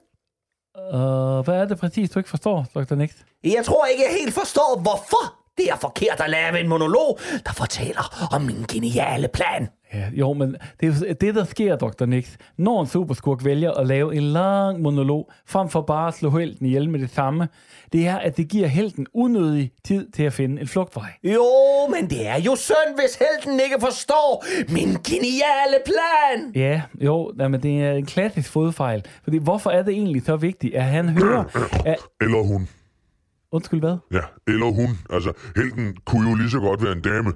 Øh, 0.93 1.43
hvad 1.45 1.61
er 1.61 1.65
det 1.65 1.79
præcis, 1.79 2.09
du 2.09 2.19
ikke 2.19 2.29
forstår, 2.29 2.65
Dr. 2.75 2.95
Nix? 2.95 3.11
Jeg 3.43 3.65
tror 3.65 3.85
ikke, 3.85 4.03
jeg 4.03 4.13
helt 4.19 4.33
forstår, 4.33 4.79
hvorfor 4.81 5.33
det 5.57 5.69
er 5.69 5.75
forkert 5.75 6.21
at 6.21 6.29
lave 6.29 6.59
en 6.59 6.67
monolog, 6.67 7.19
der 7.45 7.53
fortæller 7.53 8.27
om 8.31 8.41
min 8.41 8.65
geniale 8.69 9.27
plan. 9.27 9.69
Ja, 9.93 10.09
jo, 10.13 10.33
men 10.33 10.55
det 10.79 11.03
er 11.07 11.13
det, 11.13 11.35
der 11.35 11.43
sker, 11.43 11.75
Dr. 11.75 12.05
Nix, 12.05 12.29
når 12.57 12.81
en 12.81 12.87
superskurk 12.87 13.45
vælger 13.45 13.71
at 13.71 13.87
lave 13.87 14.15
en 14.15 14.23
lang 14.23 14.81
monolog, 14.81 15.31
frem 15.45 15.69
for 15.69 15.81
bare 15.81 16.07
at 16.07 16.13
slå 16.13 16.29
helten 16.29 16.65
ihjel 16.65 16.89
med 16.89 16.99
det 16.99 17.09
samme, 17.09 17.47
det 17.93 18.07
er, 18.07 18.15
at 18.17 18.37
det 18.37 18.47
giver 18.49 18.67
helten 18.67 19.07
unødig 19.13 19.71
tid 19.83 20.11
til 20.11 20.23
at 20.23 20.33
finde 20.33 20.61
en 20.61 20.67
flugtvej. 20.67 21.09
Jo, 21.23 21.45
men 21.95 22.09
det 22.09 22.27
er 22.27 22.39
jo 22.41 22.55
synd, 22.55 22.95
hvis 22.95 23.15
helten 23.15 23.59
ikke 23.59 23.75
forstår 23.79 24.45
min 24.71 24.87
geniale 25.07 25.77
plan. 25.85 26.51
Ja, 26.55 26.81
jo, 27.01 27.33
men 27.37 27.63
det 27.63 27.81
er 27.83 27.91
en 27.91 28.05
klassisk 28.05 28.49
fodfejl. 28.51 29.05
Fordi 29.23 29.37
hvorfor 29.37 29.69
er 29.69 29.81
det 29.83 29.93
egentlig 29.93 30.21
så 30.25 30.35
vigtigt, 30.35 30.75
at 30.75 30.83
han 30.83 31.09
hører... 31.09 31.43
At, 31.85 31.97
Eller 32.21 32.43
hun. 32.43 32.67
undskyld, 33.51 33.79
hvad? 33.79 33.97
Ja, 34.11 34.19
eller 34.47 34.65
hun. 34.65 34.89
Altså, 35.09 35.31
helten 35.55 35.97
kunne 36.05 36.29
jo 36.29 36.35
lige 36.35 36.49
så 36.49 36.59
godt 36.59 36.83
være 36.83 36.91
en 36.91 37.01
dame. 37.01 37.33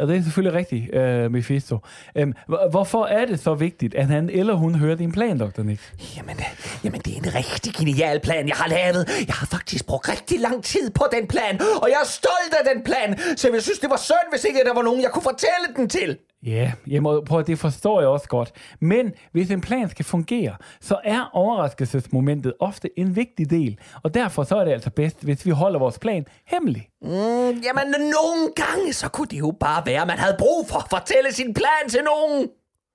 Og 0.00 0.08
det 0.08 0.16
er 0.16 0.22
selvfølgelig 0.22 0.58
rigtigt, 0.58 0.84
uh, 0.94 1.32
Mephisto. 1.32 1.78
Um, 2.22 2.34
hvorfor 2.70 3.06
er 3.06 3.26
det 3.26 3.40
så 3.40 3.54
vigtigt, 3.54 3.94
at 3.94 4.06
han 4.06 4.30
eller 4.30 4.54
hun 4.54 4.74
hører 4.74 4.96
din 4.96 5.12
plan, 5.12 5.38
Dr. 5.38 5.62
Nick? 5.62 5.80
Jamen, 6.16 6.36
øh, 6.36 6.84
jamen, 6.84 7.00
det 7.00 7.12
er 7.12 7.18
en 7.18 7.34
rigtig 7.34 7.74
genial 7.74 8.20
plan, 8.20 8.48
jeg 8.48 8.56
har 8.56 8.68
lavet. 8.68 9.08
Jeg 9.26 9.34
har 9.34 9.46
faktisk 9.46 9.86
brugt 9.86 10.08
rigtig 10.08 10.40
lang 10.40 10.64
tid 10.64 10.90
på 10.90 11.04
den 11.12 11.26
plan, 11.26 11.60
og 11.82 11.88
jeg 11.88 11.98
er 12.02 12.06
stolt 12.06 12.54
af 12.60 12.74
den 12.74 12.82
plan, 12.84 13.18
så 13.36 13.50
jeg 13.52 13.62
synes, 13.62 13.78
det 13.78 13.90
var 13.90 13.96
synd, 13.96 14.28
hvis 14.30 14.44
ikke 14.44 14.60
der 14.64 14.74
var 14.74 14.82
nogen, 14.82 15.02
jeg 15.02 15.10
kunne 15.10 15.22
fortælle 15.22 15.66
den 15.76 15.88
til. 15.88 16.18
Ja, 16.46 16.72
jeg 16.86 17.02
må, 17.02 17.20
prøv, 17.26 17.38
at- 17.40 17.46
det 17.46 17.58
forstår 17.58 18.00
jeg 18.00 18.08
også 18.08 18.28
godt. 18.28 18.52
Men 18.80 19.12
hvis 19.32 19.50
en 19.50 19.60
plan 19.60 19.90
skal 19.90 20.04
fungere, 20.04 20.56
så 20.80 20.96
er 21.04 21.30
overraskelsesmomentet 21.32 22.52
ofte 22.60 22.88
en 22.96 23.16
vigtig 23.16 23.50
del. 23.50 23.78
Og 24.02 24.14
derfor 24.14 24.42
så 24.44 24.56
er 24.56 24.64
det 24.64 24.72
altså 24.72 24.90
bedst, 24.90 25.24
hvis 25.24 25.46
vi 25.46 25.50
holder 25.50 25.78
vores 25.78 25.98
plan 25.98 26.24
hemmelig. 26.46 26.88
Mm, 27.02 27.10
jamen, 27.10 27.90
nogle 28.00 28.42
gange, 28.56 28.92
så 28.92 29.08
kunne 29.08 29.26
det 29.30 29.38
jo 29.38 29.54
bare 29.60 29.82
være, 29.86 30.00
at 30.00 30.06
man 30.06 30.18
havde 30.18 30.36
brug 30.38 30.66
for 30.68 30.78
at 30.78 30.86
fortælle 30.90 31.32
sin 31.32 31.54
plan 31.54 31.88
til 31.88 32.00
nogen. 32.04 32.48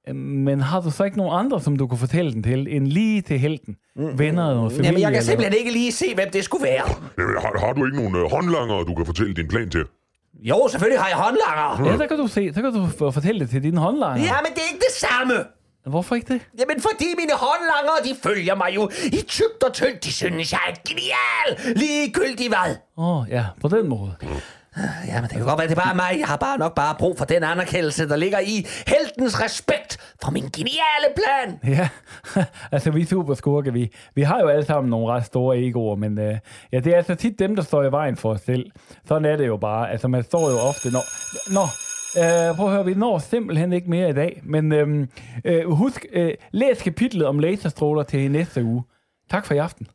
Øh, 0.08 0.16
Men 0.16 0.60
har 0.62 0.82
du 0.82 0.92
så 0.92 1.04
ikke 1.04 1.18
nogen 1.18 1.46
andre, 1.46 1.62
som 1.62 1.76
du 1.76 1.88
kunne 1.88 1.98
fortælle 1.98 2.34
den 2.34 2.44
til, 2.44 2.68
end 2.76 2.88
lige 2.88 3.22
til 3.22 3.40
helten? 3.40 3.76
Venner 3.96 4.44
og 4.46 4.72
familie? 4.72 4.86
Jamen, 4.86 5.02
jeg 5.02 5.08
kan 5.12 5.18
eller- 5.18 5.22
simpelthen 5.22 5.58
ikke 5.60 5.72
lige 5.72 5.92
se, 5.92 6.16
hvem 6.16 6.30
det 6.34 6.44
skulle 6.44 6.64
være. 6.64 6.84
Jamen, 7.18 7.36
har, 7.42 7.66
har 7.66 7.74
du 7.74 7.86
ikke 7.86 7.98
nogen 7.98 8.16
øh, 8.16 8.32
håndlanger, 8.32 8.84
du 8.84 8.96
kan 8.96 9.06
fortælle 9.06 9.34
din 9.34 9.48
plan 9.48 9.70
til? 9.70 9.84
Jo, 10.50 10.68
selvfølgelig 10.72 11.02
har 11.02 11.10
jeg 11.10 11.18
håndlanger. 11.18 11.92
Ja, 11.92 11.98
så 11.98 12.08
kan 12.08 12.18
du 12.18 12.28
se, 12.28 12.54
så 12.54 12.62
kan 12.62 12.74
du 12.74 13.12
fortælle 13.12 13.40
det 13.40 13.50
til 13.50 13.64
dine 13.64 13.80
håndlanger. 13.80 14.24
Ja, 14.24 14.36
men 14.44 14.52
det 14.54 14.62
er 14.62 14.74
ikke 14.74 14.86
det 14.90 15.10
samme. 15.10 15.34
Hvorfor 15.86 16.16
ikke 16.16 16.34
det? 16.34 16.42
Jamen, 16.60 16.82
fordi 16.82 17.06
mine 17.18 17.34
håndlanger, 17.34 17.92
de 18.04 18.16
følger 18.24 18.56
mig 18.56 18.76
jo 18.76 18.90
i 19.06 19.22
tygt 19.28 19.64
og 19.64 19.74
tyndt. 19.74 20.04
De 20.04 20.14
synes, 20.14 20.52
jeg 20.52 20.60
er 20.70 20.74
genial. 20.88 21.76
Ligegyldigt 21.78 22.50
hvad. 22.50 22.76
Åh, 22.98 23.18
oh, 23.18 23.30
ja, 23.30 23.46
på 23.62 23.68
den 23.68 23.88
måde. 23.90 24.16
Ja, 25.08 25.22
men 25.22 25.24
det 25.24 25.32
kan 25.32 25.46
godt 25.46 25.58
være, 25.60 25.68
det 25.68 25.78
er 25.78 25.82
bare 25.84 25.96
mig. 25.96 26.16
Jeg 26.20 26.28
har 26.28 26.38
bare 26.38 26.58
nok 26.58 26.76
bare 26.76 26.96
brug 27.00 27.18
for 27.18 27.26
den 27.26 27.44
anerkendelse, 27.44 28.10
der 28.10 28.16
ligger 28.16 28.40
i 28.40 28.68
heltens 28.88 29.42
respekt 29.42 30.14
for 30.24 30.32
min 30.32 30.44
geniale 30.44 31.10
plan. 31.16 31.60
Ja, 31.78 31.90
altså 32.76 32.92
vi 32.92 33.06
superskurke, 33.06 33.74
vi, 33.74 33.92
vi 34.16 34.22
har 34.22 34.40
jo 34.40 34.48
alle 34.48 34.66
sammen 34.66 34.90
nogle 34.90 35.14
ret 35.14 35.26
store 35.26 35.58
egoer, 35.60 35.96
men 35.96 36.20
øh, 36.20 36.38
ja, 36.72 36.80
det 36.80 36.94
er 36.94 36.98
altså 36.98 37.16
tit 37.16 37.40
dem, 37.40 37.56
der 37.56 37.64
står 37.64 37.84
i 37.84 37.92
vejen 37.92 38.18
for 38.18 38.32
os 38.32 38.42
selv. 38.42 38.72
Sådan 39.08 39.26
er 39.26 39.36
det 39.36 39.48
jo 39.48 39.58
bare. 39.58 39.92
Altså 39.92 40.08
man 40.08 40.24
står 40.24 40.50
jo 40.52 40.58
ofte, 40.58 40.92
når... 40.92 41.04
Nå, 41.54 41.68
Uh, 42.18 42.56
prøv 42.56 42.68
at 42.68 42.74
høre, 42.74 42.86
vi 42.86 42.94
når 42.94 43.18
simpelthen 43.20 43.74
ikke 43.74 43.90
mere 43.90 44.10
i 44.10 44.14
dag, 44.14 44.42
men 44.44 44.72
øhm, 44.72 45.10
øh, 45.46 45.68
uh, 45.68 45.78
husk, 45.78 46.06
øh, 46.14 46.34
læs 46.52 46.82
kapitlet 46.82 47.28
om 47.28 47.40
laserstråler 47.40 48.04
til 48.04 48.32
næste 48.32 48.64
uge. 48.64 48.84
Tak 49.30 49.46
for 49.46 49.54
i 49.54 49.58
aften. 49.58 49.88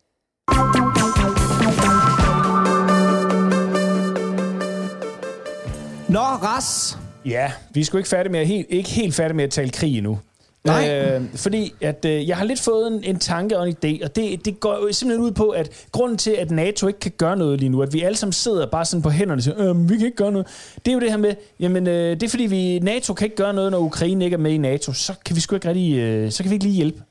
Nå, 6.10 6.20
Ras. 6.20 6.98
Ja, 7.24 7.52
vi 7.74 7.80
er 7.80 7.84
sgu 7.84 7.96
ikke, 7.96 8.08
færdige 8.08 8.32
med 8.32 8.40
at, 8.40 8.46
helt, 8.46 8.66
ikke 8.70 8.90
helt 8.90 9.14
færdige 9.14 9.36
med 9.36 9.44
at 9.44 9.50
tale 9.50 9.70
krig 9.70 9.96
endnu. 9.96 10.18
Nej. 10.64 10.98
Øh, 10.98 11.22
fordi 11.34 11.74
at, 11.80 12.04
øh, 12.04 12.28
jeg 12.28 12.36
har 12.36 12.44
lidt 12.44 12.60
fået 12.60 12.86
en, 12.86 13.04
en 13.04 13.18
tanke 13.18 13.58
og 13.58 13.68
en 13.68 13.76
idé, 13.84 14.04
og 14.04 14.16
det, 14.16 14.44
det 14.44 14.60
går 14.60 14.74
jo 14.74 14.92
simpelthen 14.92 15.26
ud 15.26 15.30
på, 15.30 15.48
at 15.48 15.86
grunden 15.92 16.18
til, 16.18 16.30
at 16.30 16.50
NATO 16.50 16.86
ikke 16.86 17.00
kan 17.00 17.12
gøre 17.18 17.36
noget 17.36 17.60
lige 17.60 17.68
nu, 17.68 17.82
at 17.82 17.92
vi 17.92 18.02
alle 18.02 18.16
sammen 18.16 18.32
sidder 18.32 18.66
bare 18.66 18.84
sådan 18.84 19.02
på 19.02 19.10
hænderne 19.10 19.38
og 19.38 19.42
siger, 19.42 19.70
øh, 19.70 19.90
vi 19.90 19.96
kan 19.96 20.06
ikke 20.06 20.16
gøre 20.16 20.32
noget, 20.32 20.46
det 20.84 20.90
er 20.90 20.94
jo 20.94 21.00
det 21.00 21.10
her 21.10 21.16
med, 21.16 21.34
jamen 21.60 21.86
øh, 21.86 22.10
det 22.10 22.22
er 22.22 22.28
fordi, 22.28 22.46
vi, 22.46 22.78
NATO 22.78 23.14
kan 23.14 23.24
ikke 23.24 23.36
gøre 23.36 23.54
noget, 23.54 23.70
når 23.70 23.78
Ukraine 23.78 24.24
ikke 24.24 24.34
er 24.34 24.38
med 24.38 24.52
i 24.52 24.58
NATO, 24.58 24.92
så 24.92 25.14
kan 25.24 25.36
vi 25.36 25.40
sgu 25.40 25.54
ikke 25.54 25.68
rigtig, 25.68 25.98
øh, 25.98 26.30
så 26.30 26.42
kan 26.42 26.50
vi 26.50 26.54
ikke 26.54 26.64
lige 26.64 26.76
hjælpe. 26.76 27.02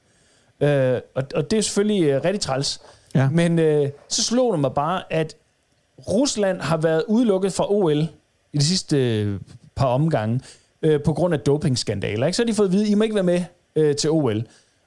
Øh, 0.62 1.02
og, 1.16 1.24
og 1.36 1.52
det 1.52 1.58
er 1.58 1.62
selvfølgelig 1.62 2.04
øh, 2.04 2.24
rigtig 2.24 2.42
træls. 2.42 2.82
Ja. 3.16 3.30
Men 3.30 3.60
øh, 3.60 3.90
så 4.08 4.24
slog 4.24 4.54
det 4.54 4.60
mig 4.60 4.72
bare, 4.74 5.02
at 5.10 5.36
Rusland 6.08 6.62
har 6.62 6.78
været 6.78 7.04
udelukket 7.08 7.54
fra 7.54 7.72
OL 7.72 8.08
i 8.54 8.58
de 8.58 8.66
sidste 8.66 9.22
øh, 9.22 9.40
par 9.76 9.88
omgange 9.88 10.42
øh, 10.82 11.04
på 11.04 11.14
grund 11.14 11.34
af 11.34 11.40
dopingskandaler. 11.40 12.26
Ikke? 12.26 12.36
Så 12.36 12.42
har 12.42 12.48
de 12.48 12.54
fået 12.54 12.68
at 12.68 12.72
vide, 12.72 12.84
at 12.84 12.90
I 12.90 12.94
må 12.94 13.04
ikke 13.04 13.16
være 13.16 13.24
med 13.24 13.44
øh, 13.76 13.96
til 13.96 14.10
OL. 14.10 14.44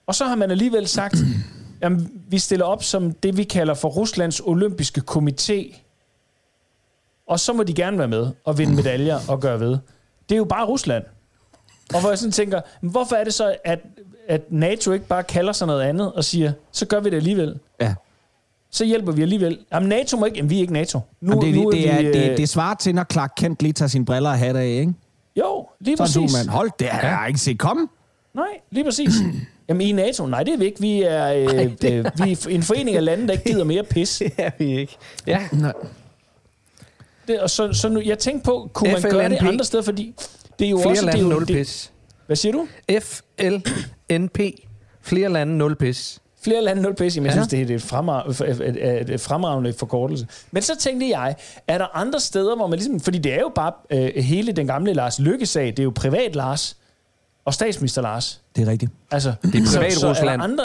Og 0.07 0.14
så 0.14 0.25
har 0.25 0.35
man 0.35 0.51
alligevel 0.51 0.88
sagt, 0.88 1.16
jamen, 1.83 2.22
vi 2.29 2.38
stiller 2.38 2.66
op 2.66 2.85
som 2.85 3.12
det, 3.12 3.37
vi 3.37 3.44
kalder 3.44 3.75
for 3.75 3.88
Ruslands 3.88 4.40
olympiske 4.40 5.03
komité. 5.11 5.77
Og 7.27 7.40
så 7.40 7.53
må 7.53 7.62
de 7.62 7.75
gerne 7.75 7.98
være 7.98 8.09
med 8.09 8.31
og 8.44 8.59
vinde 8.59 8.75
medaljer 8.75 9.18
og 9.29 9.40
gøre 9.40 9.61
ved. 9.61 9.79
Det 10.29 10.35
er 10.35 10.37
jo 10.37 10.44
bare 10.44 10.66
Rusland. 10.66 11.05
Og 11.94 12.01
hvor 12.01 12.09
jeg 12.09 12.18
sådan 12.18 12.33
tænker, 12.33 12.61
hvorfor 12.81 13.16
er 13.16 13.25
det 13.25 13.35
så, 13.35 13.57
at, 13.64 13.81
at 14.29 14.53
NATO 14.53 14.92
ikke 14.92 15.07
bare 15.07 15.22
kalder 15.25 15.53
sig 15.53 15.66
noget 15.66 15.83
andet 15.83 16.12
og 16.12 16.25
siger, 16.25 16.53
så 16.72 16.87
gør 16.87 17.01
vi 17.01 17.11
det 17.11 17.16
alligevel? 17.16 17.59
Ja. 17.81 17.94
Så 18.73 18.85
hjælper 18.85 19.13
vi 19.13 19.23
alligevel. 19.23 19.59
Jamen 19.73 19.89
NATO 19.89 20.17
må 20.17 20.27
ikke, 20.27 20.37
jamen 20.37 20.51
vi 20.51 20.57
er 20.57 20.61
ikke 20.61 20.73
NATO. 20.73 21.01
Nu, 21.21 21.31
Jamen, 21.31 21.47
det, 21.47 21.55
nu 21.55 21.71
det, 21.71 21.79
det, 21.79 21.91
er, 21.91 21.99
vi, 22.03 22.07
det, 22.07 22.31
øh, 22.31 22.37
det 22.37 22.49
svarer 22.49 22.75
til, 22.75 22.95
når 22.95 23.05
Clark 23.13 23.33
Kent 23.37 23.63
lige 23.63 23.73
tager 23.73 23.89
sine 23.89 24.05
briller 24.05 24.31
og 24.31 24.39
hatter 24.39 24.61
af, 24.61 24.67
ikke? 24.67 24.93
Jo, 25.37 25.67
lige 25.81 25.97
Sådan 25.97 26.07
præcis. 26.23 26.33
du, 26.33 26.39
mand. 26.39 26.49
Hold, 26.49 26.71
det 26.79 26.89
har 26.89 27.21
jeg 27.21 27.29
ikke 27.29 27.41
set 27.41 27.59
komme. 27.59 27.89
Nej, 28.35 28.45
lige 28.71 28.85
præcis. 28.85 29.11
Jamen 29.69 29.81
i 29.81 29.93
NATO, 29.93 30.27
nej 30.27 30.43
det 30.43 30.55
er 30.55 30.59
vi 30.59 30.65
ikke. 30.65 30.81
Vi 30.81 31.03
er, 31.03 31.33
øh, 31.33 31.45
Nej, 31.45 31.71
det 31.83 31.93
øh, 31.93 32.05
vi 32.25 32.33
er 32.33 32.47
en 32.49 32.63
forening 32.63 32.97
af 32.97 33.05
lande, 33.05 33.27
der 33.27 33.33
ikke 33.33 33.45
gider 33.45 33.65
mere 33.65 33.83
pis. 33.85 34.19
Det 34.27 34.33
er 34.37 34.51
vi 34.59 34.79
ikke. 34.79 34.97
Ja. 35.27 35.49
Nej. 35.53 35.73
Det, 37.29 37.41
og 37.41 37.51
så, 37.51 37.73
så 37.73 37.89
nu, 37.89 38.01
jeg 38.01 38.19
tænkte 38.19 38.45
på, 38.45 38.71
kunne 38.73 38.93
man 38.93 39.03
gøre 39.03 39.29
det 39.29 39.39
FLNP. 39.39 39.49
andre 39.49 39.65
steder, 39.65 39.83
fordi 39.83 40.15
det 40.59 40.67
er 40.67 40.71
jo 40.71 40.79
Flere 40.79 40.91
også... 40.91 41.07
det 41.07 41.09
er 41.09 41.13
lande, 41.17 41.29
jo, 41.29 41.35
nul 41.35 41.47
det, 41.49 41.57
pis. 41.57 41.93
Hvad 42.27 42.37
siger 42.37 42.53
du? 42.53 42.67
FLNP. 43.01 44.41
Flere 45.03 45.29
lande, 45.29 45.59
nul 45.59 45.77
pis. 45.77 46.19
Flere 46.45 46.63
lande, 46.65 46.83
nul 46.83 46.95
pis. 46.95 47.17
Jamen, 47.17 47.27
jeg 47.27 47.37
Ja. 47.37 47.43
synes, 47.45 47.49
det 47.49 47.71
er 47.71 47.75
et, 47.75 47.83
fremra- 47.83 49.13
et, 49.13 49.21
fremragende 49.21 49.73
forkortelse. 49.73 50.27
Men 50.51 50.63
så 50.63 50.77
tænkte 50.79 51.09
jeg, 51.09 51.37
er 51.69 51.79
der 51.79 51.97
andre 51.97 52.21
steder, 52.21 52.57
hvor 52.57 52.67
man 52.67 52.79
ligesom... 52.79 53.01
Fordi 53.01 53.19
det 53.19 53.33
er 53.35 53.41
jo 53.41 53.53
bare 53.55 53.73
øh, 53.91 54.25
hele 54.25 54.53
den 54.53 54.67
gamle 54.67 54.93
Lars 54.93 55.19
Lykke-sag. 55.21 55.67
Det 55.67 55.79
er 55.79 55.83
jo 55.85 55.93
privat 55.95 56.35
Lars 56.37 56.77
og 57.45 57.55
statsminister 57.55 58.03
Lars. 58.03 58.41
Det 58.57 58.67
er 58.69 58.71
rigtigt. 58.71 58.93
Altså, 59.11 59.33
Det 59.43 59.55
er 59.55 59.67
så- 59.67 59.79
privat 59.79 59.93
så 59.93 60.07
er 60.09 60.13
der 60.13 60.21
Rusland. 60.21 60.43
andre... 60.43 60.65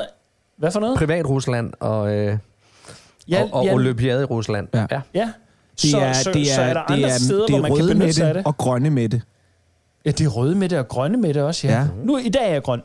Hvad 0.58 0.72
for 0.72 0.80
noget? 0.80 0.98
Privat 0.98 1.26
Rusland 1.30 1.74
og, 1.80 2.14
øh, 2.14 2.38
Ja, 3.30 3.44
og, 3.44 3.50
og 3.54 3.66
ja. 3.66 3.74
olympiade 3.74 4.22
i 4.22 4.26
Rusland. 4.26 4.68
Ja. 4.74 4.86
ja. 4.92 5.02
Ja. 5.14 5.30
Det 5.82 5.92
så, 5.92 5.98
er, 6.00 6.14
så, 6.14 6.32
det 6.34 6.42
er, 6.42 6.56
så 6.56 6.62
er 6.62 6.74
der 6.74 6.86
det 6.86 6.94
andre 6.94 7.10
er, 7.10 7.18
steder, 7.18 7.40
det 7.46 7.50
hvor 7.50 7.58
er 7.58 7.62
man 7.62 7.72
kan 7.72 7.80
røde 7.82 7.88
benytte 7.94 8.06
med 8.06 8.14
sig 8.14 8.28
af 8.28 8.34
det 8.34 8.40
det. 8.40 8.48
og 8.48 8.58
grønne 8.58 8.90
med 8.90 9.10
det. 9.10 9.22
Ja, 10.06 10.12
det 10.12 10.22
er 10.26 10.28
røde 10.30 10.56
med 10.56 10.70
det 10.70 10.80
og 10.80 10.88
grønne 10.88 11.18
med 11.18 11.34
det 11.34 11.42
også, 11.44 11.68
ja. 11.68 11.74
Ja. 11.74 11.80
ja. 11.80 11.88
Nu, 12.04 12.18
I 12.18 12.30
dag 12.30 12.48
er 12.50 12.54
jeg 12.54 12.64
grøn. 12.64 12.82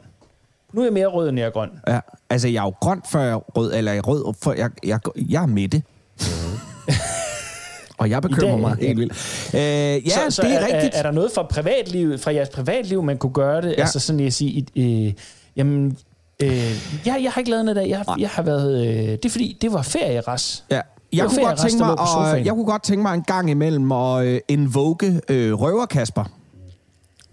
Nu 0.72 0.80
er 0.80 0.84
jeg 0.84 0.92
mere 0.92 1.06
rød, 1.06 1.28
end 1.28 1.38
jeg 1.38 1.46
er 1.46 1.50
grøn. 1.50 1.70
Ja. 1.88 2.00
Altså, 2.30 2.48
jeg 2.48 2.60
er 2.60 2.64
jo 2.64 2.74
grøn, 2.80 3.00
før 3.10 3.20
jeg 3.20 3.32
er 3.32 3.36
rød, 3.36 3.72
eller 3.74 3.92
jeg 3.92 3.98
er 3.98 4.02
rød, 4.02 4.34
for 4.42 4.52
jeg, 4.52 4.70
jeg, 4.84 5.00
jeg 5.16 5.42
er 5.42 5.46
med 5.46 5.68
det. 5.68 5.82
og 7.98 8.10
jeg 8.10 8.22
bekymrer 8.22 8.50
dag, 8.50 8.60
mig 8.60 8.76
helt 8.80 8.98
vildt. 8.98 9.12
Øh, 9.54 9.60
ja, 9.60 10.00
så, 10.10 10.30
så 10.30 10.42
det 10.42 10.52
er, 10.54 10.58
er, 10.58 10.66
rigtigt. 10.66 10.94
Er, 10.94 10.98
er 10.98 11.02
der 11.02 11.10
noget 11.10 11.30
fra 11.34 11.42
privatlivet, 11.42 12.20
fra 12.20 12.34
jeres 12.34 12.48
privatliv, 12.48 13.02
man 13.02 13.18
kunne 13.18 13.32
gøre 13.32 13.62
det? 13.62 13.74
Ja. 13.78 13.80
Altså 13.82 13.98
sådan, 14.00 14.20
jeg 14.20 14.32
siger, 14.32 14.62
øh, 14.76 15.12
jamen, 15.56 15.96
øh, 16.42 16.50
jeg, 17.06 17.20
jeg 17.22 17.32
har 17.32 17.38
ikke 17.38 17.50
lavet 17.50 17.64
noget 17.64 17.76
der. 17.76 17.82
Jeg, 17.82 17.98
har- 17.98 18.16
jeg 18.18 18.28
har 18.30 18.42
været, 18.42 18.86
øh, 18.86 18.94
det 19.08 19.24
er 19.24 19.30
fordi, 19.30 19.58
det 19.62 19.72
var 19.72 19.82
ferie, 19.82 20.20
Ras. 20.20 20.64
Ja. 20.70 20.80
Jeg 21.12 21.26
kunne, 21.28 21.44
godt 21.46 21.58
tænke 21.58 21.78
mig, 21.84 21.96
sofaen. 22.14 22.46
jeg 22.46 22.54
kunne 22.54 22.66
godt 22.66 22.82
tænke 22.82 23.02
mig 23.02 23.14
en 23.14 23.22
gang 23.22 23.50
imellem 23.50 23.92
at 23.92 24.24
øh, 24.26 24.40
invoke 24.48 25.20
øh, 25.28 25.60
røver 25.60 25.86
Kasper, 25.86 26.24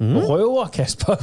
Mm. 0.01 0.17
Røver, 0.17 0.67
Kasper. 0.67 1.15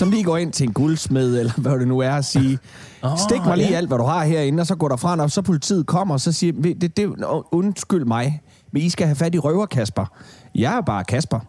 Som 0.00 0.10
lige 0.10 0.24
går 0.24 0.36
ind 0.36 0.52
til 0.52 0.66
en 0.66 0.72
guldsmed, 0.72 1.38
eller 1.38 1.52
hvad 1.56 1.72
det 1.78 1.88
nu 1.88 1.98
er 1.98 2.10
at 2.10 2.24
sige. 2.24 2.58
Åh, 3.04 3.10
Stik 3.28 3.40
mig 3.44 3.56
lige 3.56 3.70
ja. 3.70 3.76
alt, 3.76 3.88
hvad 3.88 3.98
du 3.98 4.04
har 4.04 4.24
herinde, 4.24 4.60
og 4.60 4.66
så 4.66 4.74
går 4.74 4.88
der 4.88 4.96
fra, 4.96 5.22
og 5.22 5.30
så 5.30 5.42
politiet 5.42 5.86
kommer, 5.86 6.14
og 6.14 6.20
så 6.20 6.32
siger, 6.32 6.52
"Ved- 6.56 6.74
det, 6.74 6.96
det, 6.96 7.14
undskyld 7.52 8.04
mig, 8.04 8.40
men 8.72 8.82
I 8.82 8.88
skal 8.90 9.06
have 9.06 9.16
fat 9.16 9.34
i 9.34 9.38
røver 9.38 9.66
Kasper. 9.66 10.04
Jeg 10.54 10.76
er 10.76 10.80
bare 10.80 11.04
Kasper. 11.04 11.40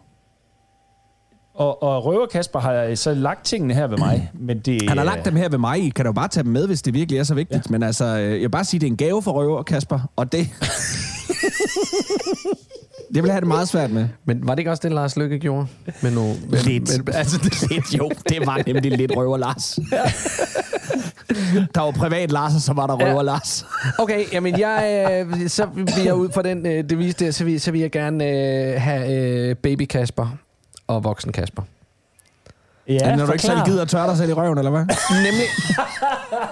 Og, 1.54 1.82
og 1.82 2.04
Røver 2.04 2.26
Kasper 2.26 2.58
har 2.60 2.94
så 2.94 3.14
lagt 3.14 3.44
tingene 3.44 3.74
her 3.74 3.86
ved 3.86 3.98
mig. 3.98 4.30
Men 4.48 4.58
det, 4.58 4.88
Han 4.88 4.98
har 4.98 5.04
lagt 5.04 5.24
dem 5.24 5.36
her 5.36 5.48
ved 5.48 5.58
mig. 5.58 5.78
I 5.86 5.88
kan 5.88 6.06
jo 6.06 6.12
bare 6.12 6.28
tage 6.28 6.44
dem 6.44 6.52
med, 6.52 6.66
hvis 6.66 6.82
det 6.82 6.94
virkelig 6.94 7.18
er 7.18 7.24
så 7.24 7.34
vigtigt. 7.34 7.66
Ja. 7.66 7.70
Men 7.72 7.82
altså, 7.82 8.04
øh, 8.04 8.30
jeg 8.32 8.40
vil 8.40 8.50
bare 8.50 8.64
sige, 8.64 8.80
det 8.80 8.86
er 8.86 8.90
en 8.90 8.96
gave 8.96 9.22
for 9.22 9.32
røver, 9.32 9.62
Kasper. 9.62 10.00
Og 10.16 10.32
det... 10.32 10.48
det 13.14 13.22
vil 13.22 13.28
jeg 13.28 13.34
have 13.34 13.40
det 13.40 13.48
meget 13.48 13.68
svært 13.68 13.90
med. 13.90 14.08
Men 14.24 14.46
var 14.46 14.54
det 14.54 14.58
ikke 14.58 14.70
også 14.70 14.80
det, 14.82 14.92
Lars 14.92 15.16
Lykke 15.16 15.38
gjorde? 15.38 15.66
Med 16.02 16.10
med, 16.10 16.58
Lidt. 16.64 17.06
Med, 17.06 17.14
altså, 17.14 17.38
det, 17.38 17.70
Lidt, 17.70 17.98
jo. 17.98 18.10
Det 18.28 18.46
var 18.46 18.62
nemlig 18.66 18.92
lidt 18.92 19.16
røver 19.16 19.36
Lars. 19.36 19.78
der 21.74 21.80
var 21.80 21.90
privat 21.90 22.30
Lars, 22.32 22.54
og 22.54 22.60
så 22.60 22.72
var 22.72 22.86
der 22.86 22.94
røver 22.94 23.16
Ja. 23.16 23.22
Lars. 23.22 23.66
Okay, 23.98 24.24
jamen 24.32 24.58
jeg, 24.58 25.08
øh, 25.42 25.48
så 25.48 25.66
vil 25.74 26.04
jeg 26.04 26.14
ud 26.14 26.28
fra 26.34 26.42
den 26.42 26.66
øh, 26.66 26.90
devise 26.90 27.24
der, 27.24 27.30
så 27.30 27.44
vil, 27.44 27.60
så 27.60 27.70
vil 27.70 27.80
jeg 27.80 27.90
gerne 27.90 28.24
øh, 28.28 28.80
have 28.80 29.12
øh, 29.50 29.56
baby 29.56 29.82
Kasper 29.86 30.36
og 30.86 31.04
voksen 31.04 31.32
Kasper. 31.32 31.62
Ja, 32.88 33.16
Når 33.16 33.26
du 33.26 33.32
ikke 33.32 33.44
selv 33.44 33.58
gider 33.64 33.82
at 33.82 33.88
tørre 33.88 34.08
dig 34.08 34.16
selv 34.16 34.30
i 34.30 34.32
røven, 34.32 34.58
eller 34.58 34.70
hvad? 34.70 34.80
Nemlig, 35.10 35.46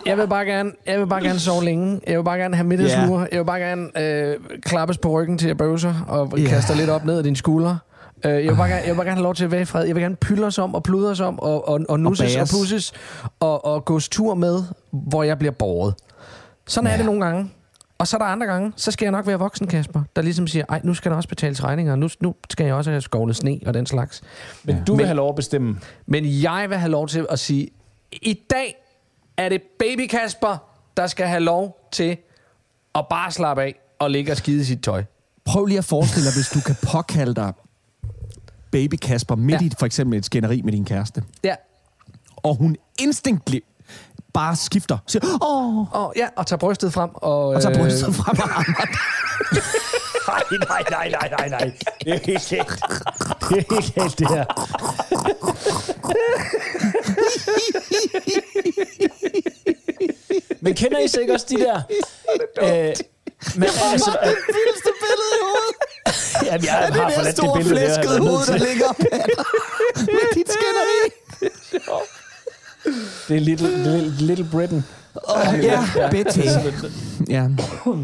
jeg 0.07 0.19
vil 0.19 0.29
bare 0.29 0.45
gerne, 0.45 0.73
jeg 0.87 0.99
vil 1.01 1.07
bare 1.07 1.23
gerne 1.23 1.39
sove 1.41 1.65
længe. 1.65 2.01
Jeg 2.07 2.19
vil 2.19 2.25
bare 2.25 2.39
gerne 2.39 2.57
have 2.57 2.67
middagslure. 2.67 3.27
Jeg 3.33 3.39
vil 3.39 3.45
bare 3.45 3.59
gerne 3.61 4.01
øh, 4.03 4.37
klappes 4.63 4.99
på 4.99 5.09
ryggen 5.11 5.39
til 5.39 5.49
at 5.49 5.57
bøvser 5.57 5.95
og 6.09 6.39
Ja. 6.39 6.49
kaste 6.49 6.73
dig 6.73 6.81
lidt 6.81 6.91
op 6.91 7.05
ned 7.05 7.19
af 7.19 7.25
dine 7.25 7.37
skuldre. 7.37 7.79
Øh, 8.25 8.33
jeg, 8.33 8.43
vil 8.43 8.57
bare 8.57 8.69
gerne, 8.69 8.81
jeg 8.81 8.89
vil 8.91 8.95
bare 8.97 9.05
gerne 9.07 9.17
have 9.17 9.23
lov 9.23 9.35
til 9.35 9.45
at 9.45 9.51
være 9.51 9.61
i 9.61 9.65
fred. 9.65 9.85
Jeg 9.87 9.95
vil 9.95 10.03
gerne 10.03 10.17
pylde 10.17 10.47
os 10.47 10.59
om 10.59 10.75
og 10.75 10.83
pludre 10.83 11.11
os 11.11 11.21
om 11.21 11.39
og, 11.41 11.69
og, 11.69 11.81
og 11.89 12.01
nusses 12.01 12.37
og, 12.37 12.43
og 12.43 12.49
pusses 12.49 12.93
og, 13.41 13.65
og 13.65 13.85
gås 13.85 14.09
tur 14.09 14.35
med, 14.35 14.63
hvor 14.93 15.23
jeg 15.23 15.39
bliver 15.39 15.53
båret. 15.53 15.95
Sådan 16.69 16.87
ja. 16.87 16.93
er 16.93 16.97
det 16.97 17.07
nogle 17.07 17.25
gange. 17.25 17.51
Og 18.01 18.09
så 18.09 18.17
er 18.17 18.19
der 18.19 18.27
andre 18.27 18.47
gange, 18.47 18.73
så 18.77 18.91
skal 18.91 19.05
jeg 19.07 19.13
nok 19.13 19.27
være 19.27 19.39
voksen, 19.39 19.67
Kasper, 19.67 20.03
der 20.17 20.23
ligesom 20.23 20.47
siger, 20.47 20.65
ej, 20.69 20.81
nu 20.85 20.95
skal 20.95 21.11
der 21.11 21.17
også 21.17 21.29
betales 21.29 21.65
regninger, 21.65 21.97
nu, 21.97 22.09
nu 22.21 22.35
skal 22.51 22.67
jeg 22.67 22.75
også 22.75 22.91
have 22.91 23.01
skovlet 23.01 23.37
sne 23.37 23.61
og 23.67 23.75
den 23.75 23.87
slags. 23.87 24.23
Men 24.65 24.77
du 24.87 24.93
vil 24.93 24.97
Men- 24.97 25.07
have 25.07 25.17
lov 25.17 25.29
at 25.29 25.35
bestemme. 25.37 25.81
Men 26.07 26.25
jeg 26.43 26.67
vil 26.69 26.79
have 26.79 26.91
lov 26.91 27.09
til 27.09 27.27
at 27.31 27.39
sige, 27.39 27.69
i 28.13 28.41
dag 28.51 28.77
er 29.37 29.49
det 29.49 29.63
baby 29.79 30.07
Kasper, 30.07 30.57
der 30.97 31.07
skal 31.07 31.27
have 31.27 31.41
lov 31.41 31.89
til 31.93 32.17
at 32.95 33.05
bare 33.11 33.31
slappe 33.33 33.63
af 33.63 33.75
og 33.99 34.11
ligge 34.11 34.33
og 34.33 34.37
skide 34.37 34.65
sit 34.65 34.83
tøj. 34.83 35.05
Prøv 35.45 35.67
lige 35.67 35.79
at 35.79 35.85
forestille 35.85 36.27
dig, 36.27 36.35
hvis 36.35 36.49
du 36.49 36.61
kan 36.67 36.77
påkalde 36.93 37.35
dig 37.35 37.53
baby 38.71 38.95
Kasper 39.03 39.35
midt 39.35 39.61
Ja. 39.61 39.65
ja. 39.65 39.67
i 39.67 39.71
for 39.79 39.87
eksempel 39.87 40.19
et 40.19 40.25
skænderi 40.25 40.63
med 40.63 40.73
din 40.73 40.85
kæreste. 40.85 41.23
Ja. 41.45 41.55
Og 42.37 42.55
hun 42.55 42.77
instinktligt 43.01 43.65
bare 44.35 44.57
skifter. 44.57 44.99
Siger, 45.07 45.25
åh, 45.43 45.95
Og, 45.95 46.13
ja, 46.17 46.29
og 46.37 46.47
tager 46.47 46.59
brystet 46.59 46.93
frem. 46.93 47.11
Og, 47.15 47.49
og 47.49 47.63
tager 47.63 47.77
øh, 47.79 47.83
brystet 47.83 48.15
frem 48.15 48.39
og. 48.39 48.65
Nej, 50.29 50.43
nej, 50.69 50.85
nej, 50.91 51.09
nej, 51.09 51.29
nej, 51.39 51.49
nej. 51.49 51.73
Det 52.05 52.13
er 52.15 52.19
helt 52.25 52.49
galt. 52.49 52.83
Det 53.49 53.59
er 53.59 53.75
helt 53.75 53.95
galt, 53.95 54.19
det 54.19 54.29
her. 54.29 54.45
Men 60.61 60.75
kender 60.75 60.99
I 60.99 61.09
så 61.09 61.21
ikke 61.21 61.33
også 61.33 61.47
de 61.51 61.57
der... 61.57 61.83
Øh, 62.63 62.95
men, 63.57 63.69
altså, 63.93 64.11
øh, 64.23 64.37
vildeste 64.57 64.91
billede 65.03 65.33
i 65.37 65.43
hovedet. 65.49 65.77
Jamen, 66.45 66.65
jeg 66.67 66.85
er 66.85 66.87
det 66.91 66.97
har 67.01 67.09
der 67.09 67.15
forladt 67.17 67.37
det 67.37 67.45
store 67.45 67.57
billede, 67.59 67.75
det 67.75 67.89
har 67.89 67.95
jeg 67.97 68.05
flæskede 68.05 68.29
hoved, 68.29 68.47
der 68.47 68.59
ligger 68.69 68.89
op 68.89 68.99
med 70.15 70.35
dit 70.35 70.49
skænderi. 70.57 71.01
Det 73.29 73.37
er 73.37 73.41
Little, 73.41 73.77
little, 73.77 74.27
little 74.27 74.47
Britain. 74.53 74.85
Oh, 75.15 75.65
ja, 75.65 76.09
Betty. 76.11 76.41
Ja. 77.29 77.49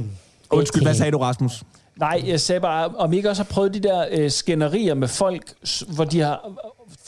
Undskyld, 0.50 0.82
hvad 0.82 0.94
sagde 0.94 1.12
du, 1.12 1.18
Rasmus? 1.18 1.62
Nej, 1.96 2.22
jeg 2.26 2.40
sagde 2.40 2.60
bare, 2.60 2.86
om 2.88 3.12
I 3.12 3.16
ikke 3.16 3.30
også 3.30 3.42
har 3.42 3.48
prøvet 3.50 3.74
de 3.74 3.80
der 3.80 4.06
øh, 4.10 4.30
skænderier 4.30 4.94
med 4.94 5.08
folk, 5.08 5.52
hvor 5.94 6.04
de 6.04 6.20
har 6.20 6.40
øh, 6.48 6.52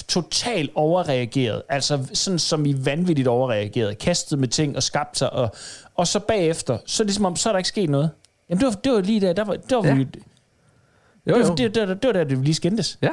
totalt 0.09 0.71
overreageret. 0.75 1.63
Altså 1.69 1.99
sådan 2.13 2.39
som 2.39 2.67
i 2.67 2.75
vanvittigt 2.87 3.29
overreageret. 3.29 3.99
Kastet 3.99 4.39
med 4.39 4.49
ting 4.49 4.77
og 4.77 4.83
skabt 4.83 5.19
sig. 5.19 5.33
Og, 5.33 5.55
og 5.95 6.07
så 6.07 6.19
bagefter, 6.21 6.79
så 6.87 7.03
er 7.03 7.05
det 7.07 7.15
som 7.15 7.25
om, 7.25 7.37
så 7.37 7.49
er 7.49 7.53
der 7.53 7.59
ikke 7.59 7.69
sket 7.69 7.91
noget. 7.91 8.11
Jamen 8.51 8.61
det 8.61 8.67
var, 8.67 8.73
det 8.73 8.93
var 8.93 9.01
lige 9.01 9.21
der, 9.21 9.33
der 9.33 9.45
var, 9.45 9.55
der 9.71 9.77
var 9.77 9.87
Ja. 9.87 9.95
vi, 9.95 10.01
Jo, 11.27 11.35
det, 11.35 11.43
var, 11.43 11.49
jo. 11.49 11.55
det, 11.55 11.75
det, 11.75 11.89
det, 12.03 12.07
var 12.07 12.13
der, 12.13 12.25
det 12.25 12.39
vi 12.41 12.45
lige 12.45 12.55
skændtes. 12.55 12.99
Ja. 13.03 13.09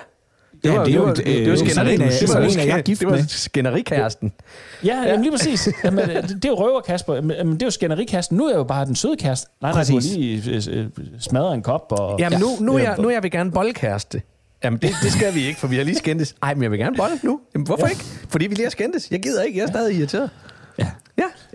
Ja, 0.73 0.79
det 0.83 0.89
er 0.89 0.93
jo 0.95 1.07
et, 1.07 1.17
det, 1.17 1.25
det, 1.25 1.31
øh, 1.31 1.45
det 1.45 1.45
var 1.45 1.51
af- 1.51 1.57
Det 1.57 1.75
var, 1.77 1.83
det 1.83 2.89
er 2.89 2.95
det 2.95 3.05
var 3.07 3.11
med. 3.11 3.23
skænderikæresten. 3.27 4.31
Ja, 4.83 5.01
jamen 5.07 5.21
lige 5.21 5.31
præcis. 5.31 5.69
Jamen, 5.83 6.09
det, 6.09 6.29
det 6.29 6.45
er 6.45 6.49
jo 6.49 6.55
røver 6.55 6.81
Kasper. 6.81 7.13
Jamen, 7.15 7.53
det 7.53 7.61
er 7.61 7.65
jo 7.67 7.71
skænderikæresten. 7.71 8.37
Nu 8.37 8.45
er 8.45 8.49
jeg 8.49 8.57
jo 8.57 8.63
bare 8.63 8.85
den 8.85 8.95
søde 8.95 9.15
kæreste. 9.17 9.47
Nej, 9.61 9.71
nej, 9.71 9.83
du 9.89 9.99
lige 10.01 10.51
øh, 10.51 10.61
øh, 10.79 10.85
smadret 11.19 11.53
en 11.53 11.61
kop. 11.61 11.85
Og, 11.91 12.19
Jamen, 12.19 12.39
nu, 12.39 12.47
nu, 12.59 12.77
Ja. 12.77 12.83
jeg, 12.89 12.95
nu 12.99 13.09
jeg 13.09 13.23
vil 13.23 13.31
gerne 13.31 13.51
boldkæreste. 13.51 14.21
Jamen, 14.63 14.79
det, 14.81 14.89
det 15.03 15.11
skal 15.11 15.35
vi 15.35 15.45
ikke, 15.47 15.59
for 15.59 15.67
vi 15.67 15.75
har 15.77 15.83
lige 15.83 15.95
skændtes. 15.97 16.35
Ej, 16.43 16.53
men 16.53 16.63
jeg 16.63 16.71
vil 16.71 16.79
gerne 16.79 16.95
bolle 16.97 17.19
nu. 17.23 17.39
Jamen, 17.53 17.65
hvorfor 17.67 17.81
Ja. 17.81 17.87
ja. 17.87 17.91
ikke? 17.91 18.03
Fordi 18.29 18.47
vi 18.47 18.55
lige 18.55 18.65
har 18.65 18.69
skændtes. 18.71 19.11
Jeg 19.11 19.23
gider 19.23 19.43
ikke. 19.43 19.59
Jeg 19.59 19.63
er 19.63 19.67
stadig 19.67 19.97
irriteret. 19.97 20.29
Ja. 20.79 20.87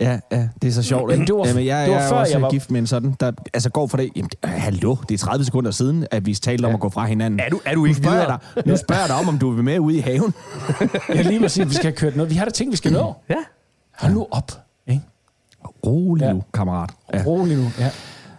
Ja. 0.01 0.11
Ja, 0.31 0.37
ja, 0.37 0.47
det 0.61 0.67
er 0.67 0.71
så 0.71 0.83
sjovt. 0.83 1.07
Men 1.11 1.21
ikke? 1.21 1.25
det 1.33 1.35
var- 1.39 1.47
Jamen, 1.47 1.65
jeg, 1.65 1.85
det 1.87 1.91
var 1.93 1.97
jeg 1.99 2.05
er 2.05 2.09
før, 2.09 2.17
også 2.17 2.33
jeg 2.33 2.41
var- 2.41 2.49
gift 2.49 2.71
med 2.71 2.79
en 2.79 2.87
sådan, 2.87 3.15
der 3.19 3.31
altså 3.53 3.69
går 3.69 3.87
for 3.87 3.97
det. 3.97 4.09
Jamen, 4.15 4.29
øh, 4.45 4.51
hallo, 4.51 4.95
det 5.09 5.13
er 5.13 5.17
30 5.17 5.45
sekunder 5.45 5.71
siden, 5.71 6.07
at 6.11 6.25
vi 6.25 6.33
talte 6.33 6.65
om 6.65 6.73
at 6.73 6.79
gå 6.79 6.89
fra 6.89 7.05
hinanden. 7.05 7.39
Er 7.39 7.49
du, 7.49 7.59
er 7.65 7.73
du 7.73 7.79
nu 7.79 7.85
ikke 7.85 7.97
spørger, 7.97 8.17
jeg 8.17 8.25
videre? 8.27 8.39
dig, 8.55 8.67
nu 8.67 8.77
spørger 8.77 9.01
jeg 9.01 9.09
dig 9.09 9.17
om, 9.17 9.27
om 9.27 9.37
du 9.39 9.49
vil 9.51 9.63
med 9.63 9.79
ud 9.79 9.91
i 9.93 9.99
haven. 9.99 10.33
Ja, 11.15 11.21
lige 11.21 11.39
præcis. 11.39 11.65
Vi 11.69 11.73
skal 11.73 11.83
have 11.85 11.95
kørt 11.95 12.15
noget. 12.15 12.29
Vi 12.31 12.35
har 12.35 12.45
da 12.45 12.51
ting, 12.51 12.71
vi 12.71 12.77
skal 12.77 12.91
nå. 12.91 13.13
Ja. 13.29 13.35
Hold 13.99 14.13
nu 14.13 14.27
op. 14.31 14.51
Ikke? 14.87 15.01
Rolig 15.85 16.25
Ja. 16.25 16.33
nu, 16.33 16.43
kammerat. 16.53 16.89
Ja. 17.13 17.23
Rolig 17.25 17.57
nu. 17.57 17.65
Ja. 17.79 17.89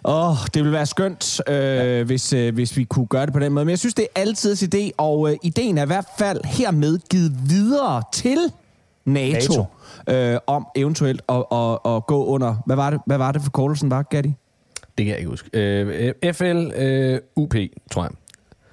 Åh, 0.04 0.30
oh, 0.30 0.36
det 0.54 0.62
ville 0.62 0.72
være 0.72 0.86
skønt, 0.86 1.40
øh, 1.50 2.06
hvis, 2.06 2.32
øh, 2.32 2.54
hvis 2.54 2.76
vi 2.76 2.84
kunne 2.84 3.06
gøre 3.06 3.26
det 3.26 3.32
på 3.32 3.38
den 3.38 3.52
måde. 3.52 3.64
Men 3.64 3.70
jeg 3.70 3.78
synes, 3.78 3.94
det 3.94 4.06
er 4.14 4.20
altid 4.20 4.74
idé, 4.74 4.90
og 4.98 5.30
øh, 5.30 5.36
ideen 5.42 5.78
er 5.78 5.82
i 5.82 5.86
hvert 5.86 6.06
fald 6.18 6.40
hermed 6.44 6.98
givet 7.10 7.32
videre 7.50 8.02
til 8.12 8.38
NATO, 9.04 9.66
NATO. 10.06 10.32
Øh, 10.34 10.38
om 10.46 10.66
eventuelt 10.76 11.22
at, 11.28 11.44
at, 11.52 11.78
at 11.86 12.06
gå 12.06 12.24
under... 12.26 12.56
Hvad 12.66 12.76
var 12.76 12.90
det, 12.90 13.00
hvad 13.06 13.18
var 13.18 13.32
det 13.32 13.42
for 13.42 13.50
kortelsen 13.50 13.90
var, 13.90 14.02
Gatti? 14.02 14.34
Det 14.98 15.06
kan 15.06 15.06
jeg 15.06 15.18
ikke 15.18 15.30
huske. 15.30 15.50
Øh, 15.52 16.34
FL 16.34 16.70
øh, 16.76 17.20
UP, 17.36 17.54
tror 17.92 18.02
jeg. 18.02 18.10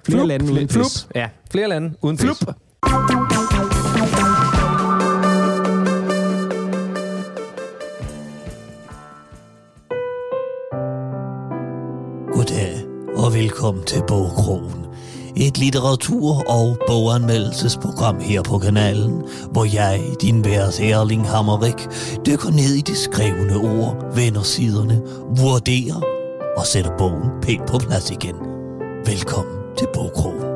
Flere 0.06 0.26
lande 0.26 0.52
uden 0.52 0.68
Flup. 0.68 0.84
pis. 0.84 1.08
Ja, 1.14 1.28
flere 1.50 1.68
lande 1.68 1.94
uden 2.02 2.16
pis. 2.16 2.24
Flup. 2.24 2.54
Goddag 12.32 12.84
og 13.16 13.34
velkommen 13.34 13.84
til 13.84 14.02
Bogkrogen. 14.08 14.79
Et 15.36 15.58
litteratur- 15.58 16.44
og 16.48 16.76
boganmeldelsesprogram 16.86 18.20
her 18.20 18.42
på 18.42 18.58
kanalen, 18.58 19.22
hvor 19.52 19.64
jeg, 19.64 20.00
din 20.20 20.44
værs 20.44 20.80
Erling 20.80 21.28
Hammerik, 21.28 21.88
dykker 22.26 22.50
ned 22.50 22.74
i 22.74 22.80
de 22.80 22.96
skrevne 22.96 23.56
ord, 23.56 24.14
vender 24.14 24.42
siderne, 24.42 25.02
vurderer 25.36 26.02
og 26.56 26.66
sætter 26.66 26.96
bogen 26.98 27.30
pænt 27.42 27.66
på 27.66 27.78
plads 27.78 28.10
igen. 28.10 28.36
Velkommen 29.06 29.56
til 29.78 29.86
Bogkrogen. 29.94 30.49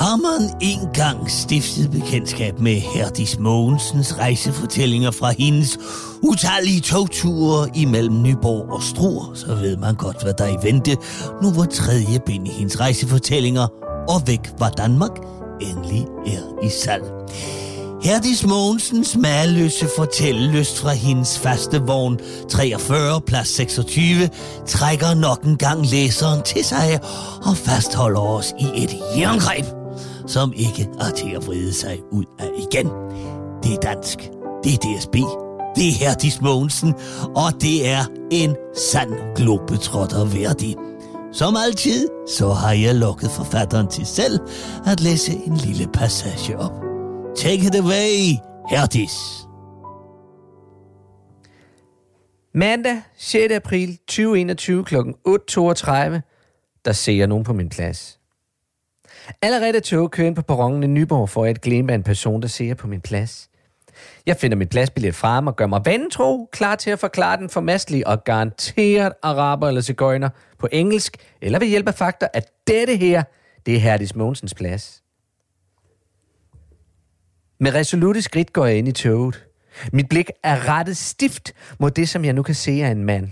Har 0.00 0.16
man 0.16 0.50
engang 0.60 1.30
stiftet 1.30 1.90
bekendtskab 1.90 2.58
med 2.58 2.74
Herdis 2.74 3.38
Mogensens 3.38 4.18
rejsefortællinger 4.18 5.10
fra 5.10 5.32
hendes 5.38 5.78
utallige 6.22 6.80
togture 6.80 7.68
imellem 7.74 8.22
Nyborg 8.22 8.72
og 8.72 8.82
Struer, 8.82 9.34
så 9.34 9.54
ved 9.54 9.76
man 9.76 9.94
godt, 9.94 10.22
hvad 10.22 10.34
der 10.38 10.44
er 10.44 10.62
i 10.62 10.66
vente, 10.66 10.96
nu 11.42 11.50
hvor 11.50 11.64
tredje 11.64 12.20
bind 12.26 12.48
i 12.48 12.50
hendes 12.50 12.80
rejsefortællinger. 12.80 13.66
Og 14.08 14.22
væk 14.26 14.50
var 14.58 14.70
Danmark 14.70 15.10
endelig 15.60 16.06
er 16.26 16.64
i 16.64 16.68
salg. 16.68 17.04
Herdis 18.02 18.46
Mogensens 18.46 19.16
maløse 19.16 19.88
fortællelyst 19.96 20.78
fra 20.78 20.92
hendes 20.92 21.38
faste 21.38 21.82
vogn 21.82 22.18
43 22.48 23.20
plads 23.20 23.48
26 23.48 24.28
trækker 24.66 25.14
nok 25.14 25.42
en 25.42 25.56
gang 25.56 25.86
læseren 25.86 26.42
til 26.42 26.64
sig 26.64 27.00
og 27.46 27.56
fastholder 27.56 28.20
os 28.20 28.52
i 28.60 28.82
et 28.82 28.90
jerngreb, 29.18 29.79
som 30.32 30.52
ikke 30.56 30.88
er 31.00 31.10
til 31.10 31.30
at 31.36 31.46
vride 31.46 31.72
sig 31.72 32.00
ud 32.12 32.24
af 32.38 32.50
igen. 32.56 32.86
Det 33.62 33.72
er 33.74 33.80
dansk, 33.82 34.18
det 34.64 34.74
er 34.74 34.78
DSB, 34.78 35.14
det 35.76 35.88
er 35.88 35.98
Herdis 35.98 36.40
Mogensen, 36.40 36.94
og 37.36 37.52
det 37.60 37.88
er 37.88 38.04
en 38.30 38.56
sand 38.76 39.36
globetrotter 39.36 40.24
værdig. 40.24 40.76
Som 41.32 41.56
altid, 41.66 42.08
så 42.28 42.48
har 42.48 42.72
jeg 42.72 42.94
lukket 42.94 43.30
forfatteren 43.30 43.88
til 43.88 44.06
selv 44.06 44.38
at 44.86 45.00
læse 45.00 45.32
en 45.32 45.56
lille 45.56 45.86
passage 45.92 46.58
op. 46.58 46.72
Take 47.36 47.66
it 47.66 47.74
away, 47.74 48.36
Herdis. 48.70 49.46
Mandag 52.54 53.02
6. 53.16 53.52
april 53.54 53.96
2021 53.96 54.84
kl. 54.84 54.96
8.32, 54.96 55.00
der 56.84 56.92
ser 56.92 57.12
jeg 57.12 57.26
nogen 57.26 57.44
på 57.44 57.52
min 57.52 57.68
plads. 57.68 58.19
Allerede 59.42 59.76
er 59.76 59.80
toget 59.80 60.10
kører 60.10 60.26
ind 60.26 60.36
på 60.36 60.42
perronen 60.42 60.82
i 60.82 60.86
Nyborg 60.86 61.28
for 61.28 61.44
at 61.44 61.60
glemme 61.60 61.92
af 61.92 61.96
en 61.96 62.02
person, 62.02 62.42
der 62.42 62.48
ser 62.48 62.74
på 62.74 62.86
min 62.86 63.00
plads. 63.00 63.50
Jeg 64.26 64.36
finder 64.36 64.56
mit 64.56 64.68
pladsbillet 64.68 65.14
frem 65.14 65.46
og 65.46 65.56
gør 65.56 65.66
mig 65.66 65.80
vantro, 65.84 66.48
klar 66.52 66.76
til 66.76 66.90
at 66.90 66.98
forklare 66.98 67.36
den 67.36 67.48
formastlige 67.50 68.06
og 68.06 68.24
garanteret 68.24 69.12
araber 69.22 69.68
eller 69.68 69.80
cigøjner 69.80 70.28
på 70.58 70.68
engelsk, 70.72 71.16
eller 71.42 71.58
ved 71.58 71.66
hjælp 71.66 71.88
af 71.88 71.94
fakta, 71.94 72.28
at 72.32 72.50
dette 72.66 72.96
her, 72.96 73.22
det 73.66 73.76
er 73.76 73.78
Herdis 73.78 74.14
Mogensens 74.14 74.54
plads. 74.54 75.02
Med 77.60 77.74
resolute 77.74 78.22
skridt 78.22 78.52
går 78.52 78.66
jeg 78.66 78.78
ind 78.78 78.88
i 78.88 78.92
toget. 78.92 79.46
Mit 79.92 80.08
blik 80.08 80.30
er 80.42 80.68
rettet 80.68 80.96
stift 80.96 81.52
mod 81.78 81.90
det, 81.90 82.08
som 82.08 82.24
jeg 82.24 82.32
nu 82.32 82.42
kan 82.42 82.54
se 82.54 82.70
af 82.70 82.88
en 82.88 83.04
mand. 83.04 83.28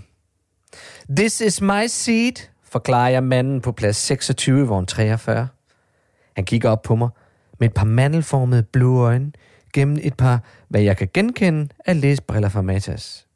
This 1.15 1.41
is 1.41 1.61
my 1.61 1.87
seat, 1.87 2.51
forklarer 2.63 3.09
jeg 3.09 3.23
manden 3.23 3.61
på 3.61 3.71
plads 3.71 3.97
26, 3.97 4.67
vogn 4.67 4.85
43. 4.85 5.47
Han 6.35 6.45
kigger 6.45 6.69
op 6.69 6.81
på 6.81 6.95
mig 6.95 7.09
med 7.59 7.67
et 7.67 7.73
par 7.73 7.85
mandelformede 7.85 8.63
blå 8.63 8.97
øjne 8.97 9.31
gennem 9.73 9.97
et 10.01 10.13
par, 10.13 10.43
hvad 10.67 10.81
jeg 10.81 10.97
kan 10.97 11.09
genkende 11.13 11.69
af 11.85 12.01
læsbriller 12.01 12.49
fra 12.49 12.61
Matas. 12.61 13.27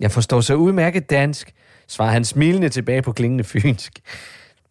Jeg 0.00 0.10
forstår 0.10 0.40
så 0.40 0.54
udmærket 0.54 1.10
dansk, 1.10 1.52
svarer 1.88 2.10
han 2.10 2.24
smilende 2.24 2.68
tilbage 2.68 3.02
på 3.02 3.12
klingende 3.12 3.44
fynsk. 3.44 4.00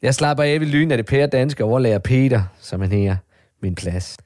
Jeg 0.02 0.16
slapper 0.16 0.44
af 0.44 0.60
ved 0.60 0.68
lyn 0.68 0.92
af 0.92 0.98
det 0.98 1.06
pære 1.06 1.28
danske 1.28 1.64
overlærer 1.64 2.00
Peter, 2.00 2.44
som 2.60 2.82
han 2.82 2.92
her, 2.92 3.16
min 3.62 3.76
plads. 3.76 4.18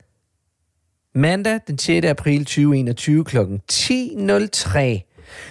Mandag 1.15 1.59
den 1.67 1.77
6. 1.77 2.07
april 2.07 2.45
2021 2.45 3.25
kl. 3.25 3.37
10.03. 3.71 5.08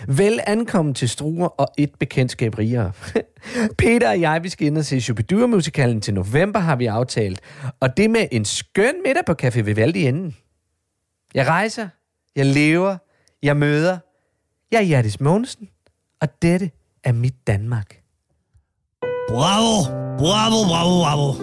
Vel 0.08 0.40
ankommen 0.46 0.94
til 0.94 1.08
Struer 1.08 1.46
og 1.46 1.68
et 1.78 1.90
bekendtskab 1.98 2.58
rigere. 2.58 2.92
Peter 3.78 4.08
og 4.08 4.20
jeg, 4.20 4.42
vi 4.42 4.48
skal 4.48 4.66
ind 4.66 4.78
og 4.78 4.84
se 4.84 5.00
Shubidua-musikalen 5.00 6.00
til 6.00 6.14
november, 6.14 6.60
har 6.60 6.76
vi 6.76 6.86
aftalt. 6.86 7.40
Og 7.80 7.96
det 7.96 8.10
med 8.10 8.26
en 8.32 8.44
skøn 8.44 8.94
middag 9.06 9.24
på 9.26 9.34
Café 9.42 9.60
Vivaldi 9.60 10.00
inden. 10.00 10.36
Jeg 11.34 11.46
rejser, 11.46 11.88
jeg 12.36 12.46
lever, 12.46 12.96
jeg 13.42 13.56
møder. 13.56 13.98
Jeg 14.72 14.78
er 14.78 14.82
Hjertis 14.82 15.20
Mogensen, 15.20 15.68
og 16.20 16.28
dette 16.42 16.70
er 17.04 17.12
mit 17.12 17.46
Danmark. 17.46 18.00
Bravo, 19.28 19.84
bravo, 20.18 20.64
bravo, 20.64 21.02
bravo. 21.02 21.34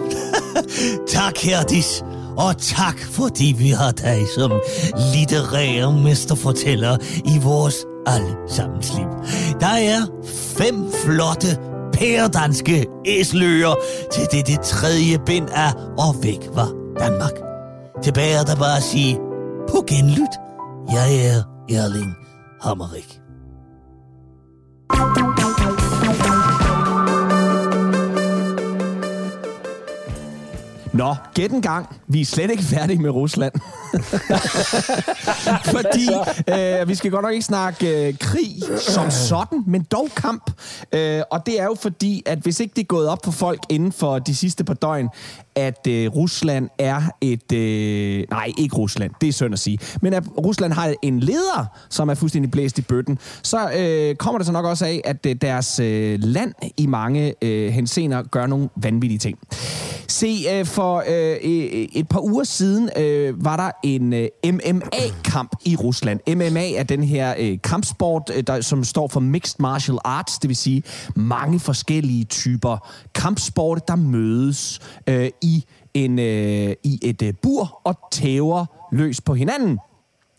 tak, 1.14 1.36
Hjertis. 1.44 2.02
Og 2.36 2.58
tak, 2.58 2.98
fordi 2.98 3.54
vi 3.58 3.68
har 3.70 3.92
dig 3.92 4.26
som 4.36 4.50
litterære 5.14 5.92
mesterfortæller 6.02 6.96
i 7.24 7.38
vores 7.42 7.76
allesammens 8.06 8.94
liv. 8.94 9.06
Der 9.60 9.66
er 9.66 10.06
fem 10.58 10.92
flotte 11.04 11.58
pæredanske 11.92 12.86
æsløer 13.06 13.74
til 14.12 14.22
det, 14.32 14.46
det 14.46 14.60
tredje 14.60 15.18
bind 15.26 15.48
af 15.52 15.72
Og 15.98 16.22
væk 16.22 16.48
var 16.54 16.72
Danmark. 16.98 17.32
Tilbage 18.02 18.34
er 18.34 18.42
der 18.42 18.56
bare 18.56 18.76
at 18.76 18.82
sige, 18.82 19.18
på 19.68 19.84
genlyt, 19.88 20.34
jeg 20.92 21.26
er 21.26 21.42
Erling 21.70 22.14
Hammerik. 22.62 23.25
Nå, 30.96 31.14
gæt 31.34 31.50
en 31.50 31.62
gang. 31.62 31.96
Vi 32.08 32.20
er 32.20 32.24
slet 32.24 32.50
ikke 32.50 32.62
færdige 32.62 32.98
med 32.98 33.10
Rusland. 33.10 33.52
Fordi 35.76 36.08
øh, 36.48 36.88
vi 36.88 36.94
skal 36.94 37.10
godt 37.10 37.22
nok 37.22 37.32
ikke 37.32 37.44
snakke 37.44 38.08
øh, 38.08 38.18
krig 38.18 38.62
som 38.78 39.10
sådan, 39.10 39.64
men 39.66 39.82
dog 39.82 40.08
kamp. 40.16 40.50
Øh, 40.92 41.22
og 41.30 41.46
det 41.46 41.60
er 41.60 41.64
jo 41.64 41.76
fordi, 41.80 42.22
at 42.26 42.38
hvis 42.38 42.60
ikke 42.60 42.72
det 42.76 42.82
er 42.82 42.86
gået 42.86 43.08
op 43.08 43.24
for 43.24 43.30
folk 43.30 43.60
inden 43.68 43.92
for 43.92 44.18
de 44.18 44.34
sidste 44.34 44.64
par 44.64 44.74
døgn, 44.74 45.08
at 45.56 45.86
øh, 45.88 46.08
Rusland 46.08 46.68
er 46.78 47.02
et... 47.20 47.52
Øh, 47.52 48.24
nej, 48.30 48.52
ikke 48.58 48.76
Rusland, 48.76 49.12
det 49.20 49.28
er 49.28 49.32
synd 49.32 49.52
at 49.52 49.58
sige. 49.58 49.78
Men 50.02 50.12
at 50.12 50.24
Rusland 50.38 50.72
har 50.72 50.94
en 51.02 51.20
leder, 51.20 51.66
som 51.90 52.08
er 52.08 52.14
fuldstændig 52.14 52.50
blæst 52.50 52.78
i 52.78 52.82
bøtten, 52.82 53.18
så 53.42 53.70
øh, 53.78 54.14
kommer 54.14 54.38
det 54.38 54.46
så 54.46 54.52
nok 54.52 54.64
også 54.64 54.86
af, 54.86 55.00
at 55.04 55.26
øh, 55.26 55.36
deres 55.40 55.80
øh, 55.80 56.18
land 56.22 56.52
i 56.76 56.86
mange 56.86 57.34
øh, 57.42 57.72
hensener 57.72 58.22
gør 58.22 58.46
nogle 58.46 58.68
vanvittige 58.76 59.18
ting. 59.18 59.38
Se, 60.08 60.44
øh, 60.52 60.66
for 60.66 61.04
øh, 61.08 61.36
øh, 61.44 61.88
et 61.92 62.08
par 62.08 62.20
uger 62.20 62.44
siden 62.44 62.90
øh, 62.96 63.44
var 63.44 63.56
der 63.56 63.70
en 63.82 64.12
øh, 64.12 64.28
MMA-kamp 64.44 65.50
i 65.64 65.76
Rusland. 65.76 66.20
MMA 66.36 66.72
er 66.72 66.82
den 66.82 67.04
her 67.04 67.34
øh, 67.38 67.58
kampsport, 67.64 68.30
øh, 68.34 68.42
der, 68.46 68.60
som 68.60 68.84
står 68.84 69.08
for 69.08 69.20
Mixed 69.20 69.56
Martial 69.58 69.98
Arts, 70.04 70.38
det 70.38 70.48
vil 70.48 70.56
sige 70.56 70.82
mange 71.16 71.60
forskellige 71.60 72.24
typer 72.24 72.88
kampsport, 73.14 73.88
der 73.88 73.96
mødes 73.96 74.80
øh, 75.06 75.30
i, 75.42 75.45
i, 75.46 75.64
en, 75.94 76.18
øh, 76.18 76.74
i 76.82 76.98
et 77.02 77.22
øh, 77.22 77.34
bur 77.42 77.80
og 77.84 77.98
tæver 78.12 78.66
løs 78.92 79.20
på 79.20 79.34
hinanden. 79.34 79.78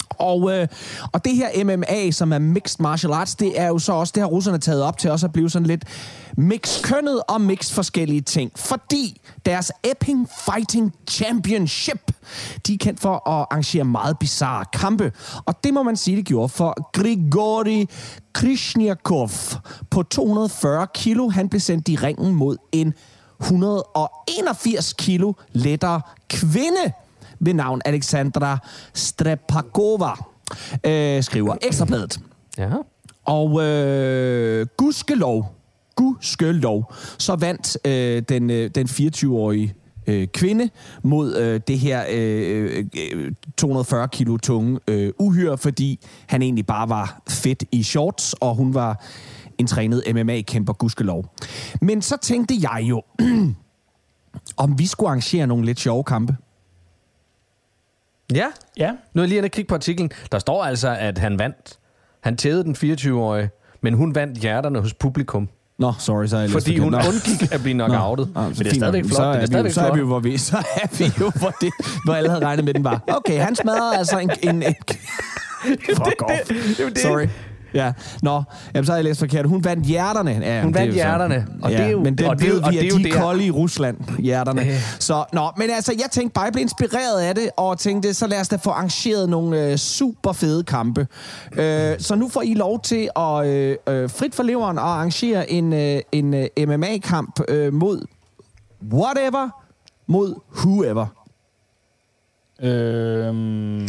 Og, 0.10 0.52
øh, 0.52 0.68
og 1.12 1.26
det 1.26 1.36
her 1.36 1.64
MMA, 1.64 2.12
som 2.12 2.34
er 2.34 2.40
Mixed 2.40 2.80
Martial 2.80 3.14
Arts, 3.14 3.36
det 3.36 3.60
er 3.60 3.68
jo 3.68 3.80
så 3.80 3.94
også, 3.94 4.12
det 4.16 4.22
har 4.22 4.28
russerne 4.28 4.58
taget 4.58 4.84
op 4.84 4.98
til 4.98 5.12
også 5.12 5.26
at 5.26 5.34
blive 5.34 5.50
sådan 5.50 5.66
lidt 5.66 5.84
mixed 6.38 6.84
kønnet 6.84 7.22
og 7.28 7.42
mixed 7.42 7.76
forskellige 7.76 8.22
ting. 8.22 8.52
Fordi 8.56 9.22
deres 9.46 9.72
Epping 9.84 10.30
Fighting 10.46 10.94
Championship, 11.10 12.12
de 12.68 12.74
er 12.74 12.78
kendt 12.78 13.00
for 13.00 13.14
at 13.14 13.22
arrangere 13.26 13.84
meget 13.84 14.20
bizarre 14.20 14.66
kampe. 14.74 15.12
Og 15.46 15.64
det 15.64 15.74
må 15.74 15.84
man 15.84 15.98
sige, 15.98 16.18
det 16.18 16.26
gjorde 16.26 16.50
for 16.50 16.92
Grigori 16.92 17.90
Krishniakov 18.34 19.30
på 19.90 20.04
240 20.04 20.88
kilo. 20.94 21.30
Han 21.30 21.50
blev 21.50 21.60
sendt 21.60 21.88
i 21.88 21.96
ringen 21.96 22.36
mod 22.36 22.58
en 22.72 22.94
181 23.40 24.94
kilo 24.94 25.34
lettere 25.54 26.02
kvinde 26.30 26.94
ved 27.40 27.54
navn 27.54 27.82
Alexandra 27.86 28.58
Strepakova, 28.94 30.12
øh, 30.84 31.24
skriver 31.24 31.56
Ekstrabladet. 31.62 32.20
Ja. 32.58 32.70
Og 33.26 33.64
øh, 33.64 34.68
gudskelov, 34.78 35.56
gudskelov, 35.96 36.94
så 37.18 37.36
vandt 37.36 37.78
øh, 37.86 38.24
den, 38.30 38.50
øh, 38.50 38.70
den 38.76 38.88
24-årige 38.88 39.74
øh, 40.08 40.28
kvinde 40.28 40.70
mod 41.04 41.36
øh, 41.36 41.62
det 41.68 41.80
her 41.80 42.04
øh, 42.10 42.86
øh, 43.14 43.32
240 43.58 44.08
kilo 44.08 44.38
tunge 44.38 44.80
øh, 44.88 45.14
uhyre, 45.20 45.58
fordi 45.58 46.00
han 46.28 46.42
egentlig 46.42 46.66
bare 46.66 46.90
var 46.90 47.22
fedt 47.30 47.64
i 47.72 47.84
shorts, 47.84 48.34
og 48.34 48.56
hun 48.56 48.74
var 48.74 49.04
en 49.58 49.68
trænet 49.68 50.04
MMA-kæmper, 50.16 50.74
gudskelov. 50.74 51.26
Men 51.82 52.02
så 52.02 52.18
tænkte 52.22 52.56
jeg 52.62 52.82
jo, 52.84 53.04
om 54.58 54.80
vi 54.80 54.88
skulle 54.88 55.10
arrangere 55.10 55.48
nogle 55.48 55.66
lidt 55.66 55.80
sjove 55.80 56.04
kampe. 56.04 56.36
Ja. 58.36 58.48
ja. 58.78 58.92
Nu 59.14 59.22
er 59.22 59.24
jeg 59.26 59.30
lige 59.30 59.44
og 59.44 59.52
kigge 59.52 59.70
på 59.70 59.76
artiklen. 59.76 60.12
Der 60.32 60.40
står 60.40 60.64
altså, 60.64 60.96
at 61.00 61.18
han 61.18 61.40
vandt. 61.40 61.80
Han 62.24 62.38
tævede 62.38 62.64
den 62.64 62.76
24-årige, 62.76 63.50
men 63.82 63.94
hun 63.94 64.16
vandt 64.16 64.40
hjerterne 64.40 64.80
hos 64.80 64.94
publikum. 64.94 65.50
Nå, 65.80 65.94
sorry, 66.00 66.26
så 66.26 66.38
er 66.38 66.42
jeg 66.42 66.50
Fordi 66.50 66.78
hun 66.78 66.94
undgik 66.96 67.52
at 67.54 67.62
blive 67.62 67.74
knockoutet. 67.74 68.30
Nå, 68.36 68.42
Men 68.42 68.50
det 68.52 68.60
er 68.60 68.64
fint 68.64 68.76
stadigvæk 68.76 69.06
flot. 69.06 69.16
Så 69.16 69.24
Det 69.24 69.30
er 69.30 69.34
er, 69.36 69.40
vi, 69.42 69.48
stadigvæk 69.48 69.72
så 69.72 69.82
er 69.82 69.94
vi 69.94 70.00
jo, 70.00 70.06
flot. 70.06 70.08
hvor 70.08 70.20
vi, 70.20 70.38
så 70.52 70.58
er 70.58 70.98
vi 70.98 71.12
jo, 71.20 71.32
hvor, 71.40 71.54
det, 71.62 71.72
hvor 72.06 72.14
alle 72.14 72.30
havde 72.30 72.46
regnet 72.46 72.66
med, 72.66 72.74
den 72.74 72.84
var. 72.84 73.04
Okay, 73.08 73.40
han 73.40 73.56
smadrede 73.56 73.98
altså 73.98 74.20
en... 74.20 74.32
en, 74.44 74.64
en 74.64 74.76
Fuck 75.98 76.22
off. 76.22 76.52
Sorry. 77.02 77.28
Ja, 77.74 77.94
nå, 78.22 78.44
jamen, 78.74 78.86
så 78.86 78.92
har 78.92 78.98
jeg 78.98 79.04
læst 79.04 79.20
forkert. 79.20 79.46
Hun 79.48 79.64
vandt 79.64 79.86
hjerterne. 79.86 80.32
Ja, 80.32 80.62
Hun 80.64 80.74
vandt 80.74 80.94
hjerterne, 80.94 81.48
og 81.62 81.72
det 81.72 81.80
er 81.80 81.88
jo- 81.88 82.04
Men 82.04 82.18
det 82.18 82.28
og 82.28 82.40
det 82.40 82.44
er 82.46 82.50
jo- 82.50 82.54
ved 82.56 82.62
og 82.64 82.72
vi, 82.72 82.78
det 82.78 82.86
at 82.96 83.04
de 83.04 83.10
er 83.10 83.22
kolde 83.22 83.46
i 83.46 83.52
Rusland, 83.52 83.98
hjerterne. 84.20 84.62
Øh. 84.62 84.74
Så, 85.00 85.24
nå, 85.34 85.50
men 85.58 85.70
altså, 85.70 85.94
jeg 86.02 86.12
tænkte 86.12 86.34
bare, 86.34 86.44
jeg 86.44 86.54
blev 86.54 86.62
inspireret 86.62 87.22
af 87.22 87.36
det, 87.36 87.50
og 87.58 87.78
tænkte, 87.78 88.14
så 88.14 88.28
lad 88.28 88.40
os 88.42 88.48
da 88.48 88.56
få 88.56 88.70
arrangeret 88.70 89.30
nogle 89.30 89.66
øh, 89.72 89.78
super 89.78 90.32
fede 90.34 90.64
kampe. 90.64 91.08
Øh, 91.54 91.96
så 92.00 92.16
nu 92.16 92.30
får 92.30 92.42
I 92.42 92.54
lov 92.54 92.82
til 92.82 93.10
at 93.16 93.48
øh, 93.48 93.76
øh, 93.88 94.10
frit 94.10 94.36
for 94.36 94.44
leveren 94.44 94.78
og 94.78 94.86
arrangere 94.90 95.52
en, 95.52 95.74
øh, 95.74 96.00
en 96.12 96.34
øh, 96.34 96.48
MMA-kamp 96.68 97.40
øh, 97.48 97.74
mod 97.74 98.06
whatever, 98.94 99.50
mod 100.08 100.36
whoever. 100.58 101.06
Øhm... 102.62 103.88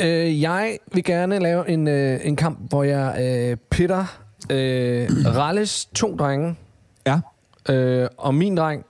Øh, 0.00 0.40
jeg 0.40 0.78
vil 0.92 1.04
gerne 1.04 1.38
lave 1.38 1.68
en, 1.68 1.88
øh, 1.88 2.20
en 2.22 2.36
kamp, 2.36 2.58
hvor 2.68 2.82
jeg 2.82 3.16
øh, 3.20 3.56
pitter 3.70 4.04
øh, 4.50 5.08
Ralles 5.36 5.88
to 5.94 6.16
drenge. 6.16 6.56
Ja. 7.06 7.20
Øh, 7.68 8.08
og 8.18 8.34
min 8.34 8.56
dreng 8.56 8.84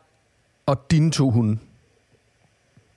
og 0.66 0.90
dine 0.90 1.10
to 1.10 1.30
hunde. 1.30 1.58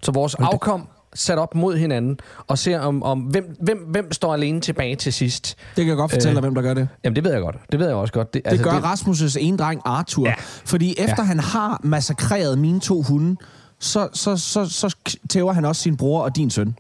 Så 0.04 0.12
vores 0.12 0.36
afkom 0.36 0.88
sat 1.14 1.38
op 1.38 1.56
mod 1.56 1.78
hinanden, 1.78 2.20
og 2.48 2.58
ser 2.58 2.80
om, 2.80 3.04
om 3.04 3.20
hvem, 3.20 3.56
hvem, 3.60 3.78
hvem 3.78 4.12
står 4.12 4.34
alene 4.34 4.62
tilbage 4.62 4.96
til 4.96 5.14
sidst. 5.14 5.56
Det 5.76 5.76
kan 5.76 5.88
jeg 5.88 5.96
godt 5.98 6.12
fortælle 6.12 6.36
dig, 6.36 6.42
hvem 6.42 6.56
der 6.56 6.62
gør 6.62 6.74
det. 6.74 6.88
Jamen, 7.04 7.16
det 7.16 7.24
ved 7.24 7.32
jeg 7.32 7.42
godt. 7.42 7.56
Det 7.72 7.80
ved 7.80 7.88
jeg 7.88 7.96
også 7.96 8.14
godt. 8.14 8.34
Det 8.34 8.42
altså, 8.46 8.64
gør 8.64 8.72
det... 8.72 8.84
Rasmus' 8.84 9.38
ene 9.40 9.58
dreng, 9.58 9.82
Arthur. 9.86 10.28
Ja. 10.28 10.34
Fordi 10.66 10.96
efter 10.98 11.16
ja. 11.18 11.24
han 11.24 11.40
har 11.40 11.80
massakreret 11.84 12.60
mine 12.60 12.80
to 12.80 13.02
hunde, 13.02 13.36
så, 13.80 14.10
så, 14.14 14.38
så, 14.38 14.66
så 14.66 14.96
tæver 15.30 15.54
han 15.54 15.66
også 15.66 15.82
sin 15.82 15.98
bror 15.98 16.24
og 16.24 16.36
din 16.36 16.50
søn. 16.50 16.76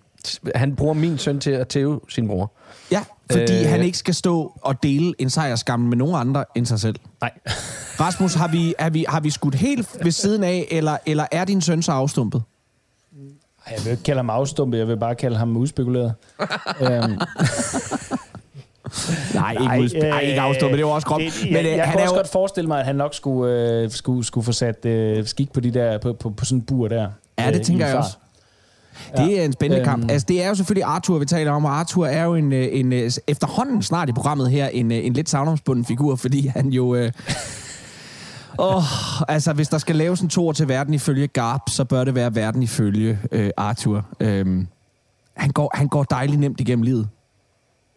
Han 0.55 0.76
bruger 0.76 0.93
min 0.93 1.17
søn 1.17 1.39
til 1.39 1.51
at 1.51 1.67
tæve 1.67 1.99
sin 2.09 2.28
bror. 2.28 2.51
Ja, 2.91 3.01
fordi 3.32 3.53
øh... 3.53 3.61
Øh. 3.61 3.69
han 3.69 3.82
ikke 3.82 3.97
skal 3.97 4.13
stå 4.13 4.59
og 4.61 4.84
dele 4.84 5.13
en 5.19 5.30
sejrsskam 5.30 5.80
med 5.80 5.97
nogen 5.97 6.15
andre 6.15 6.45
end 6.55 6.65
sig 6.65 6.80
selv. 6.80 6.95
Nej. 7.22 7.32
Rasmus, 7.99 8.34
har 8.34 8.47
vi, 8.47 8.74
har, 8.80 8.89
vi, 8.89 9.05
har 9.09 9.19
vi 9.19 9.30
skudt 9.30 9.55
helt 9.55 9.89
ved 10.03 10.11
siden 10.11 10.43
af, 10.43 10.67
eller, 10.72 10.97
eller 11.05 11.26
er 11.32 11.45
din 11.45 11.61
søn 11.61 11.82
så 11.84 11.91
afstumpet? 11.91 12.43
Jeg 13.69 13.80
vil 13.84 13.91
ikke 13.91 14.03
kalde 14.03 14.19
ham 14.19 14.30
afstumpet, 14.30 14.78
jeg 14.80 14.88
vil 14.88 14.97
bare 14.97 15.15
kalde 15.15 15.38
ham 15.38 15.57
udspekuleret. 15.57 16.13
øhm, 16.82 17.19
Nej, 19.34 19.51
ikke, 19.51 19.86
udsp- 19.86 20.05
Ej, 20.05 20.19
ikke 20.19 20.41
afstumpet, 20.41 20.78
det 20.78 20.86
var 20.86 20.91
også 20.91 21.07
groft. 21.07 21.24
Det, 21.24 21.34
Men 21.43 21.53
jeg, 21.53 21.65
øh, 21.65 21.72
jeg 21.78 21.86
han 21.86 21.91
kan 21.91 21.99
er 21.99 22.03
også 22.03 22.15
jo... 22.15 22.19
godt 22.19 22.28
forestille 22.32 22.67
mig, 22.67 22.80
at 22.80 22.86
han 22.86 22.95
nok 22.95 23.13
skulle, 23.13 23.53
øh, 23.53 23.91
skulle, 23.91 24.26
skulle 24.26 24.45
få 24.45 24.51
sat 24.51 24.86
øh, 24.86 25.26
skik 25.26 25.53
på, 25.53 25.59
de 25.59 25.72
der, 25.72 25.97
på, 25.97 26.13
på, 26.13 26.30
på 26.30 26.45
sådan 26.45 26.57
en 26.57 26.61
bur 26.65 26.88
der. 26.88 27.09
Ja, 27.39 27.47
det 27.51 27.59
øh, 27.59 27.65
tænker 27.65 27.86
jeg 27.86 27.95
fart. 27.95 28.05
også. 28.05 28.17
Det 29.17 29.39
er 29.39 29.45
en 29.45 29.53
spændende 29.53 29.81
Øhm. 29.81 29.89
kamp. 29.89 30.11
Altså, 30.11 30.25
det 30.29 30.43
er 30.43 30.47
jo 30.47 30.55
selvfølgelig 30.55 30.83
Arthur, 30.85 31.19
vi 31.19 31.25
taler 31.25 31.51
om, 31.51 31.65
og 31.65 31.79
Arthur 31.79 32.05
er 32.07 32.23
jo 32.23 32.35
en, 32.35 32.53
øh, 32.53 32.67
en 32.71 32.93
øh, 32.93 33.11
efterhånden 33.27 33.81
snart 33.81 34.09
i 34.09 34.11
programmet 34.11 34.51
her, 34.51 34.67
en, 34.67 34.91
øh, 34.91 35.05
en 35.05 35.13
lidt 35.13 35.29
savnomsbunden 35.29 35.85
figur, 35.85 36.15
fordi 36.15 36.47
han 36.47 36.67
jo... 36.69 36.95
Øh, 36.95 37.11
Åh, 38.59 38.83
altså 39.27 39.53
hvis 39.53 39.67
der 39.69 39.77
skal 39.77 39.95
laves 39.95 40.21
en 40.21 40.29
tor 40.29 40.51
til 40.51 40.67
verden 40.67 40.93
ifølge 40.93 41.27
Garp, 41.27 41.61
så 41.69 41.83
bør 41.83 42.03
det 42.03 42.15
være 42.15 42.35
verden 42.35 42.63
ifølge 42.63 43.19
øh, 43.31 43.49
Arthur. 43.57 44.05
Øhm, 44.19 44.67
han, 45.33 45.49
går, 45.49 45.71
han 45.73 45.87
går 45.87 46.03
dejligt 46.03 46.39
nemt 46.39 46.59
igennem 46.59 46.83
livet. 46.83 47.07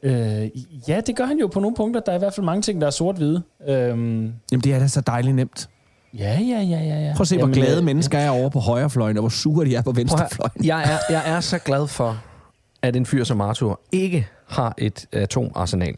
Øh, 0.03 0.49
ja, 0.89 1.01
det 1.07 1.17
gør 1.17 1.25
han 1.25 1.39
jo 1.39 1.47
på 1.47 1.61
nogle 1.61 1.77
punkter. 1.77 2.01
Der 2.01 2.13
er 2.13 2.17
i 2.17 2.19
hvert 2.19 2.35
fald 2.35 2.47
mange 2.47 2.63
ting, 2.63 2.81
der 2.81 2.87
er 2.87 2.91
sort-hvide. 2.91 3.43
Øhm, 3.69 4.33
Jamen 4.53 4.65
det 4.65 4.75
er 4.75 4.79
da 4.79 4.89
så 4.89 5.01
dejligt 5.01 5.37
nemt. 5.37 5.69
Ja, 6.19 6.41
ja, 6.41 6.61
ja, 6.61 6.79
ja, 6.79 7.07
ja. 7.07 7.13
Prøv 7.17 7.21
at 7.21 7.29
se, 7.29 7.37
hvor 7.37 7.43
Jamen, 7.43 7.55
glade 7.55 7.79
øh, 7.79 7.85
mennesker 7.85 8.19
er 8.19 8.31
over 8.31 8.49
på 8.49 8.61
højrefløjen, 8.61 9.17
og 9.17 9.21
hvor 9.21 9.29
sure 9.29 9.67
de 9.67 9.75
er 9.77 9.83
på 9.83 9.93
venstrefløjen. 9.93 10.65
jeg, 10.65 10.83
er, 10.83 11.13
jeg 11.13 11.37
er 11.37 11.41
så 11.41 11.59
glad 11.59 11.87
for, 11.87 12.23
at 12.83 12.97
en 12.97 13.07
fyr 13.07 13.25
som 13.25 13.41
Arthur 13.41 13.81
ikke 13.93 14.29
har 14.47 14.75
et 14.79 15.07
atomarsenal. 15.13 15.95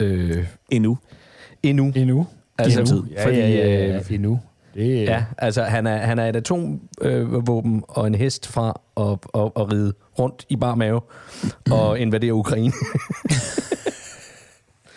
Øh, 0.00 0.46
endnu. 0.70 0.98
Endnu. 1.62 1.92
Endnu. 1.96 2.26
Altså, 2.58 2.80
Endnu. 2.80 3.04
Ja, 3.10 3.26
fordi, 3.26 3.36
ja, 3.36 3.48
ja, 3.48 3.86
ja, 3.86 3.96
øh, 3.96 4.12
endnu. 4.12 4.40
Det, 4.74 5.02
Ja, 5.02 5.24
altså 5.38 5.62
han 5.62 5.86
er, 5.86 5.96
han 5.96 6.18
er 6.18 6.28
et 6.28 6.36
atomvåben 6.36 7.76
øh, 7.76 7.82
og 7.88 8.06
en 8.06 8.14
hest 8.14 8.46
fra 8.46 8.80
at, 8.96 9.42
at, 9.42 9.50
at 9.56 9.72
ride 9.72 9.92
rundt 10.18 10.46
i 10.48 10.56
bar 10.56 10.74
mave 10.74 11.00
og 11.70 11.98
invadere 11.98 12.34
Ukraine. 12.34 12.72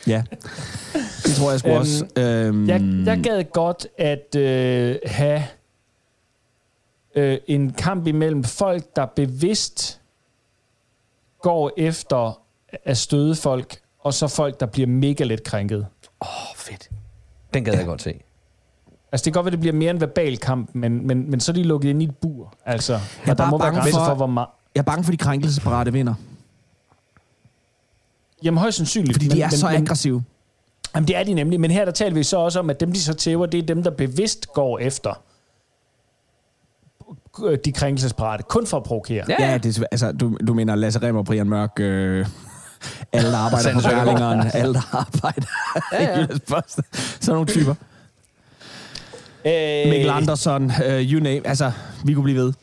Ja, 0.08 0.24
det 1.24 1.36
tror 1.36 1.52
jeg 1.52 1.60
sgu 1.60 1.70
Øhm, 1.70 1.78
også. 1.80 2.06
Øhm, 2.18 2.68
Jeg, 2.70 2.82
jeg 3.06 3.20
gad 3.24 3.44
godt 3.54 3.88
at 3.98 4.36
øh, 4.36 4.96
have 5.06 5.44
øh, 7.16 7.38
en 7.48 7.74
kamp 7.74 8.08
imellem 8.08 8.44
folk, 8.44 8.96
der 8.96 9.06
bevidst 9.06 10.00
går 11.42 11.72
efter 11.78 12.40
at 12.86 12.98
støde 12.98 13.36
folk, 13.36 13.80
og 14.00 14.14
så 14.14 14.28
folk, 14.28 14.60
der 14.60 14.66
bliver 14.66 14.88
mega 14.88 15.24
let 15.24 15.44
krænket. 15.44 15.78
Åh, 16.22 16.28
oh, 16.28 16.56
fedt. 16.56 16.90
Den 17.54 17.64
gad 17.66 17.74
jeg 17.78 17.86
godt 17.86 18.02
se. 18.02 18.14
Altså, 19.12 19.26
det 19.26 19.34
kan 19.34 19.34
godt 19.34 19.46
være, 19.46 19.52
det 19.52 19.60
bliver 19.60 19.74
mere 19.74 19.92
en 19.92 20.02
verbal 20.02 20.38
kamp, 20.38 20.70
men, 20.74 21.08
men, 21.08 21.32
men 21.32 21.40
så 21.40 21.52
er 21.52 21.54
de 21.54 21.64
lukket 21.64 21.90
ind 21.90 22.02
i 22.02 22.06
et 22.06 22.16
bur. 22.18 22.54
Altså, 22.66 22.94
Jeg 22.94 23.02
er 23.26 23.32
og 23.32 23.38
der 23.38 23.50
må 23.50 23.58
være 23.58 23.72
grænser 23.74 23.92
for- 24.00 24.06
for, 24.06 24.16
hvor 24.16 24.28
meget... 24.28 24.48
Jeg 24.76 24.80
er 24.82 24.84
bange 24.86 25.04
for, 25.04 25.12
de 25.12 25.18
krænkelsesparate 25.18 25.94
vinder. 25.94 26.14
Jamen 28.44 28.58
højst 28.58 28.78
sandsynligt. 28.78 29.14
Fordi 29.14 29.28
de 29.28 29.36
men- 29.36 29.42
er 29.44 29.48
men- 29.50 29.58
så 29.58 29.68
men- 29.68 29.76
aggressive. 29.76 30.24
Jamen 30.96 31.08
det 31.08 31.16
er 31.18 31.24
de 31.24 31.34
nemlig, 31.34 31.60
men 31.60 31.72
her 31.72 31.86
der 31.86 31.92
taler 31.92 32.14
vi 32.16 32.24
så 32.24 32.38
også 32.38 32.60
om, 32.60 32.70
at 32.70 32.80
dem 32.80 32.92
de 32.92 33.02
så 33.02 33.14
tæver, 33.14 33.46
det 33.46 33.58
er 33.58 33.64
dem, 33.66 33.84
der 33.84 33.92
bevidst 33.92 34.48
går 34.54 34.80
efter 34.80 35.22
øh, 37.46 37.58
de 37.66 37.72
krænkelsesparate, 37.72 38.44
kun 38.44 38.68
for 38.68 38.78
at 38.78 38.84
provokere. 38.84 39.26
Ja, 39.30 39.36
ja 39.52 39.58
det, 39.58 39.78
er- 39.78 39.84
altså, 39.92 40.12
du, 40.12 40.38
du 40.48 40.54
mener 40.54 40.76
Lasse 40.76 41.02
Remmer 41.02 41.20
og 41.22 41.26
Brian 41.26 41.50
Mørk, 41.50 41.72
øh, 41.80 42.26
alle 43.14 43.32
der 43.32 43.38
arbejder 43.38 43.74
på. 43.74 43.80
Berlingeren, 43.82 44.52
alle 44.54 44.74
der 44.74 44.96
arbejder 44.96 45.48
Ja, 45.94 46.20
ja. 46.20 46.26
Sådan 46.68 47.34
nogle 47.34 47.46
typer. 47.48 47.76
Øh, 49.46 49.90
Mikkel 49.90 50.10
Andersson, 50.10 50.66
uh, 50.66 50.72
you 51.02 51.24
name, 51.24 51.48
altså, 51.48 51.72
vi 52.06 52.14
kunne 52.14 52.24
blive 52.24 52.38
ved. 52.38 52.54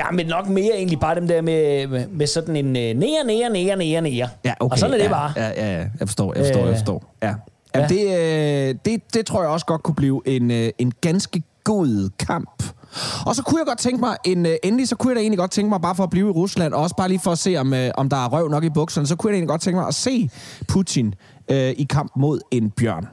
Ja, 0.00 0.10
men 0.10 0.26
nok 0.26 0.48
mere 0.48 0.74
egentlig 0.76 1.00
bare 1.00 1.14
dem 1.14 1.28
der 1.28 1.42
med, 1.42 1.86
med, 1.86 2.06
med 2.08 2.26
sådan 2.26 2.56
en 2.56 2.66
øh, 2.66 2.72
nære, 2.72 3.24
nære, 3.26 3.50
nære, 3.50 3.76
nære, 3.76 4.00
nære. 4.00 4.28
Ja, 4.44 4.54
okay. 4.60 4.72
Og 4.72 4.78
sådan 4.78 4.94
er 4.94 4.98
det 4.98 5.04
ja, 5.04 5.10
bare. 5.10 5.32
Ja, 5.36 5.48
ja, 5.48 5.72
ja, 5.72 5.78
jeg 5.78 6.08
forstår, 6.08 6.34
jeg 6.34 6.44
forstår, 6.44 6.60
Øh, 6.60 6.66
jeg 6.68 6.76
forstår. 6.76 7.14
Ja. 7.22 7.34
Ja. 7.74 7.80
ja. 7.80 7.86
Det, 7.88 8.68
øh, 8.68 8.74
det, 8.84 9.14
det 9.14 9.26
tror 9.26 9.42
jeg 9.42 9.50
også 9.50 9.66
godt 9.66 9.82
kunne 9.82 9.94
blive 9.94 10.22
en, 10.24 10.50
øh, 10.50 10.70
en 10.78 10.92
ganske 11.00 11.42
god 11.64 12.10
kamp. 12.18 12.62
Og 13.26 13.34
så 13.36 13.42
kunne 13.42 13.58
jeg 13.58 13.66
godt 13.66 13.78
tænke 13.78 14.00
mig, 14.00 14.16
en, 14.24 14.46
øh, 14.46 14.52
endelig 14.62 14.88
så 14.88 14.96
kunne 14.96 15.10
jeg 15.10 15.16
da 15.16 15.20
egentlig 15.20 15.38
godt 15.38 15.50
tænke 15.50 15.68
mig, 15.68 15.80
bare 15.80 15.94
for 15.94 16.04
at 16.04 16.10
blive 16.10 16.28
i 16.28 16.30
Rusland, 16.30 16.74
og 16.74 16.82
også 16.82 16.96
bare 16.96 17.08
lige 17.08 17.20
for 17.20 17.30
at 17.30 17.38
se, 17.38 17.56
om, 17.56 17.74
øh, 17.74 17.90
om 17.94 18.08
der 18.08 18.16
er 18.16 18.28
røv 18.28 18.48
nok 18.48 18.64
i 18.64 18.70
bukserne, 18.70 19.06
så 19.06 19.16
kunne 19.16 19.28
jeg 19.28 19.32
da 19.32 19.36
egentlig 19.36 19.48
godt 19.48 19.60
tænke 19.60 19.78
mig 19.78 19.88
at 19.88 19.94
se 19.94 20.30
Putin 20.68 21.14
øh, 21.50 21.70
i 21.70 21.86
kamp 21.90 22.12
mod 22.16 22.40
en 22.50 22.70
bjørn. 22.70 23.06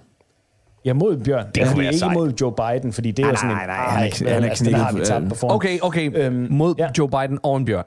Ja, 0.86 0.94
mod 0.94 1.18
Bjørn. 1.18 1.46
Det 1.56 1.64
kunne 1.64 1.72
er 1.72 1.76
være 1.76 1.86
ikke 1.86 2.00
sejt. 2.00 2.14
mod 2.14 2.34
Joe 2.42 2.54
Biden, 2.56 2.94
fordi 2.94 3.12
det 3.12 3.24
er 3.24 3.28
Nej, 3.28 3.32
jo 3.32 3.36
sådan 3.38 3.50
nej, 3.56 3.64
en... 3.64 3.68
nej, 3.70 3.76
han 3.76 4.28
er 4.28 4.34
han 4.34 4.44
er 4.44 4.50
altså, 4.50 4.64
den 4.64 4.74
har 4.74 4.86
vi 4.88 4.92
knækket, 4.92 5.08
tabt 5.08 5.30
på 5.30 5.36
forhånd. 5.36 5.56
Okay, 5.56 5.80
okay. 5.82 6.12
Øhm, 6.16 6.48
Mod 6.50 6.76
ja. 6.78 6.88
Joe 6.98 7.10
Biden 7.10 7.40
og 7.44 7.58
en 7.58 7.66
bjørn. 7.66 7.84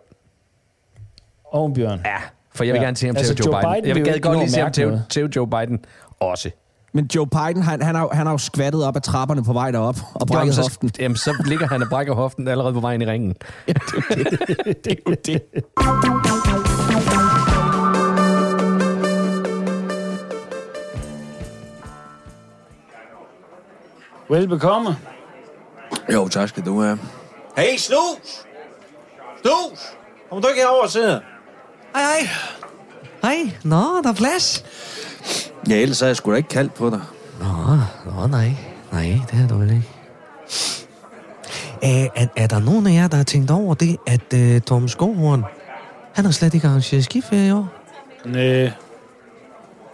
Og 1.53 1.67
en 1.67 1.75
bjørn. 1.75 2.01
Ja, 2.05 2.17
for 2.55 2.65
jeg 2.65 2.73
vil 2.73 2.79
Ja. 2.81 2.85
gerne 2.85 2.97
se 2.97 3.07
ham 3.07 3.17
Altså, 3.17 3.35
til 3.35 3.45
Joe, 3.45 3.55
Joe 3.57 3.61
Biden. 3.63 3.73
Biden 3.75 3.89
Jeg 3.89 3.95
vil 3.97 4.05
gad 4.05 4.15
ikke 4.15 4.29
godt 4.29 4.39
lige 4.39 4.45
at 4.45 4.51
se 4.51 4.61
ham 4.61 4.73
til, 4.73 5.03
til 5.11 5.29
Joe 5.37 5.47
Biden 5.51 5.85
også. 6.21 6.51
Men 6.95 7.11
Joe 7.15 7.27
Biden, 7.27 7.63
han, 7.63 7.83
han, 7.83 7.95
har, 7.95 8.03
jo- 8.03 8.11
han 8.13 8.27
har 8.27 8.33
jo 8.35 8.39
skvattet 8.39 8.85
op 8.85 8.97
ad 8.97 9.01
trapperne 9.01 9.45
på 9.45 9.53
vej 9.53 9.71
derop 9.71 9.97
og 10.15 10.27
brækket 10.27 10.41
Jamen, 10.41 10.53
så, 10.53 10.63
hoften. 10.63 10.91
Jamen, 11.01 11.17
så 11.17 11.45
ligger 11.47 11.67
han 11.67 11.83
og 11.83 11.89
brækker 11.89 12.15
hoften 12.15 12.49
allerede 12.49 12.75
på 12.75 12.81
vejen 12.81 13.03
i 13.03 13.07
ringen. 13.07 13.35
det 14.85 14.87
er 14.87 14.95
jo 15.09 15.15
det. 15.27 15.43
Velbekomme. 24.33 24.97
Jo, 26.13 26.29
tak 26.29 26.49
skal 26.49 26.65
du 26.65 26.81
have. 26.81 26.99
Hey, 27.57 27.77
snus! 27.77 28.47
Snus! 29.43 29.79
Kom 30.31 30.43
du 30.43 30.49
ikke 30.49 30.61
herover 30.61 30.83
og 30.83 30.91
sidde? 30.91 31.21
Hej, 31.95 32.03
hej. 32.03 32.29
Hej, 33.23 33.53
nå, 33.65 34.03
der 34.03 34.09
er 34.09 34.15
plads. 34.15 34.65
Ja, 35.69 35.75
ellers 35.75 36.01
havde 36.01 36.09
jeg 36.09 36.17
sgu 36.17 36.31
da 36.31 36.37
ikke 36.37 36.49
kaldt 36.49 36.75
på 36.75 36.91
dig. 36.91 37.01
Nå, 37.41 37.77
nå, 38.11 38.27
nej. 38.27 38.51
Nej, 38.93 39.21
det 39.31 39.41
er 39.43 39.49
du 39.49 39.55
vel 39.55 39.71
ikke. 39.71 39.89
Er, 41.83 42.09
er, 42.17 42.27
er 42.37 42.47
der 42.47 42.59
nogen 42.59 42.87
af 42.87 42.93
jer, 42.93 43.09
der 43.09 43.17
har 43.17 43.25
tænkt 43.25 43.51
over 43.51 43.75
det, 43.75 43.97
at 44.07 44.35
uh, 44.35 44.61
Tom 44.61 44.89
Skovhorn, 44.89 45.45
han 46.15 46.25
har 46.25 46.33
slet 46.33 46.55
ikke 46.55 46.67
arrangeret 46.67 47.05
skiferie 47.05 47.49
i 47.49 47.51
år? 47.53 47.69
Næh. 48.25 48.71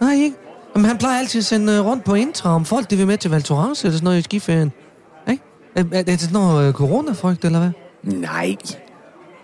Nej, 0.01 0.13
ikke? 0.13 0.35
Plejer 0.99 1.19
altid 1.19 1.39
at 1.39 1.45
sende 1.45 1.79
uh, 1.79 1.87
rundt 1.87 2.03
på 2.03 2.13
intra, 2.13 2.55
om 2.55 2.65
folk 2.65 2.89
de 2.89 2.95
vil 2.95 3.07
med 3.07 3.17
til 3.17 3.31
Val 3.31 3.43
Thorens 3.43 3.83
eller 3.83 3.97
sådan 3.97 4.03
noget 4.03 4.17
i 4.17 4.21
skiferien. 4.21 4.71
Ikke? 5.29 5.43
Er, 5.75 5.83
er, 5.91 5.99
er 5.99 6.03
det 6.03 6.21
sådan 6.21 6.33
noget 6.33 6.67
uh, 6.67 6.73
coronafrygt, 6.73 7.45
eller 7.45 7.59
hvad? 7.59 7.71
Nej. 8.03 8.55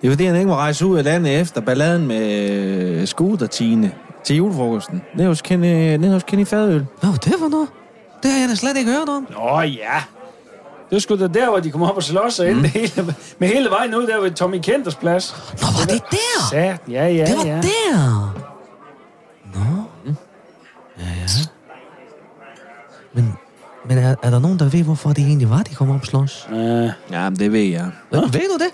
Det 0.01 0.07
er 0.07 0.11
fordi, 0.11 0.25
han 0.25 0.35
ikke 0.35 0.47
må 0.47 0.55
rejse 0.55 0.85
ud 0.85 0.97
af 0.97 1.03
landet 1.03 1.39
efter 1.39 1.61
balladen 1.61 2.07
med 2.07 2.49
øh, 2.49 3.07
skutertine 3.07 3.91
til 4.23 4.35
julefrokosten. 4.35 5.01
Nede 5.15 5.27
hos 5.27 5.41
Kenny, 5.41 5.95
nede 5.95 6.13
hos 6.13 6.23
Kenny 6.23 6.45
Fadøl. 6.45 6.85
Hvad 6.99 7.09
var 7.09 7.17
det 7.17 7.33
for 7.39 7.47
noget? 7.47 7.67
Det 8.23 8.31
har 8.31 8.39
jeg 8.39 8.49
da 8.49 8.55
slet 8.55 8.77
ikke 8.77 8.91
hørt 8.91 9.09
om. 9.09 9.27
Nå 9.31 9.61
ja. 9.61 10.03
Det 10.89 10.95
er 10.95 10.99
sgu 10.99 11.15
da 11.15 11.27
der, 11.27 11.49
hvor 11.49 11.59
de 11.59 11.71
kommer 11.71 11.89
op 11.89 11.95
og 11.95 12.03
slås 12.03 12.39
og 12.39 12.47
mm. 12.47 12.63
hele, 12.63 13.15
med 13.39 13.47
hele 13.47 13.69
vejen 13.69 13.95
ud 13.95 14.07
der 14.07 14.21
ved 14.21 14.31
Tommy 14.31 14.59
Kenters 14.59 14.95
plads. 14.95 15.35
Nå, 15.61 15.67
var 15.79 15.85
det 15.93 16.01
der? 16.11 16.49
Sat. 16.51 16.81
Ja, 16.89 17.07
ja, 17.07 17.25
det 17.25 17.37
var 17.37 17.45
ja. 17.45 17.61
der. 17.61 18.35
Nå. 19.53 19.83
Ja, 20.99 21.03
ja. 21.03 21.27
Men, 23.13 23.33
men 23.89 23.97
er, 23.97 24.15
er 24.23 24.29
der 24.29 24.39
nogen, 24.39 24.59
der 24.59 24.69
ved, 24.69 24.83
hvorfor 24.83 25.13
det 25.13 25.23
egentlig 25.23 25.49
var, 25.49 25.63
de 25.63 25.75
kom 25.75 25.89
op 25.89 26.01
og 26.01 26.05
slås? 26.05 26.47
Uh. 26.51 26.57
Ja, 27.11 27.29
men 27.29 27.39
det 27.39 27.51
ved 27.51 27.63
jeg. 27.63 27.91
Ved, 28.11 28.21
ved 28.21 28.31
du 28.31 28.63
det? 28.63 28.71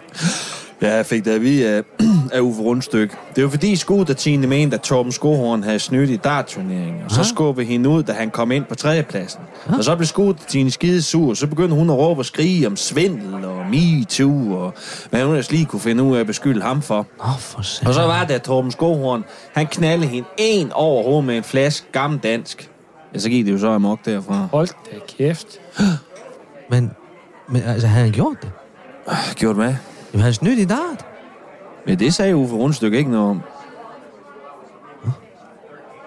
Ja, 0.82 0.96
jeg 0.96 1.06
fik 1.06 1.26
det 1.26 1.32
at 1.32 1.42
vide 1.42 1.70
af, 1.70 1.84
af 2.34 2.40
Uffe 2.40 2.62
Rundstyk. 2.62 3.18
Det 3.36 3.44
var 3.44 3.50
fordi 3.50 3.76
skutertine 3.76 4.48
mente, 4.48 4.76
at 4.76 4.82
Torben 4.82 5.12
Skohorn 5.12 5.64
havde 5.64 5.80
snydt 5.80 6.10
i 6.10 6.16
dartturneringen, 6.16 7.04
og 7.06 7.12
så 7.12 7.24
skubbede 7.24 7.68
hende 7.68 7.90
ud, 7.90 8.04
da 8.04 8.12
han 8.12 8.30
kom 8.30 8.52
ind 8.52 8.66
på 8.66 8.76
tredjepladsen. 8.76 9.40
Og 9.78 9.84
så 9.84 9.96
blev 9.96 10.06
skutertine 10.06 10.72
skide 10.72 11.02
sur, 11.02 11.34
så 11.34 11.48
begyndte 11.48 11.76
hun 11.76 11.90
at 11.90 11.96
råbe 11.96 12.22
og 12.22 12.26
skrige 12.26 12.68
om 12.68 12.76
svindel 12.76 13.46
og 13.46 13.66
MeToo, 13.70 14.54
og 14.54 14.74
hvad 15.10 15.22
hun 15.24 15.30
ellers 15.32 15.52
lige 15.52 15.66
kunne 15.66 15.80
finde 15.80 16.04
ud 16.04 16.16
af 16.16 16.20
at 16.20 16.28
beskylde 16.28 16.62
ham 16.62 16.82
for. 16.82 17.08
Åh, 17.20 17.30
oh, 17.30 17.40
for 17.40 17.88
Og 17.88 17.94
så 17.94 18.02
var 18.02 18.26
det, 18.26 18.34
at 18.34 18.42
Torben 18.42 18.72
Skohorn, 18.72 19.24
han 19.54 19.68
knaldede 19.68 20.10
hende 20.10 20.28
en 20.38 20.72
over 20.72 21.04
hovedet 21.04 21.26
med 21.26 21.38
en 21.38 21.44
flaske 21.44 21.86
gammel 21.92 22.20
dansk. 22.20 22.71
Ja, 23.14 23.20
så 23.20 23.30
gik 23.30 23.46
det 23.46 23.52
jo 23.52 23.58
så 23.58 23.70
amok 23.70 24.06
derfra. 24.06 24.48
Hold 24.52 24.68
da 24.68 25.00
kæft. 25.18 25.48
Men, 26.70 26.92
men 27.50 27.62
altså, 27.62 27.88
har 27.88 28.00
han 28.02 28.12
gjort 28.12 28.38
det? 28.42 28.52
Gjort 29.36 29.56
hvad? 29.56 29.74
Jamen, 30.14 30.24
han 30.24 30.34
snydt 30.34 30.60
i 30.60 30.66
dart. 30.66 31.06
Men 31.86 32.00
det 32.00 32.14
sagde 32.14 32.36
Uffe 32.36 32.56
Rundstyk 32.56 32.94
ikke 32.94 33.12
noget 33.12 33.30
om. 33.30 33.42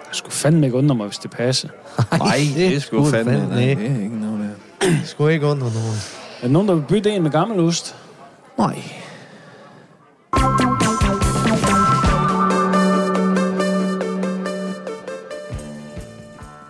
Jeg 0.09 0.17
skulle 0.19 0.33
fandme 0.35 0.67
ikke 0.67 0.79
undre 0.79 0.95
mig, 0.95 1.07
hvis 1.07 1.19
det 1.19 1.31
passer. 1.31 1.69
Nej, 2.19 2.39
det 2.57 2.67
er 2.67 2.81
sgu 2.81 2.81
skulle 2.81 3.11
fandme. 3.11 3.33
fandme 3.33 3.49
nej, 3.55 3.63
ikke. 3.69 3.83
Det 3.83 3.91
er 3.91 4.03
ikke 4.03 4.21
noget 4.21 4.39
der. 4.81 4.87
Det 5.01 5.09
skulle 5.09 5.33
ikke 5.33 5.47
under 5.47 5.65
nogen. 5.65 5.97
Er 6.41 6.47
der 6.47 6.49
nogen, 6.49 6.69
der 6.69 6.75
vil 6.75 6.83
bytte 6.89 7.11
en 7.11 7.23
med 7.23 7.31
gammel 7.31 7.61
ost? 7.61 7.97
Nej. 8.59 8.83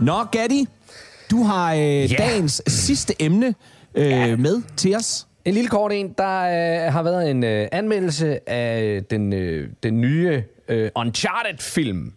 Nå, 0.04 0.24
Gatti, 0.24 0.66
du 1.30 1.42
har 1.42 1.74
øh, 1.74 1.80
yeah. 1.80 2.18
dagens 2.18 2.62
sidste 2.66 3.22
emne 3.22 3.54
øh, 3.94 4.06
yeah. 4.06 4.38
med 4.38 4.62
til 4.76 4.96
os. 4.96 5.26
En 5.44 5.54
lille 5.54 5.68
kort 5.68 5.92
en. 5.92 6.14
Der 6.18 6.40
øh, 6.40 6.92
har 6.92 7.02
været 7.02 7.30
en 7.30 7.44
øh, 7.44 7.68
anmeldelse 7.72 8.48
af 8.50 9.04
den, 9.10 9.32
øh, 9.32 9.68
den 9.82 10.00
nye 10.00 10.42
øh, 10.68 10.90
Uncharted-film. 10.96 12.12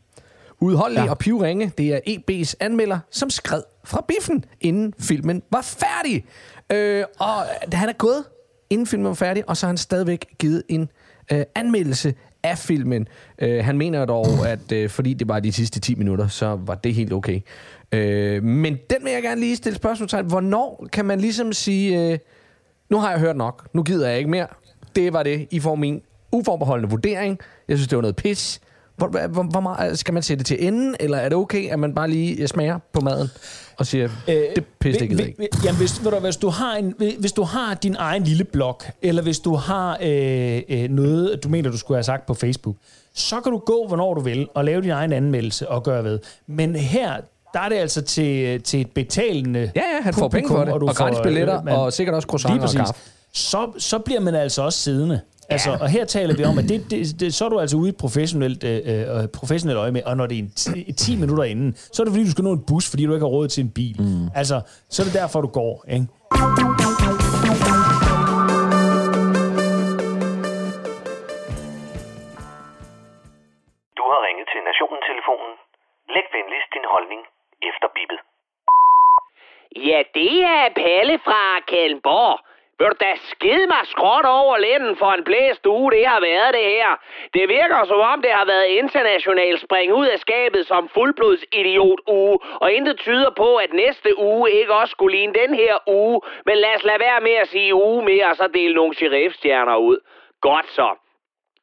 Udholdelig 0.59 1.03
ja. 1.03 1.09
Og 1.09 1.17
pivringe. 1.17 1.71
Det 1.77 1.93
er 1.93 1.99
EB's 2.07 2.53
anmelder, 2.59 2.99
som 3.11 3.29
skred 3.29 3.63
fra 3.83 4.05
biffen, 4.07 4.45
inden 4.61 4.93
filmen 4.99 5.43
var 5.51 5.61
færdig. 5.61 6.25
Øh, 6.71 7.03
og 7.19 7.45
han 7.73 7.89
er 7.89 7.93
gået, 7.93 8.23
inden 8.69 8.87
filmen 8.87 9.07
var 9.07 9.13
færdig, 9.13 9.49
og 9.49 9.57
så 9.57 9.65
har 9.65 9.69
han 9.69 9.77
stadigvæk 9.77 10.25
givet 10.39 10.63
en 10.69 10.89
øh, 11.31 11.43
anmeldelse 11.55 12.13
af 12.43 12.57
filmen. 12.57 13.07
Øh, 13.39 13.65
han 13.65 13.77
mener 13.77 14.05
dog, 14.05 14.47
at 14.47 14.71
øh, 14.71 14.89
fordi 14.89 15.13
det 15.13 15.27
var 15.27 15.39
de 15.39 15.51
sidste 15.51 15.79
10 15.79 15.95
minutter, 15.95 16.27
så 16.27 16.59
var 16.65 16.75
det 16.75 16.93
helt 16.93 17.13
okay. 17.13 17.39
Øh, 17.91 18.43
men 18.43 18.77
den 18.89 18.97
vil 19.03 19.11
jeg 19.11 19.23
gerne 19.23 19.41
lige 19.41 19.55
stille 19.55 19.75
spørgsmål 19.75 20.09
til. 20.09 20.21
Hvornår 20.21 20.87
kan 20.91 21.05
man 21.05 21.19
ligesom 21.19 21.53
sige... 21.53 22.11
Øh, 22.11 22.19
nu 22.89 22.97
har 22.97 23.11
jeg 23.11 23.19
hørt 23.19 23.37
nok. 23.37 23.67
Nu 23.73 23.83
gider 23.83 24.09
jeg 24.09 24.17
ikke 24.17 24.29
mere. 24.29 24.47
Det 24.95 25.13
var 25.13 25.23
det. 25.23 25.47
I 25.51 25.59
får 25.59 25.75
min 25.75 26.01
uforbeholdende 26.31 26.89
vurdering. 26.89 27.39
Jeg 27.67 27.77
synes, 27.77 27.87
det 27.87 27.95
var 27.95 28.01
noget 28.01 28.15
pis. 28.15 28.61
Hvor, 28.95 29.27
hvor, 29.27 29.43
hvor 29.43 29.59
meget, 29.59 29.99
skal 29.99 30.13
man 30.13 30.23
sætte 30.23 30.39
det 30.39 30.45
til 30.45 30.67
enden, 30.67 30.95
eller 30.99 31.17
er 31.17 31.29
det 31.29 31.37
okay, 31.37 31.69
at 31.69 31.79
man 31.79 31.95
bare 31.95 32.09
lige 32.09 32.41
øh, 32.41 32.47
smager 32.47 32.79
på 32.93 33.01
maden 33.01 33.27
og 33.77 33.85
siger, 33.85 34.09
øh, 34.27 34.35
det 34.55 34.65
pis, 34.79 34.97
det 34.97 35.09
gider 35.09 35.23
jeg 35.23 35.29
ikke? 35.29 35.57
Jamen, 35.65 35.77
hvis, 35.77 36.03
ved 36.03 36.11
du, 36.11 36.19
hvis, 36.19 36.37
du 36.37 36.49
har 36.49 36.75
en, 36.75 36.93
hvis 37.19 37.31
du 37.31 37.43
har 37.43 37.73
din 37.73 37.95
egen 37.99 38.23
lille 38.23 38.43
blog, 38.43 38.81
eller 39.01 39.21
hvis 39.21 39.39
du 39.39 39.55
har 39.55 39.97
øh, 40.01 40.61
øh, 40.69 40.89
noget, 40.89 41.43
du 41.43 41.49
mener, 41.49 41.71
du 41.71 41.77
skulle 41.77 41.95
have 41.95 42.03
sagt 42.03 42.25
på 42.25 42.33
Facebook, 42.33 42.75
så 43.13 43.41
kan 43.41 43.51
du 43.51 43.57
gå, 43.57 43.85
hvornår 43.87 44.13
du 44.13 44.21
vil, 44.21 44.47
og 44.53 44.65
lave 44.65 44.81
din 44.81 44.89
egen 44.89 45.13
anmeldelse 45.13 45.69
og 45.69 45.83
gøre 45.83 46.03
ved. 46.03 46.19
Men 46.47 46.75
her, 46.75 47.13
der 47.53 47.59
er 47.59 47.69
det 47.69 47.75
altså 47.75 48.01
til, 48.01 48.61
til 48.61 48.81
et 48.81 48.91
betalende 48.91 49.71
Ja, 49.75 49.81
ja, 49.95 50.01
han 50.01 50.13
får 50.13 50.27
penge 50.27 50.49
for 50.49 50.63
det, 50.63 50.73
og 50.73 50.95
gratis 50.95 51.19
billetter, 51.23 51.71
og 51.71 51.93
sikkert 51.93 52.15
også 52.15 52.25
croissanter 52.27 52.67
og 52.67 52.73
kaffe. 52.73 52.93
Så, 53.33 53.71
så 53.77 53.99
bliver 53.99 54.19
man 54.19 54.35
altså 54.35 54.61
også 54.61 54.79
siddende. 54.79 55.21
Altså, 55.49 55.71
og 55.81 55.89
her 55.89 56.05
taler 56.05 56.33
vi 56.37 56.43
om, 56.43 56.57
at 56.61 56.65
det, 56.71 56.79
det, 56.91 57.19
det, 57.19 57.33
så 57.33 57.45
er 57.45 57.49
du 57.49 57.59
altså 57.59 57.77
ude 57.77 57.89
i 57.89 57.93
et 57.95 58.01
professionelt, 58.05 58.63
øh, 58.63 58.79
øh, 58.87 59.27
professionelt 59.39 59.77
øje 59.83 59.91
med, 59.91 60.01
og 60.09 60.17
når 60.17 60.25
det 60.27 60.35
er 60.37 60.43
en 60.47 60.53
ti, 60.63 60.93
10 60.93 61.15
minutter 61.23 61.43
inden, 61.43 61.69
så 61.75 61.97
er 62.01 62.03
det 62.03 62.13
fordi, 62.13 62.25
du 62.29 62.35
skal 62.35 62.43
nå 62.43 62.53
en 62.59 62.65
bus, 62.69 62.85
fordi 62.91 63.03
du 63.05 63.13
ikke 63.13 63.25
har 63.27 63.33
råd 63.37 63.47
til 63.47 63.61
en 63.67 63.71
bil. 63.79 63.95
Mm. 63.99 64.27
Altså, 64.39 64.57
så 64.93 64.97
er 65.01 65.05
det 65.09 65.15
derfor, 65.21 65.37
du 65.47 65.51
går. 65.61 65.73
Ikke? 65.95 66.07
Du 73.97 74.03
har 74.11 74.19
ringet 74.27 74.47
til 74.53 74.61
Nationen-telefonen. 74.69 75.53
Læg 76.15 76.25
venligst 76.37 76.69
din 76.75 76.87
holdning 76.93 77.21
efter 77.69 77.87
bippet. 77.95 78.19
Ja, 79.89 79.99
det 80.17 80.33
er 80.55 80.65
Palle 80.81 81.15
fra 81.27 81.41
Kalmborg. 81.71 82.46
Vil 82.79 82.87
du 82.87 82.93
da 82.99 83.13
skide 83.15 83.67
mig 83.67 83.83
skråt 83.83 84.25
over 84.25 84.57
lænden 84.57 84.95
for 84.95 85.11
en 85.11 85.23
blæst 85.23 85.65
uge, 85.65 85.91
det 85.91 86.07
har 86.07 86.19
været 86.19 86.53
det 86.53 86.63
her. 86.63 86.89
Det 87.33 87.49
virker 87.49 87.85
som 87.85 87.99
om, 87.99 88.21
det 88.21 88.31
har 88.31 88.45
været 88.45 88.65
internationalt 88.65 89.61
spring 89.61 89.93
ud 89.93 90.07
af 90.07 90.19
skabet 90.19 90.67
som 90.67 90.89
fuldblods 90.89 91.43
idiot 91.53 91.99
uge, 92.07 92.39
og 92.61 92.71
intet 92.71 92.97
tyder 92.99 93.29
på, 93.29 93.55
at 93.55 93.73
næste 93.73 94.19
uge 94.19 94.51
ikke 94.51 94.73
også 94.73 94.91
skulle 94.91 95.17
ligne 95.17 95.33
den 95.33 95.53
her 95.53 95.75
uge. 95.87 96.21
Men 96.45 96.57
lad 96.57 96.75
os 96.75 96.83
lade 96.83 96.99
være 96.99 97.21
med 97.21 97.31
at 97.31 97.47
sige 97.47 97.75
uge 97.75 98.05
mere, 98.05 98.25
og 98.25 98.35
så 98.35 98.47
dele 98.53 98.73
nogle 98.75 98.95
sheriffstjerner 98.95 99.75
ud. 99.75 99.97
Godt 100.41 100.69
så. 100.69 100.89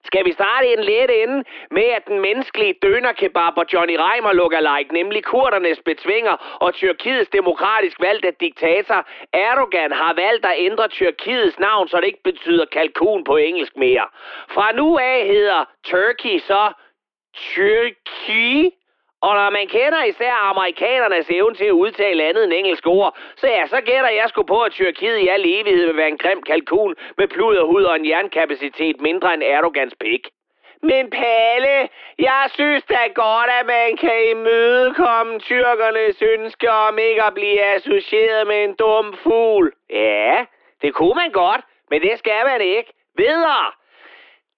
Skal 0.04 0.24
vi 0.24 0.32
starte 0.32 0.72
i 0.72 0.76
den 0.76 0.84
lette 0.84 1.22
ende 1.22 1.44
med, 1.70 1.88
at 1.98 2.06
den 2.06 2.20
menneskelige 2.20 2.74
dønerkebab 2.82 3.52
og 3.56 3.66
Johnny 3.72 3.96
Reimer 3.98 4.32
lukker 4.32 4.60
like, 4.60 4.94
nemlig 4.94 5.24
kurdernes 5.24 5.80
betvinger 5.84 6.56
og 6.60 6.74
Tyrkiets 6.74 7.30
demokratisk 7.30 8.00
valgte 8.00 8.30
diktator 8.40 9.06
Erdogan, 9.32 9.92
har 9.92 10.14
valgt 10.14 10.46
at 10.46 10.54
ændre 10.58 10.88
Tyrkiets 10.88 11.58
navn, 11.58 11.88
så 11.88 11.96
det 11.96 12.06
ikke 12.06 12.22
betyder 12.24 12.64
kalkun 12.64 13.24
på 13.24 13.36
engelsk 13.36 13.76
mere. 13.76 14.06
Fra 14.48 14.72
nu 14.72 14.98
af 14.98 15.26
hedder 15.26 15.64
Turkey 15.84 16.38
så 16.38 16.72
Tyrki, 17.36 18.70
og 19.26 19.34
når 19.34 19.50
man 19.50 19.66
kender 19.68 20.04
især 20.04 20.34
amerikanernes 20.50 21.30
evne 21.30 21.54
til 21.54 21.64
at 21.64 21.80
udtale 21.84 22.24
andet 22.24 22.44
end 22.44 22.52
engelsk 22.52 22.86
ord, 22.86 23.16
så 23.36 23.46
ja, 23.46 23.66
så 23.66 23.80
gætter 23.80 24.10
jeg 24.10 24.28
sgu 24.28 24.42
på, 24.42 24.60
at 24.60 24.72
Tyrkiet 24.72 25.18
i 25.18 25.28
al 25.28 25.44
evighed 25.46 25.86
vil 25.86 25.96
være 25.96 26.08
en 26.08 26.18
grim 26.18 26.42
kalkun 26.42 26.94
med 27.18 27.28
pluderhud 27.28 27.82
og 27.82 27.96
en 27.96 28.08
jernkapacitet 28.08 29.00
mindre 29.00 29.34
end 29.34 29.42
Erdogans 29.42 29.94
pik. 30.00 30.28
Men 30.82 31.10
Palle, 31.10 31.88
jeg 32.18 32.44
synes 32.48 32.84
da 32.84 33.00
godt, 33.14 33.50
at 33.60 33.66
man 33.66 33.96
kan 33.96 34.18
imødekomme 34.30 35.38
tyrkernes 35.38 36.22
ønske 36.22 36.70
om 36.70 36.98
ikke 36.98 37.22
at 37.22 37.34
blive 37.34 37.62
associeret 37.74 38.46
med 38.46 38.64
en 38.64 38.74
dum 38.74 39.14
fugl. 39.22 39.72
Ja, 39.90 40.44
det 40.82 40.94
kunne 40.94 41.14
man 41.14 41.30
godt, 41.32 41.60
men 41.90 42.02
det 42.02 42.18
skal 42.18 42.40
man 42.46 42.60
ikke. 42.60 42.92
Videre! 43.16 43.83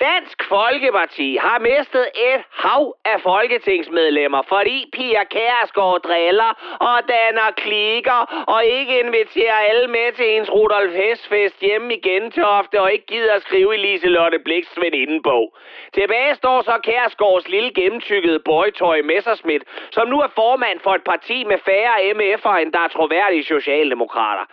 Dansk 0.00 0.44
Folkeparti 0.48 1.38
har 1.40 1.58
mistet 1.58 2.06
et 2.14 2.42
hav 2.50 2.94
af 3.04 3.20
folketingsmedlemmer, 3.20 4.42
fordi 4.48 4.90
Pia 4.92 5.24
Kærsgaard 5.24 6.00
driller 6.00 6.50
og 6.80 6.98
danner 7.08 7.50
klikker 7.56 8.44
og 8.54 8.64
ikke 8.64 8.98
inviterer 8.98 9.54
alle 9.54 9.86
med 9.88 10.12
til 10.12 10.36
ens 10.36 10.50
Rudolf 10.52 10.92
Hestfest 10.92 11.60
hjemme 11.60 11.94
i 11.94 12.00
Gentofte 12.00 12.80
og 12.80 12.92
ikke 12.92 13.06
gider 13.06 13.34
at 13.34 13.42
skrive 13.42 13.74
i 13.74 13.78
Liselotte 13.78 14.38
Blikks 14.38 14.80
venindebog. 14.80 15.56
Tilbage 15.94 16.34
står 16.34 16.62
så 16.62 16.78
Kærsgaards 16.82 17.48
lille 17.48 17.74
gennemtykkede 17.74 18.38
boytøj 18.38 19.02
Messerschmidt, 19.02 19.64
som 19.90 20.08
nu 20.08 20.20
er 20.20 20.28
formand 20.34 20.80
for 20.80 20.94
et 20.94 21.04
parti 21.04 21.44
med 21.44 21.58
færre 21.58 21.96
MF'er 22.16 22.56
end 22.62 22.72
der 22.72 22.80
er 22.80 22.88
troværdige 22.88 23.44
socialdemokrater. 23.44 24.44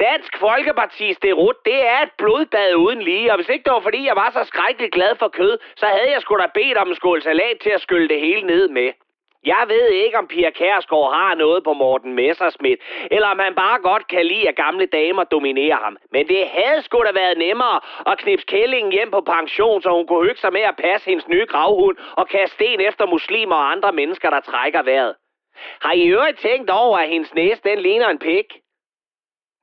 Dansk 0.00 0.38
Folkepartis 0.38 1.18
derut, 1.18 1.56
det 1.64 1.86
er 1.86 2.00
et 2.02 2.12
blodbad 2.18 2.74
uden 2.74 3.02
lige, 3.02 3.30
og 3.32 3.36
hvis 3.36 3.48
ikke 3.48 3.64
det 3.64 3.72
var 3.72 3.80
fordi, 3.80 4.06
jeg 4.06 4.16
var 4.16 4.30
så 4.30 4.44
skrækkeligt 4.44 4.92
glad 4.92 5.16
for 5.16 5.28
kød, 5.28 5.58
så 5.76 5.86
havde 5.86 6.10
jeg 6.10 6.20
sgu 6.20 6.36
da 6.36 6.46
bedt 6.54 6.78
om 6.78 6.88
en 6.88 6.94
skål 6.94 7.22
salat 7.22 7.56
til 7.62 7.70
at 7.70 7.80
skylle 7.80 8.08
det 8.08 8.20
hele 8.20 8.42
ned 8.46 8.68
med. 8.68 8.92
Jeg 9.44 9.64
ved 9.68 9.88
ikke, 9.88 10.18
om 10.18 10.26
Pia 10.28 10.50
Kærsgaard 10.50 11.14
har 11.14 11.34
noget 11.34 11.64
på 11.64 11.72
Morten 11.72 12.14
Messerschmidt, 12.14 12.80
eller 13.10 13.28
om 13.28 13.38
han 13.38 13.54
bare 13.54 13.78
godt 13.78 14.08
kan 14.08 14.26
lide, 14.26 14.48
at 14.48 14.56
gamle 14.56 14.86
damer 14.86 15.24
dominerer 15.24 15.76
ham. 15.76 15.96
Men 16.12 16.28
det 16.28 16.46
havde 16.48 16.82
sgu 16.82 17.02
da 17.06 17.12
været 17.12 17.38
nemmere 17.38 17.80
at 18.06 18.18
knipse 18.18 18.46
kællingen 18.46 18.92
hjem 18.92 19.10
på 19.10 19.20
pension, 19.20 19.82
så 19.82 19.90
hun 19.90 20.06
kunne 20.06 20.26
hygge 20.26 20.40
sig 20.40 20.52
med 20.52 20.60
at 20.60 20.76
passe 20.76 21.10
hendes 21.10 21.28
nye 21.28 21.46
gravhund 21.46 21.96
og 22.16 22.28
kaste 22.28 22.54
sten 22.54 22.80
efter 22.80 23.06
muslimer 23.06 23.56
og 23.56 23.72
andre 23.72 23.92
mennesker, 23.92 24.30
der 24.30 24.40
trækker 24.40 24.82
vejret. 24.82 25.14
Har 25.82 25.92
I 25.92 26.06
øvrigt 26.06 26.38
tænkt 26.38 26.70
over, 26.70 26.98
at 26.98 27.08
hendes 27.08 27.34
næse 27.34 27.62
den 27.64 27.78
ligner 27.78 28.08
en 28.08 28.18
pik? 28.18 28.46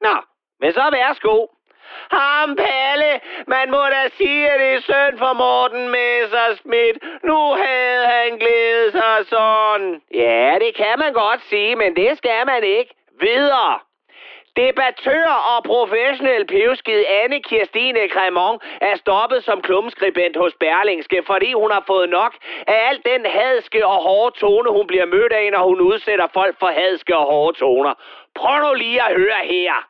Nå, 0.01 0.15
men 0.59 0.73
så 0.73 0.89
værsgo. 0.91 1.45
Ham, 2.11 2.55
Palle, 2.55 3.19
man 3.47 3.71
må 3.71 3.83
da 3.95 4.09
sige, 4.17 4.51
at 4.51 4.59
det 4.59 4.73
er 4.73 4.81
synd 4.81 5.17
for 5.17 5.33
Morten 5.33 5.89
Messerschmidt. 5.89 6.97
Nu 7.23 7.39
havde 7.63 8.05
han 8.05 8.37
glædet 8.37 8.91
sig 8.91 9.17
sådan. 9.25 10.01
Ja, 10.13 10.55
det 10.59 10.75
kan 10.75 10.99
man 10.99 11.13
godt 11.13 11.41
sige, 11.41 11.75
men 11.75 11.95
det 11.95 12.17
skal 12.17 12.45
man 12.45 12.63
ikke. 12.63 12.93
Videre. 13.19 13.79
Debattør 14.57 15.31
og 15.53 15.63
professionel 15.63 16.45
pivskid 16.47 17.03
Anne 17.23 17.39
Kirstine 17.41 18.09
Cremon 18.09 18.59
er 18.81 18.95
stoppet 18.95 19.43
som 19.43 19.61
klumskribent 19.61 20.37
hos 20.37 20.53
Berlingske, 20.59 21.23
fordi 21.25 21.53
hun 21.53 21.71
har 21.71 21.83
fået 21.87 22.09
nok 22.09 22.33
af 22.67 22.79
alt 22.89 23.05
den 23.05 23.25
hadske 23.25 23.85
og 23.85 23.97
hårde 24.07 24.39
tone, 24.39 24.69
hun 24.71 24.87
bliver 24.87 25.05
mødt 25.05 25.33
af, 25.33 25.51
når 25.51 25.63
hun 25.63 25.81
udsætter 25.81 26.27
folk 26.33 26.55
for 26.59 26.67
hadske 26.67 27.17
og 27.17 27.25
hårde 27.25 27.57
toner. 27.57 27.93
Prøv 28.37 28.59
nu 28.59 28.73
lige 28.73 29.01
at 29.03 29.15
høre 29.15 29.41
her. 29.43 29.87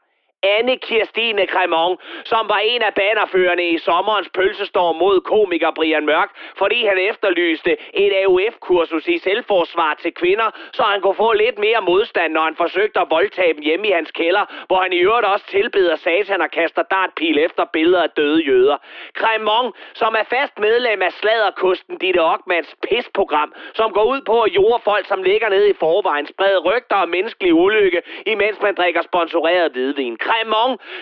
Anne 0.55 0.75
Kirstine 0.77 1.45
Cremon, 1.53 1.97
som 2.25 2.43
var 2.49 2.61
en 2.73 2.81
af 2.81 2.93
bannerførende 2.93 3.69
i 3.69 3.77
sommerens 3.77 4.29
pølsestorm 4.29 4.95
mod 4.95 5.21
komiker 5.21 5.71
Brian 5.71 6.05
Mørk, 6.05 6.29
fordi 6.57 6.85
han 6.85 6.97
efterlyste 7.09 7.71
et 7.93 8.13
AUF-kursus 8.23 9.07
i 9.07 9.17
selvforsvar 9.17 9.93
til 10.01 10.13
kvinder, 10.13 10.49
så 10.73 10.83
han 10.83 11.01
kunne 11.01 11.15
få 11.15 11.33
lidt 11.33 11.57
mere 11.59 11.81
modstand, 11.81 12.33
når 12.33 12.41
han 12.41 12.55
forsøgte 12.55 12.99
at 12.99 13.07
voldtage 13.09 13.53
dem 13.53 13.63
hjemme 13.63 13.87
i 13.87 13.91
hans 13.91 14.11
kælder, 14.11 14.45
hvor 14.67 14.79
han 14.81 14.93
i 14.93 14.97
øvrigt 14.97 15.27
også 15.27 15.45
tilbeder 15.47 15.95
satan 15.95 16.41
og 16.41 16.51
kaster 16.51 16.83
dartpil 16.83 17.37
efter 17.39 17.65
billeder 17.73 18.03
af 18.03 18.09
døde 18.09 18.41
jøder. 18.43 18.77
Cremon, 19.19 19.73
som 19.93 20.15
er 20.21 20.23
fast 20.35 20.59
medlem 20.59 21.01
af 21.01 21.11
Sladerkosten 21.11 21.97
Ditte 21.97 22.21
Ockmans 22.33 22.75
pisprogram, 22.89 23.53
som 23.73 23.91
går 23.91 24.03
ud 24.03 24.21
på 24.21 24.41
at 24.41 24.51
jorde 24.51 24.83
folk, 24.83 25.05
som 25.07 25.23
ligger 25.23 25.49
nede 25.49 25.69
i 25.69 25.79
forvejen, 25.79 26.27
sprede 26.27 26.59
rygter 26.59 26.95
om 26.95 27.09
menneskelig 27.09 27.53
ulykke, 27.53 28.01
imens 28.25 28.61
man 28.61 28.75
drikker 28.75 29.01
sponsoreret 29.01 29.71
hvidvin. 29.71 30.17
Cremon, 30.17 30.36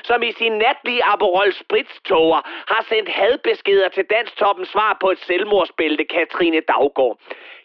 som 0.04 0.24
i 0.24 0.32
sin 0.32 0.52
natlige 0.52 1.06
Aperol 1.06 1.54
Spritz-toger 1.54 2.42
har 2.68 2.86
sendt 2.90 3.10
hadbeskeder 3.10 3.90
til 3.90 4.06
Danstoppens 4.06 4.70
svar 4.70 4.98
på 5.02 5.12
et 5.12 5.20
selvmordsbælte, 5.20 6.06
Katrine 6.06 6.62
Daggaard. 6.68 7.18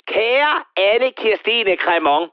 Kære 0.07 0.63
Anne 0.77 1.11
Kirstine 1.13 1.77
Cremon, 1.77 2.31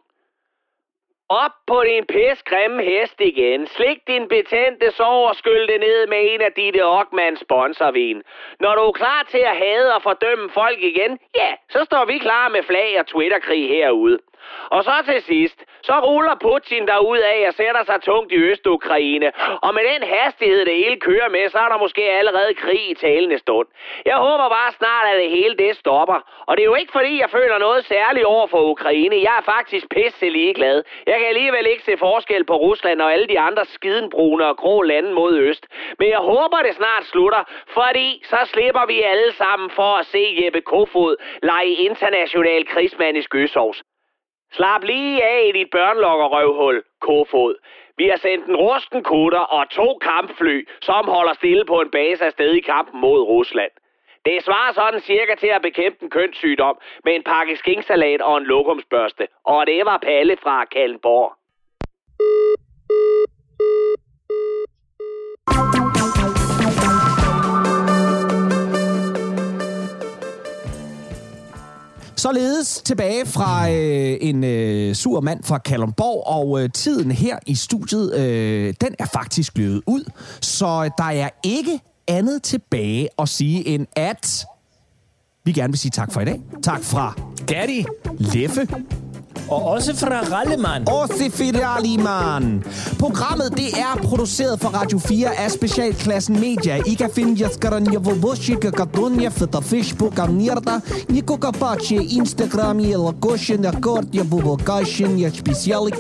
op 1.29 1.51
på 1.67 1.83
din 1.83 2.05
pis 2.05 2.43
grimme 2.43 2.83
hest 2.83 3.21
igen. 3.21 3.67
Slik 3.67 4.07
din 4.07 4.27
betændte 4.27 4.91
sår 4.91 5.29
og 5.29 5.35
skyld 5.35 5.67
det 5.67 5.79
ned 5.79 6.07
med 6.07 6.33
en 6.33 6.41
af 6.41 6.51
dine 6.51 6.83
Ockmans 6.83 7.39
sponsorvin. 7.39 8.23
Når 8.59 8.75
du 8.75 8.81
er 8.81 8.91
klar 8.91 9.27
til 9.31 9.37
at 9.37 9.57
hade 9.57 9.95
og 9.95 10.03
fordømme 10.03 10.49
folk 10.49 10.79
igen, 10.83 11.19
ja, 11.35 11.55
så 11.69 11.85
står 11.85 12.05
vi 12.05 12.17
klar 12.17 12.49
med 12.49 12.63
flag 12.63 12.99
og 12.99 13.07
Twitterkrig 13.07 13.69
herude. 13.69 14.19
Og 14.69 14.83
så 14.83 14.95
til 15.05 15.21
sidst, 15.21 15.65
så 15.83 15.99
ruller 15.99 16.35
Putin 16.41 16.87
der 16.87 16.97
ud 17.11 17.17
af 17.17 17.39
og 17.47 17.53
sætter 17.53 17.83
sig 17.83 18.01
tungt 18.01 18.31
i 18.31 18.35
Øst-Ukraine. 18.35 19.31
Og 19.61 19.73
med 19.73 19.83
den 19.93 20.03
hastighed, 20.15 20.65
det 20.65 20.75
hele 20.75 20.99
kører 20.99 21.29
med, 21.29 21.49
så 21.49 21.57
er 21.57 21.69
der 21.69 21.77
måske 21.77 22.03
allerede 22.19 22.53
krig 22.53 22.89
i 22.91 22.93
talende 22.93 23.37
stund. 23.37 23.67
Jeg 24.05 24.15
håber 24.15 24.49
bare 24.49 24.71
snart, 24.71 25.05
at 25.11 25.17
det 25.21 25.29
hele 25.29 25.55
det 25.57 25.77
stopper. 25.77 26.19
Og 26.47 26.57
det 26.57 26.63
er 26.63 26.71
jo 26.71 26.75
ikke 26.75 26.91
fordi, 26.91 27.19
jeg 27.19 27.29
føler 27.29 27.57
noget 27.57 27.85
særligt 27.85 28.25
over 28.25 28.47
for 28.47 28.61
Ukraine. 28.61 29.15
Jeg 29.15 29.35
er 29.37 29.51
faktisk 29.55 29.85
pisse 29.89 30.29
ligeglad. 30.29 30.83
Jeg 31.07 31.19
kan 31.19 31.27
alligevel 31.27 31.67
ikke 31.67 31.83
se 31.83 31.97
forskel 31.97 32.43
på 32.45 32.55
Rusland 32.55 33.01
og 33.01 33.13
alle 33.13 33.27
de 33.27 33.39
andre 33.39 33.65
skidenbrune 33.65 34.45
og 34.45 34.57
grå 34.57 34.81
lande 34.81 35.13
mod 35.13 35.37
øst. 35.37 35.67
Men 35.99 36.09
jeg 36.09 36.17
håber, 36.17 36.57
det 36.57 36.75
snart 36.75 37.05
slutter, 37.05 37.43
fordi 37.73 38.21
så 38.25 38.37
slipper 38.45 38.85
vi 38.85 39.01
alle 39.01 39.33
sammen 39.33 39.69
for 39.69 39.91
at 39.99 40.05
se 40.05 40.39
Jeppe 40.43 40.61
Kofod 40.61 41.15
lege 41.43 41.73
international 41.73 42.65
krigsmand 42.65 43.17
i 43.17 43.21
skøsovs. 43.21 43.83
Slap 44.51 44.83
lige 44.83 45.23
af 45.23 45.45
i 45.49 45.51
dit 45.51 45.69
børnelokkerrøvhul, 45.71 46.83
Kofod. 47.01 47.55
Vi 47.97 48.07
har 48.07 48.17
sendt 48.17 48.45
en 48.45 48.55
rusten 48.55 49.03
kutter 49.03 49.39
og 49.39 49.69
to 49.69 49.97
kampfly, 50.01 50.67
som 50.81 51.07
holder 51.07 51.33
stille 51.33 51.65
på 51.65 51.81
en 51.81 51.91
base 51.91 52.25
afsted 52.25 52.53
i 52.53 52.59
kampen 52.59 53.01
mod 53.01 53.21
Rusland. 53.21 53.71
Det 54.25 54.43
svarer 54.43 54.73
sådan 54.73 54.99
cirka 54.99 55.35
til 55.35 55.47
at 55.47 55.61
bekæmpe 55.61 56.03
en 56.03 56.09
kønssygdom 56.09 56.77
med 57.03 57.15
en 57.15 57.23
pakke 57.23 57.55
skinksalat 57.55 58.21
og 58.21 58.37
en 58.37 58.43
lokumsbørste. 58.43 59.27
Og 59.45 59.67
det 59.67 59.85
var 59.85 59.97
Palle 59.97 60.37
fra 60.37 60.65
Kallenborg. 60.65 61.36
Således 72.27 72.81
tilbage 72.85 73.25
fra 73.25 73.71
øh, 73.71 74.17
en 74.21 74.43
øh, 74.43 74.95
sur 74.95 75.21
mand 75.21 75.43
fra 75.43 75.57
Kalundborg, 75.57 76.27
og 76.27 76.63
øh, 76.63 76.69
tiden 76.69 77.11
her 77.11 77.39
i 77.45 77.55
studiet, 77.55 78.15
øh, 78.15 78.73
den 78.81 78.95
er 78.99 79.05
faktisk 79.05 79.57
løbet 79.57 79.81
ud. 79.85 80.03
Så 80.41 80.89
der 80.97 81.03
er 81.03 81.29
ikke 81.43 81.79
andet 82.07 82.43
tilbage 82.43 83.09
at 83.19 83.29
sige 83.29 83.67
end 83.67 83.87
at 83.95 84.45
vi 85.43 85.51
gerne 85.51 85.73
vil 85.73 85.79
sige 85.79 85.91
tak 85.91 86.13
for 86.13 86.21
i 86.21 86.25
dag. 86.25 86.41
Tak 86.63 86.83
fra 86.83 87.13
Daddy, 87.49 87.85
Leffe, 88.17 88.67
og 89.49 89.63
også 89.65 89.95
fra 89.95 90.19
Rallemann. 90.31 90.87
Også 90.87 91.29
Federaliman. 91.33 92.63
Programmet 92.99 93.51
det 93.57 93.67
er 93.67 93.99
produceret 94.03 94.59
for 94.59 94.69
Radio 94.69 94.99
4 94.99 95.39
af 95.39 95.51
Specialklassen 95.51 96.39
Media. 96.39 96.75
I 96.85 96.93
kan 96.93 97.09
finde 97.15 97.43
Jaskaranja 97.43 97.99
Vovoshika 97.99 98.69
Kadonia 98.69 99.29
Feta 99.29 99.59
Facebook 99.59 100.19
Amnirda 100.19 100.79
Niko 101.09 101.35
Kapache 101.35 101.95
Instagram 101.95 102.79
Jela 102.79 103.11
Koshin 103.21 103.65
Akord 103.65 104.05
Я 104.13 104.23
Bubokashin 104.23 105.19
Я 105.19 105.29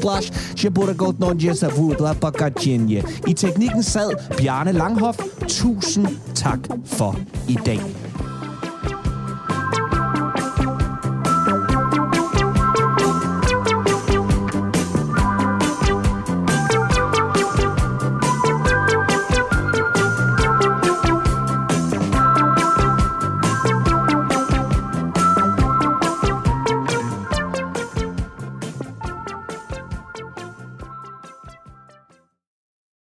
Clash 0.01 0.31
Jeg 0.63 0.73
burde 0.73 0.93
godt 0.93 1.19
nå 1.19 1.33
Jessa 1.43 1.67
Vudla 1.67 2.13
Pakachenje 2.13 3.03
I 3.27 3.33
teknikken 3.33 3.83
sad 3.83 4.11
Bjarne 4.37 4.71
Langhoff. 4.71 5.19
Tusind 5.47 6.07
tak 6.35 6.59
for 6.85 7.15
i 7.47 7.57
dag. 7.65 8.06